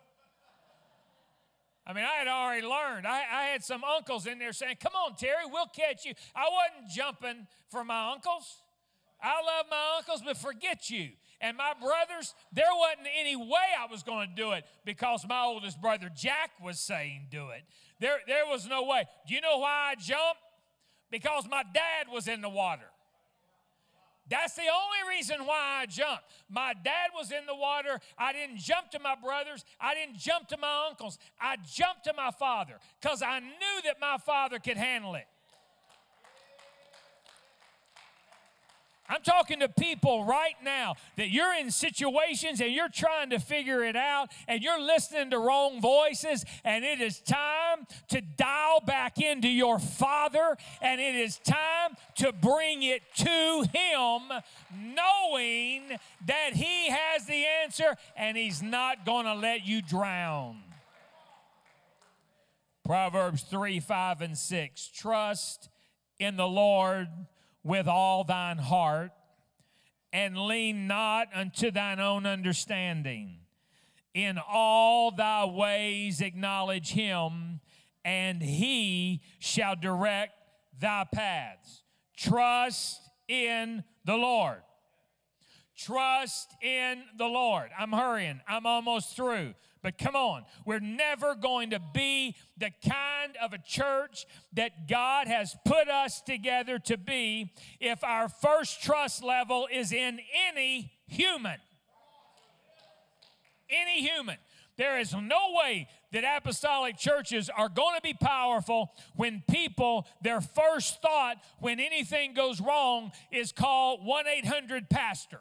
I 1.86 1.92
mean, 1.92 2.04
I 2.04 2.18
had 2.18 2.28
already 2.28 2.66
learned. 2.66 3.06
I, 3.06 3.22
I, 3.30 3.44
had 3.46 3.64
some 3.64 3.82
uncles 3.82 4.26
in 4.26 4.38
there 4.38 4.52
saying, 4.52 4.76
Come 4.80 4.92
on, 4.94 5.16
Terry, 5.16 5.44
we'll 5.50 5.66
catch 5.66 6.04
you. 6.04 6.14
I 6.34 6.44
wasn't 6.44 6.92
jumping 6.92 7.46
for 7.68 7.82
my 7.82 8.12
uncles. 8.12 8.62
I 9.20 9.34
love 9.42 9.66
my 9.68 9.96
uncles, 9.98 10.22
but 10.24 10.36
forget 10.36 10.90
you. 10.90 11.10
And 11.40 11.56
my 11.56 11.72
brothers, 11.80 12.34
there 12.52 12.64
wasn't 12.72 13.08
any 13.18 13.34
way 13.34 13.74
I 13.78 13.90
was 13.90 14.04
going 14.04 14.28
to 14.28 14.34
do 14.34 14.52
it 14.52 14.64
because 14.84 15.26
my 15.28 15.42
oldest 15.42 15.80
brother 15.80 16.08
Jack 16.14 16.50
was 16.62 16.78
saying 16.78 17.26
do 17.30 17.48
it. 17.50 17.62
There, 17.98 18.18
there 18.28 18.46
was 18.46 18.66
no 18.68 18.84
way. 18.84 19.04
Do 19.26 19.34
you 19.34 19.40
know 19.40 19.58
why 19.58 19.90
I 19.90 19.94
jumped? 19.96 20.40
Because 21.10 21.48
my 21.50 21.62
dad 21.74 22.06
was 22.12 22.28
in 22.28 22.40
the 22.40 22.48
water. 22.48 22.91
That's 24.32 24.54
the 24.54 24.62
only 24.62 25.14
reason 25.14 25.44
why 25.44 25.82
I 25.82 25.84
jumped. 25.84 26.24
My 26.48 26.72
dad 26.72 27.10
was 27.14 27.30
in 27.30 27.44
the 27.46 27.54
water. 27.54 28.00
I 28.16 28.32
didn't 28.32 28.56
jump 28.56 28.90
to 28.92 28.98
my 28.98 29.14
brothers. 29.14 29.62
I 29.78 29.94
didn't 29.94 30.16
jump 30.16 30.48
to 30.48 30.56
my 30.56 30.86
uncles. 30.88 31.18
I 31.38 31.56
jumped 31.70 32.04
to 32.04 32.14
my 32.16 32.30
father 32.30 32.78
because 32.98 33.20
I 33.20 33.40
knew 33.40 33.82
that 33.84 34.00
my 34.00 34.16
father 34.24 34.58
could 34.58 34.78
handle 34.78 35.16
it. 35.16 35.26
I'm 39.08 39.22
talking 39.22 39.60
to 39.60 39.68
people 39.68 40.24
right 40.24 40.54
now 40.64 40.94
that 41.16 41.30
you're 41.30 41.54
in 41.54 41.70
situations 41.70 42.60
and 42.60 42.72
you're 42.72 42.88
trying 42.88 43.30
to 43.30 43.38
figure 43.38 43.84
it 43.84 43.96
out 43.96 44.28
and 44.46 44.62
you're 44.62 44.80
listening 44.80 45.30
to 45.30 45.38
wrong 45.38 45.80
voices, 45.80 46.44
and 46.64 46.84
it 46.84 47.00
is 47.00 47.20
time 47.20 47.86
to 48.08 48.20
dial 48.20 48.80
back 48.80 49.18
into 49.18 49.48
your 49.48 49.78
Father 49.78 50.56
and 50.80 51.00
it 51.00 51.16
is 51.16 51.38
time 51.38 51.96
to 52.16 52.32
bring 52.32 52.82
it 52.84 53.02
to 53.16 53.66
Him, 53.72 54.20
knowing 54.94 55.98
that 56.26 56.52
He 56.54 56.90
has 56.90 57.26
the 57.26 57.44
answer 57.62 57.96
and 58.16 58.36
He's 58.36 58.62
not 58.62 59.04
going 59.04 59.26
to 59.26 59.34
let 59.34 59.66
you 59.66 59.82
drown. 59.82 60.58
Proverbs 62.84 63.42
3 63.42 63.80
5 63.80 64.20
and 64.22 64.38
6. 64.38 64.88
Trust 64.88 65.68
in 66.18 66.36
the 66.36 66.46
Lord 66.46 67.08
with 67.64 67.86
all 67.86 68.24
thine 68.24 68.58
heart, 68.58 69.12
and 70.12 70.36
lean 70.36 70.86
not 70.86 71.28
unto 71.34 71.70
thine 71.70 72.00
own 72.00 72.26
understanding. 72.26 73.38
In 74.14 74.38
all 74.46 75.10
thy 75.10 75.44
ways 75.46 76.20
acknowledge 76.20 76.92
him, 76.92 77.60
and 78.04 78.42
he 78.42 79.22
shall 79.38 79.76
direct 79.76 80.34
thy 80.78 81.04
paths. 81.12 81.82
Trust 82.16 83.00
in 83.28 83.84
the 84.04 84.16
Lord. 84.16 84.62
Trust 85.76 86.52
in 86.62 87.02
the 87.16 87.26
Lord. 87.26 87.70
I'm 87.78 87.92
hurrying, 87.92 88.40
I'm 88.46 88.66
almost 88.66 89.16
through. 89.16 89.54
But 89.82 89.98
come 89.98 90.14
on, 90.14 90.44
we're 90.64 90.78
never 90.78 91.34
going 91.34 91.70
to 91.70 91.80
be 91.92 92.36
the 92.56 92.70
kind 92.88 93.36
of 93.42 93.52
a 93.52 93.58
church 93.58 94.26
that 94.52 94.88
God 94.88 95.26
has 95.26 95.56
put 95.64 95.88
us 95.88 96.20
together 96.20 96.78
to 96.80 96.96
be 96.96 97.52
if 97.80 98.04
our 98.04 98.28
first 98.28 98.80
trust 98.80 99.24
level 99.24 99.68
is 99.72 99.92
in 99.92 100.20
any 100.48 100.92
human. 101.06 101.56
Any 103.68 104.02
human. 104.02 104.36
There 104.76 105.00
is 105.00 105.12
no 105.12 105.52
way 105.54 105.88
that 106.12 106.24
apostolic 106.24 106.96
churches 106.96 107.50
are 107.50 107.68
going 107.68 107.96
to 107.96 108.02
be 108.02 108.14
powerful 108.14 108.92
when 109.16 109.42
people, 109.50 110.06
their 110.22 110.40
first 110.40 111.02
thought 111.02 111.36
when 111.58 111.80
anything 111.80 112.34
goes 112.34 112.60
wrong 112.60 113.12
is 113.30 113.52
call 113.52 113.98
1 113.98 114.26
800 114.28 114.88
pastor. 114.88 115.40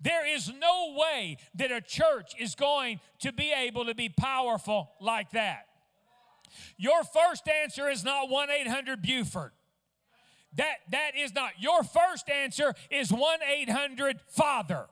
There 0.00 0.26
is 0.26 0.52
no 0.60 0.94
way 0.96 1.38
that 1.54 1.72
a 1.72 1.80
church 1.80 2.34
is 2.38 2.54
going 2.54 3.00
to 3.20 3.32
be 3.32 3.52
able 3.52 3.86
to 3.86 3.94
be 3.94 4.08
powerful 4.08 4.90
like 5.00 5.30
that. 5.30 5.66
Your 6.76 7.02
first 7.04 7.48
answer 7.48 7.88
is 7.88 8.04
not 8.04 8.28
1 8.28 8.50
800 8.50 9.02
Buford. 9.02 9.52
That, 10.56 10.76
that 10.90 11.12
is 11.16 11.34
not. 11.34 11.52
Your 11.58 11.82
first 11.82 12.30
answer 12.30 12.74
is 12.90 13.12
1 13.12 13.38
800 13.42 14.20
Father. 14.28 14.86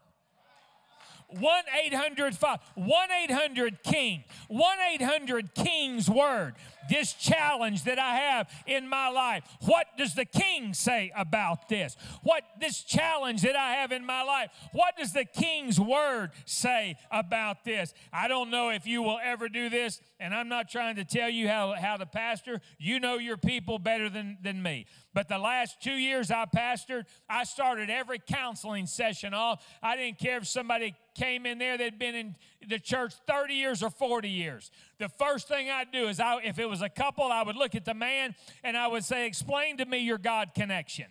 1 1.41 1.65
800 1.87 2.37
1 2.75 3.11
800 3.25 3.83
King, 3.83 4.25
1 4.49 4.79
800 4.95 5.55
King's 5.55 6.09
Word. 6.09 6.55
This 6.89 7.15
challenge 7.15 7.85
that 7.85 7.99
I 7.99 8.17
have 8.17 8.51
in 8.67 8.89
my 8.89 9.09
life. 9.09 9.45
What 9.61 9.87
does 9.97 10.15
the 10.15 10.27
King 10.27 10.75
say 10.75 11.11
about 11.17 11.69
this? 11.69 11.97
What 12.23 12.43
this 12.61 12.83
challenge 12.83 13.43
that 13.43 13.57
I 13.57 13.77
have 13.77 13.91
in 13.91 14.05
my 14.05 14.23
life? 14.23 14.51
What 14.73 14.97
does 14.97 15.13
the 15.13 15.25
King's 15.25 15.81
Word 15.81 16.31
say 16.45 16.97
about 17.11 17.65
this? 17.65 17.95
I 18.13 18.29
don't 18.29 18.51
know 18.51 18.69
if 18.69 18.87
you 18.87 19.03
will 19.03 19.19
ever 19.23 19.49
do 19.49 19.69
this, 19.71 20.01
and 20.21 20.35
I'm 20.35 20.49
not 20.49 20.69
trying 20.69 20.97
to 20.97 21.05
tell 21.05 21.31
you 21.31 21.49
how, 21.49 21.73
how 21.73 21.97
to 21.97 22.07
pastor. 22.07 22.61
You 22.79 23.01
know 23.01 23.17
your 23.17 23.39
people 23.39 23.79
better 23.79 24.11
than, 24.11 24.37
than 24.43 24.63
me. 24.63 24.87
But 25.15 25.29
the 25.29 25.39
last 25.39 25.81
two 25.81 25.95
years 25.95 26.33
I 26.33 26.45
pastored, 26.45 27.05
I 27.31 27.45
started 27.45 27.89
every 27.89 28.19
counseling 28.19 28.87
session 28.87 29.33
off. 29.33 29.65
I 29.81 29.97
didn't 29.97 30.19
care 30.19 30.39
if 30.39 30.49
somebody 30.49 30.95
came 31.15 31.47
in 31.47 31.59
there 31.59 31.79
that'd 31.79 32.01
been 32.01 32.17
in 32.17 32.37
the 32.69 32.81
church 32.81 33.15
30 33.29 33.55
years 33.55 33.83
or 33.83 33.91
40 33.91 34.29
years. 34.29 34.73
The 34.99 35.09
first 35.09 35.47
thing 35.47 35.71
I'd 35.71 35.93
do 35.93 36.09
is, 36.09 36.19
I, 36.19 36.41
if 36.43 36.59
it 36.59 36.69
was 36.69 36.83
a 36.83 36.89
couple, 36.89 37.25
I 37.25 37.43
would 37.43 37.55
look 37.57 37.77
at 37.77 37.85
the 37.85 37.95
man 37.95 38.35
and 38.65 38.77
I 38.77 38.89
would 38.89 39.05
say, 39.05 39.27
Explain 39.27 39.77
to 39.79 39.87
me 39.87 39.99
your 39.99 40.19
God 40.19 40.51
connection. 40.55 41.07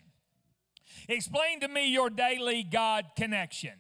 Explain 1.08 1.62
to 1.62 1.68
me 1.70 1.92
your 1.92 2.10
daily 2.10 2.64
God 2.64 3.06
connection. 3.16 3.74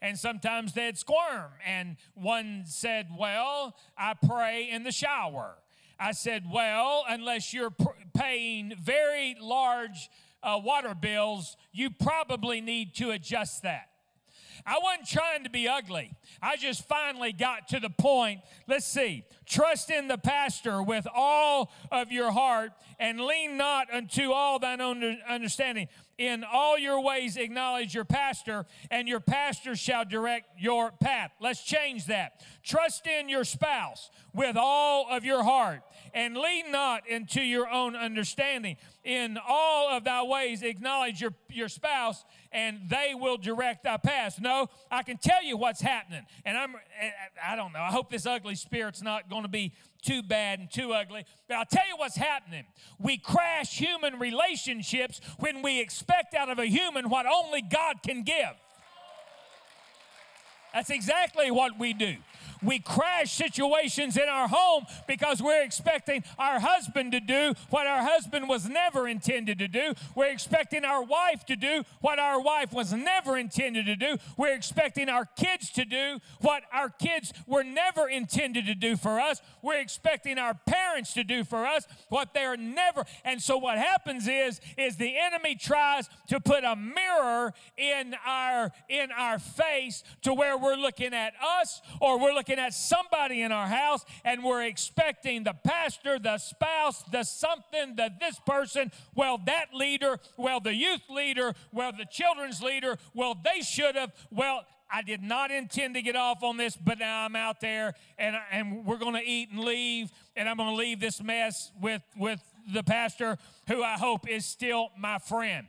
And 0.00 0.18
sometimes 0.18 0.72
they'd 0.72 0.96
squirm. 0.96 1.50
And 1.66 1.96
one 2.14 2.64
said, 2.66 3.08
Well, 3.18 3.76
I 3.96 4.14
pray 4.14 4.70
in 4.70 4.84
the 4.84 4.92
shower. 4.92 5.56
I 5.98 6.12
said, 6.12 6.44
Well, 6.52 7.04
unless 7.08 7.54
you're 7.54 7.70
pr- 7.70 7.88
paying 8.16 8.74
very 8.80 9.36
large 9.40 10.10
uh, 10.42 10.58
water 10.62 10.94
bills, 10.94 11.56
you 11.72 11.90
probably 11.90 12.60
need 12.60 12.94
to 12.96 13.10
adjust 13.10 13.62
that. 13.62 13.88
I 14.64 14.78
wasn't 14.82 15.08
trying 15.08 15.44
to 15.44 15.50
be 15.50 15.68
ugly. 15.68 16.12
I 16.40 16.56
just 16.56 16.88
finally 16.88 17.32
got 17.32 17.68
to 17.68 17.80
the 17.80 17.90
point. 17.90 18.40
Let's 18.66 18.86
see. 18.86 19.24
Trust 19.44 19.90
in 19.90 20.08
the 20.08 20.18
pastor 20.18 20.82
with 20.82 21.06
all 21.14 21.70
of 21.92 22.10
your 22.10 22.32
heart 22.32 22.72
and 22.98 23.20
lean 23.20 23.56
not 23.56 23.92
unto 23.92 24.32
all 24.32 24.58
thine 24.58 24.80
own 24.80 25.18
understanding. 25.28 25.88
In 26.18 26.44
all 26.44 26.78
your 26.78 27.00
ways 27.02 27.36
acknowledge 27.36 27.94
your 27.94 28.06
pastor, 28.06 28.64
and 28.90 29.06
your 29.06 29.20
pastor 29.20 29.76
shall 29.76 30.06
direct 30.06 30.46
your 30.58 30.90
path. 30.92 31.30
Let's 31.40 31.62
change 31.62 32.06
that. 32.06 32.42
Trust 32.64 33.06
in 33.06 33.28
your 33.28 33.44
spouse 33.44 34.10
with 34.32 34.56
all 34.58 35.06
of 35.10 35.26
your 35.26 35.44
heart 35.44 35.82
and 36.14 36.36
lean 36.36 36.70
not 36.70 37.08
into 37.08 37.40
your 37.40 37.68
own 37.68 37.96
understanding. 37.96 38.76
In 39.04 39.38
all 39.46 39.88
of 39.88 40.04
thy 40.04 40.22
ways 40.22 40.62
acknowledge 40.62 41.20
your, 41.20 41.32
your 41.50 41.68
spouse, 41.68 42.24
and 42.52 42.80
they 42.88 43.12
will 43.14 43.36
direct 43.36 43.84
thy 43.84 43.96
path. 43.96 44.40
No, 44.40 44.68
I 44.90 45.02
can 45.02 45.18
tell 45.18 45.42
you 45.42 45.56
what's 45.56 45.80
happening. 45.80 46.26
And 46.44 46.56
I'm, 46.56 46.74
I 47.44 47.56
don't 47.56 47.72
know. 47.72 47.80
I 47.80 47.90
hope 47.90 48.10
this 48.10 48.26
ugly 48.26 48.54
spirit's 48.54 49.02
not 49.02 49.30
going 49.30 49.42
to 49.42 49.48
be 49.48 49.72
too 50.02 50.22
bad 50.22 50.58
and 50.58 50.70
too 50.70 50.92
ugly. 50.92 51.24
But 51.48 51.56
I'll 51.56 51.66
tell 51.66 51.86
you 51.88 51.96
what's 51.96 52.16
happening. 52.16 52.64
We 52.98 53.18
crash 53.18 53.78
human 53.78 54.18
relationships 54.18 55.20
when 55.38 55.62
we 55.62 55.80
expect 55.80 56.34
out 56.34 56.48
of 56.48 56.58
a 56.58 56.66
human 56.66 57.08
what 57.08 57.26
only 57.26 57.62
God 57.62 58.02
can 58.02 58.22
give. 58.22 58.54
That's 60.72 60.90
exactly 60.90 61.50
what 61.50 61.78
we 61.78 61.94
do. 61.94 62.16
We 62.62 62.78
crash 62.78 63.32
situations 63.32 64.16
in 64.16 64.28
our 64.28 64.48
home 64.48 64.86
because 65.06 65.42
we're 65.42 65.62
expecting 65.62 66.24
our 66.38 66.60
husband 66.60 67.12
to 67.12 67.20
do 67.20 67.54
what 67.70 67.86
our 67.86 68.02
husband 68.02 68.48
was 68.48 68.68
never 68.68 69.08
intended 69.08 69.58
to 69.58 69.68
do. 69.68 69.94
We're 70.14 70.32
expecting 70.32 70.84
our 70.84 71.02
wife 71.02 71.44
to 71.46 71.56
do 71.56 71.84
what 72.00 72.18
our 72.18 72.40
wife 72.40 72.72
was 72.72 72.92
never 72.92 73.36
intended 73.36 73.86
to 73.86 73.96
do. 73.96 74.16
We're 74.36 74.54
expecting 74.54 75.08
our 75.08 75.24
kids 75.24 75.70
to 75.72 75.84
do 75.84 76.18
what 76.40 76.62
our 76.72 76.88
kids 76.88 77.32
were 77.46 77.64
never 77.64 78.08
intended 78.08 78.66
to 78.66 78.74
do 78.74 78.96
for 78.96 79.20
us. 79.20 79.40
We're 79.62 79.80
expecting 79.80 80.38
our 80.38 80.54
parents 80.54 81.12
to 81.14 81.24
do 81.24 81.44
for 81.44 81.66
us 81.66 81.86
what 82.08 82.34
they're 82.34 82.56
never. 82.56 83.04
And 83.24 83.40
so 83.40 83.58
what 83.58 83.78
happens 83.78 84.28
is 84.28 84.60
is 84.76 84.96
the 84.96 85.16
enemy 85.18 85.54
tries 85.54 86.08
to 86.28 86.40
put 86.40 86.64
a 86.64 86.76
mirror 86.76 87.52
in 87.76 88.14
our 88.26 88.72
in 88.88 89.10
our 89.12 89.38
face 89.38 90.04
to 90.22 90.32
where 90.32 90.56
we're 90.56 90.76
looking 90.76 91.14
at 91.14 91.32
us 91.60 91.82
or 92.00 92.18
we're 92.18 92.32
looking 92.32 92.45
looking 92.46 92.62
at 92.62 92.74
somebody 92.74 93.42
in 93.42 93.50
our 93.50 93.66
house 93.66 94.04
and 94.24 94.44
we're 94.44 94.62
expecting 94.64 95.44
the 95.44 95.54
pastor, 95.64 96.18
the 96.18 96.38
spouse, 96.38 97.02
the 97.10 97.24
something, 97.24 97.96
the 97.96 98.10
this 98.20 98.38
person, 98.46 98.90
well, 99.14 99.40
that 99.46 99.66
leader, 99.74 100.18
well, 100.36 100.60
the 100.60 100.74
youth 100.74 101.02
leader, 101.10 101.54
well, 101.72 101.92
the 101.92 102.04
children's 102.04 102.62
leader, 102.62 102.96
well, 103.14 103.36
they 103.44 103.62
should 103.62 103.96
have, 103.96 104.12
well, 104.30 104.64
I 104.90 105.02
did 105.02 105.22
not 105.22 105.50
intend 105.50 105.94
to 105.94 106.02
get 106.02 106.14
off 106.14 106.44
on 106.44 106.56
this, 106.56 106.76
but 106.76 107.00
now 107.00 107.24
I'm 107.24 107.34
out 107.34 107.60
there 107.60 107.94
and, 108.16 108.36
and 108.52 108.84
we're 108.84 108.98
going 108.98 109.14
to 109.14 109.28
eat 109.28 109.50
and 109.50 109.60
leave, 109.60 110.12
and 110.36 110.48
I'm 110.48 110.56
going 110.56 110.70
to 110.70 110.76
leave 110.76 111.00
this 111.00 111.20
mess 111.20 111.72
with, 111.80 112.02
with 112.16 112.40
the 112.72 112.82
pastor 112.82 113.38
who 113.68 113.82
I 113.82 113.94
hope 113.94 114.28
is 114.28 114.44
still 114.44 114.90
my 114.98 115.18
friend. 115.18 115.66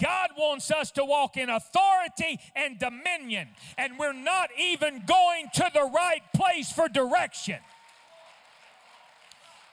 God 0.00 0.30
wants 0.38 0.70
us 0.70 0.90
to 0.92 1.04
walk 1.04 1.36
in 1.36 1.50
authority 1.50 2.40
and 2.56 2.78
dominion, 2.78 3.48
and 3.76 3.98
we're 3.98 4.12
not 4.12 4.48
even 4.58 5.02
going 5.06 5.46
to 5.54 5.70
the 5.72 5.90
right 5.94 6.22
place 6.34 6.72
for 6.72 6.88
direction. 6.88 7.58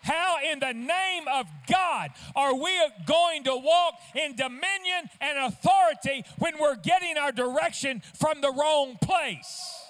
How 0.01 0.37
in 0.51 0.59
the 0.59 0.73
name 0.73 1.27
of 1.27 1.47
God 1.67 2.11
are 2.35 2.55
we 2.55 2.71
going 3.05 3.43
to 3.43 3.55
walk 3.55 3.95
in 4.15 4.35
dominion 4.35 5.09
and 5.19 5.37
authority 5.37 6.23
when 6.39 6.53
we're 6.59 6.77
getting 6.77 7.17
our 7.17 7.31
direction 7.31 8.01
from 8.13 8.39
the 8.39 8.51
wrong 8.51 8.97
place? 9.01 9.86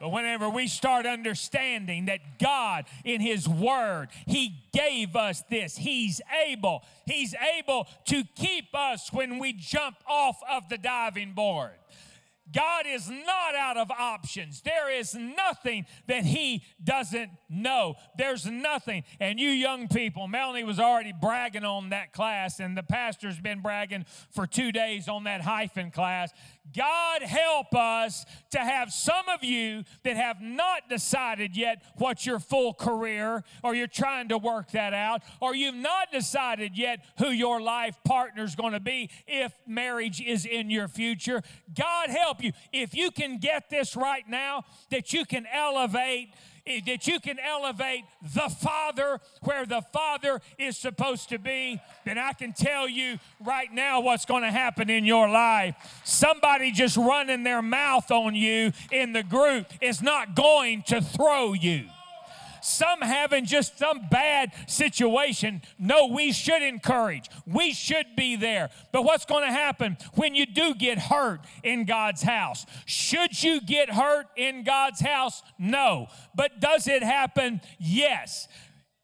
But 0.00 0.10
whenever 0.10 0.48
we 0.48 0.66
start 0.66 1.06
understanding 1.06 2.06
that 2.06 2.38
God, 2.38 2.84
in 3.04 3.20
His 3.20 3.48
Word, 3.48 4.08
He 4.26 4.64
gave 4.72 5.16
us 5.16 5.42
this, 5.48 5.76
He's 5.76 6.20
able, 6.46 6.82
He's 7.06 7.34
able 7.58 7.86
to 8.06 8.24
keep 8.34 8.74
us 8.74 9.12
when 9.12 9.38
we 9.38 9.52
jump 9.52 9.96
off 10.06 10.38
of 10.50 10.68
the 10.68 10.78
diving 10.78 11.32
board. 11.32 11.72
God 12.52 12.84
is 12.86 13.08
not 13.08 13.54
out 13.54 13.78
of 13.78 13.90
options. 13.90 14.60
There 14.60 14.90
is 14.90 15.14
nothing 15.14 15.86
that 16.06 16.24
He 16.24 16.62
doesn't 16.82 17.30
know. 17.48 17.94
There's 18.18 18.44
nothing. 18.46 19.04
And 19.18 19.40
you 19.40 19.48
young 19.48 19.88
people, 19.88 20.28
Melanie 20.28 20.64
was 20.64 20.78
already 20.78 21.12
bragging 21.18 21.64
on 21.64 21.90
that 21.90 22.12
class, 22.12 22.60
and 22.60 22.76
the 22.76 22.82
pastor's 22.82 23.40
been 23.40 23.62
bragging 23.62 24.04
for 24.30 24.46
two 24.46 24.72
days 24.72 25.08
on 25.08 25.24
that 25.24 25.40
hyphen 25.40 25.90
class. 25.90 26.32
God 26.76 27.22
help 27.22 27.74
us 27.74 28.24
to 28.50 28.58
have 28.58 28.92
some 28.92 29.28
of 29.28 29.44
you 29.44 29.84
that 30.02 30.16
have 30.16 30.40
not 30.40 30.88
decided 30.88 31.56
yet 31.56 31.82
what 31.96 32.24
your 32.24 32.38
full 32.38 32.74
career, 32.74 33.44
or 33.62 33.74
you're 33.74 33.86
trying 33.86 34.28
to 34.28 34.38
work 34.38 34.70
that 34.72 34.94
out, 34.94 35.22
or 35.40 35.54
you've 35.54 35.74
not 35.74 36.10
decided 36.10 36.76
yet 36.76 37.04
who 37.18 37.28
your 37.28 37.60
life 37.60 37.96
partner 38.04 38.44
is 38.44 38.54
going 38.54 38.72
to 38.72 38.80
be 38.80 39.10
if 39.26 39.52
marriage 39.66 40.20
is 40.20 40.46
in 40.46 40.70
your 40.70 40.88
future. 40.88 41.42
God 41.74 42.10
help 42.10 42.42
you. 42.42 42.52
If 42.72 42.94
you 42.94 43.10
can 43.10 43.38
get 43.38 43.70
this 43.70 43.94
right 43.94 44.28
now, 44.28 44.64
that 44.90 45.12
you 45.12 45.24
can 45.24 45.46
elevate 45.52 46.30
Eh, 46.66 46.80
that 46.86 47.06
you 47.06 47.20
can 47.20 47.38
elevate 47.38 48.04
the 48.22 48.48
Father 48.48 49.20
where 49.42 49.66
the 49.66 49.82
Father 49.92 50.40
is 50.58 50.78
supposed 50.78 51.28
to 51.28 51.38
be, 51.38 51.78
then 52.06 52.16
I 52.16 52.32
can 52.32 52.54
tell 52.54 52.88
you 52.88 53.18
right 53.44 53.70
now 53.70 54.00
what's 54.00 54.24
going 54.24 54.44
to 54.44 54.50
happen 54.50 54.88
in 54.88 55.04
your 55.04 55.28
life. 55.28 55.74
Somebody 56.04 56.72
just 56.72 56.96
running 56.96 57.42
their 57.42 57.60
mouth 57.60 58.10
on 58.10 58.34
you 58.34 58.72
in 58.90 59.12
the 59.12 59.22
group 59.22 59.66
is 59.82 60.00
not 60.00 60.34
going 60.34 60.82
to 60.84 61.02
throw 61.02 61.52
you 61.52 61.84
some 62.64 63.00
having 63.00 63.44
just 63.44 63.78
some 63.78 64.08
bad 64.10 64.52
situation. 64.66 65.62
No, 65.78 66.08
we 66.08 66.32
should 66.32 66.62
encourage. 66.62 67.28
We 67.46 67.72
should 67.72 68.06
be 68.16 68.36
there. 68.36 68.70
But 68.92 69.02
what's 69.02 69.24
going 69.24 69.46
to 69.46 69.52
happen 69.52 69.96
when 70.14 70.34
you 70.34 70.46
do 70.46 70.74
get 70.74 70.98
hurt 70.98 71.40
in 71.62 71.84
God's 71.84 72.22
house? 72.22 72.66
Should 72.86 73.42
you 73.42 73.60
get 73.60 73.90
hurt 73.90 74.26
in 74.36 74.64
God's 74.64 75.00
house? 75.00 75.42
No. 75.58 76.08
But 76.34 76.60
does 76.60 76.88
it 76.88 77.02
happen? 77.02 77.60
Yes 77.78 78.48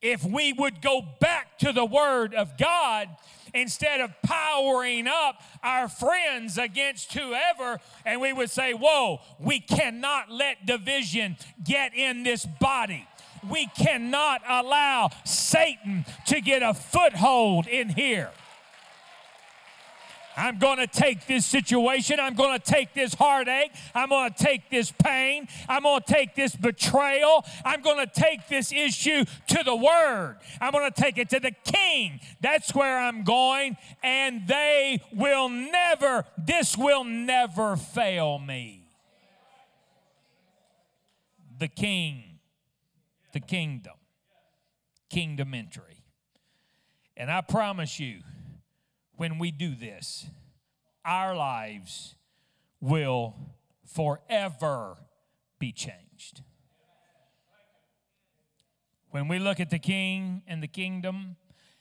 if 0.02 0.24
we 0.24 0.52
would 0.52 0.80
go 0.80 1.02
back 1.20 1.58
to 1.58 1.72
the 1.72 1.84
Word 1.84 2.34
of 2.34 2.56
God 2.56 3.08
instead 3.52 4.00
of 4.00 4.10
powering 4.22 5.06
up 5.06 5.42
our 5.62 5.88
friends 5.88 6.56
against 6.56 7.12
whoever, 7.12 7.78
and 8.06 8.20
we 8.20 8.32
would 8.32 8.50
say, 8.50 8.72
Whoa, 8.72 9.20
we 9.38 9.60
cannot 9.60 10.30
let 10.30 10.66
division 10.66 11.36
get 11.64 11.94
in 11.94 12.22
this 12.22 12.46
body. 12.60 13.06
We 13.48 13.66
cannot 13.66 14.42
allow 14.48 15.10
Satan 15.24 16.04
to 16.26 16.40
get 16.40 16.62
a 16.62 16.74
foothold 16.74 17.66
in 17.66 17.90
here. 17.90 18.30
I'm 20.36 20.58
going 20.58 20.78
to 20.78 20.86
take 20.86 21.26
this 21.26 21.44
situation. 21.44 22.18
I'm 22.18 22.34
going 22.34 22.58
to 22.58 22.64
take 22.64 22.94
this 22.94 23.14
heartache. 23.14 23.72
I'm 23.94 24.08
going 24.08 24.32
to 24.32 24.42
take 24.42 24.70
this 24.70 24.90
pain. 24.90 25.48
I'm 25.68 25.82
going 25.82 26.00
to 26.00 26.12
take 26.12 26.34
this 26.34 26.56
betrayal. 26.56 27.44
I'm 27.64 27.82
going 27.82 28.06
to 28.06 28.20
take 28.20 28.48
this 28.48 28.72
issue 28.72 29.24
to 29.48 29.62
the 29.64 29.76
Word. 29.76 30.36
I'm 30.60 30.72
going 30.72 30.90
to 30.90 31.00
take 31.00 31.18
it 31.18 31.28
to 31.30 31.40
the 31.40 31.52
King. 31.64 32.20
That's 32.40 32.74
where 32.74 32.98
I'm 32.98 33.22
going. 33.24 33.76
And 34.02 34.46
they 34.46 35.02
will 35.12 35.48
never, 35.48 36.24
this 36.38 36.76
will 36.76 37.04
never 37.04 37.76
fail 37.76 38.38
me. 38.38 38.88
The 41.58 41.68
King, 41.68 42.29
the 43.32 43.40
kingdom, 43.40 43.94
kingdom 45.08 45.54
entry. 45.54 46.04
And 47.16 47.30
I 47.30 47.40
promise 47.40 48.00
you, 48.00 48.20
when 49.16 49.38
we 49.38 49.50
do 49.50 49.74
this, 49.74 50.26
our 51.04 51.34
lives 51.34 52.14
will 52.80 53.34
forever 53.86 54.96
be 55.58 55.72
changed. 55.72 56.42
When 59.10 59.28
we 59.28 59.38
look 59.38 59.60
at 59.60 59.70
the 59.70 59.78
king 59.78 60.42
and 60.46 60.62
the 60.62 60.68
kingdom 60.68 61.36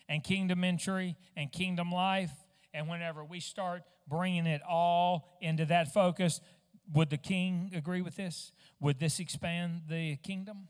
and 0.08 0.24
kingdom 0.24 0.64
entry 0.64 1.16
and 1.38 1.52
kingdom 1.52 1.92
life, 1.92 2.32
and 2.74 2.88
whenever 2.88 3.24
we 3.24 3.40
start 3.40 3.84
bringing 4.08 4.46
it 4.48 4.62
all 4.68 5.38
into 5.40 5.66
that 5.66 5.94
focus, 5.94 6.42
would 6.94 7.10
the 7.10 7.18
king 7.18 7.72
agree 7.76 8.02
with 8.02 8.16
this? 8.16 8.52
Would 8.80 9.00
this 9.00 9.20
expand 9.20 9.84
the 9.88 10.18
kingdom? 10.18 10.68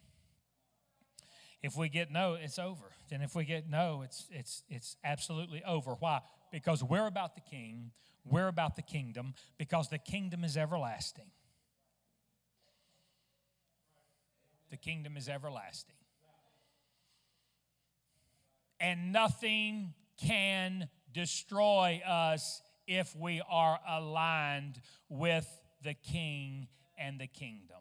If 1.61 1.75
we 1.75 1.89
get 1.89 2.11
no, 2.11 2.35
it's 2.35 2.57
over. 2.57 2.85
Then 3.09 3.21
if 3.21 3.35
we 3.35 3.43
get 3.43 3.69
no, 3.69 4.01
it's 4.01 4.27
it's 4.31 4.63
it's 4.69 4.95
absolutely 5.03 5.63
over. 5.65 5.95
Why? 5.99 6.21
Because 6.51 6.83
we're 6.83 7.07
about 7.07 7.35
the 7.35 7.41
king, 7.41 7.91
we're 8.23 8.47
about 8.47 8.75
the 8.75 8.81
kingdom, 8.81 9.33
because 9.57 9.89
the 9.89 9.97
kingdom 9.97 10.43
is 10.43 10.55
everlasting. 10.55 11.31
The 14.69 14.77
kingdom 14.77 15.17
is 15.17 15.27
everlasting. 15.27 15.95
And 18.79 19.11
nothing 19.11 19.93
can 20.23 20.87
destroy 21.13 22.01
us 22.07 22.61
if 22.87 23.15
we 23.15 23.41
are 23.49 23.79
aligned 23.87 24.79
with 25.09 25.47
the 25.83 25.93
king 25.93 26.67
and 26.97 27.19
the 27.19 27.27
kingdom. 27.27 27.77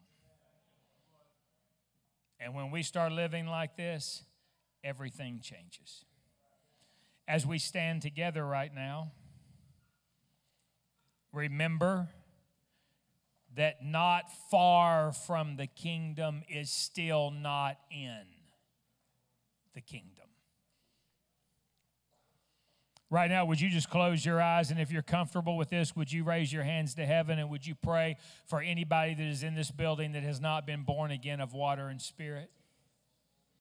And 2.41 2.55
when 2.55 2.71
we 2.71 2.83
start 2.83 3.13
living 3.13 3.47
like 3.47 3.77
this, 3.77 4.23
everything 4.85 5.41
changes. 5.43 6.05
As 7.27 7.45
we 7.45 7.59
stand 7.59 8.03
together 8.03 8.45
right 8.47 8.73
now, 8.75 9.13
remember 11.33 12.09
that 13.57 13.85
not 13.85 14.31
far 14.51 15.13
from 15.13 15.57
the 15.57 15.67
kingdom 15.67 16.43
is 16.49 16.71
still 16.71 17.31
not 17.31 17.79
in 17.91 18.23
the 19.75 19.81
kingdom. 19.81 20.18
Right 23.11 23.31
now, 23.31 23.47
would 23.47 23.59
you 23.59 23.71
just 23.71 23.89
close 23.89 24.25
your 24.25 24.41
eyes? 24.41 24.71
And 24.71 24.79
if 24.79 24.91
you're 24.91 25.03
comfortable 25.03 25.57
with 25.57 25.71
this, 25.71 25.97
would 25.97 26.13
you 26.13 26.25
raise 26.25 26.53
your 26.53 26.63
hands 26.63 26.95
to 26.97 27.07
heaven 27.07 27.39
and 27.39 27.49
would 27.49 27.67
you 27.67 27.75
pray 27.75 28.19
for 28.45 28.61
anybody 28.61 29.15
that 29.15 29.27
is 29.27 29.43
in 29.43 29.55
this 29.55 29.71
building 29.71 30.13
that 30.13 30.23
has 30.23 30.41
not 30.41 30.67
been 30.67 30.83
born 30.83 31.11
again 31.11 31.41
of 31.41 31.55
water 31.55 31.89
and 31.89 32.03
spirit? 32.03 32.51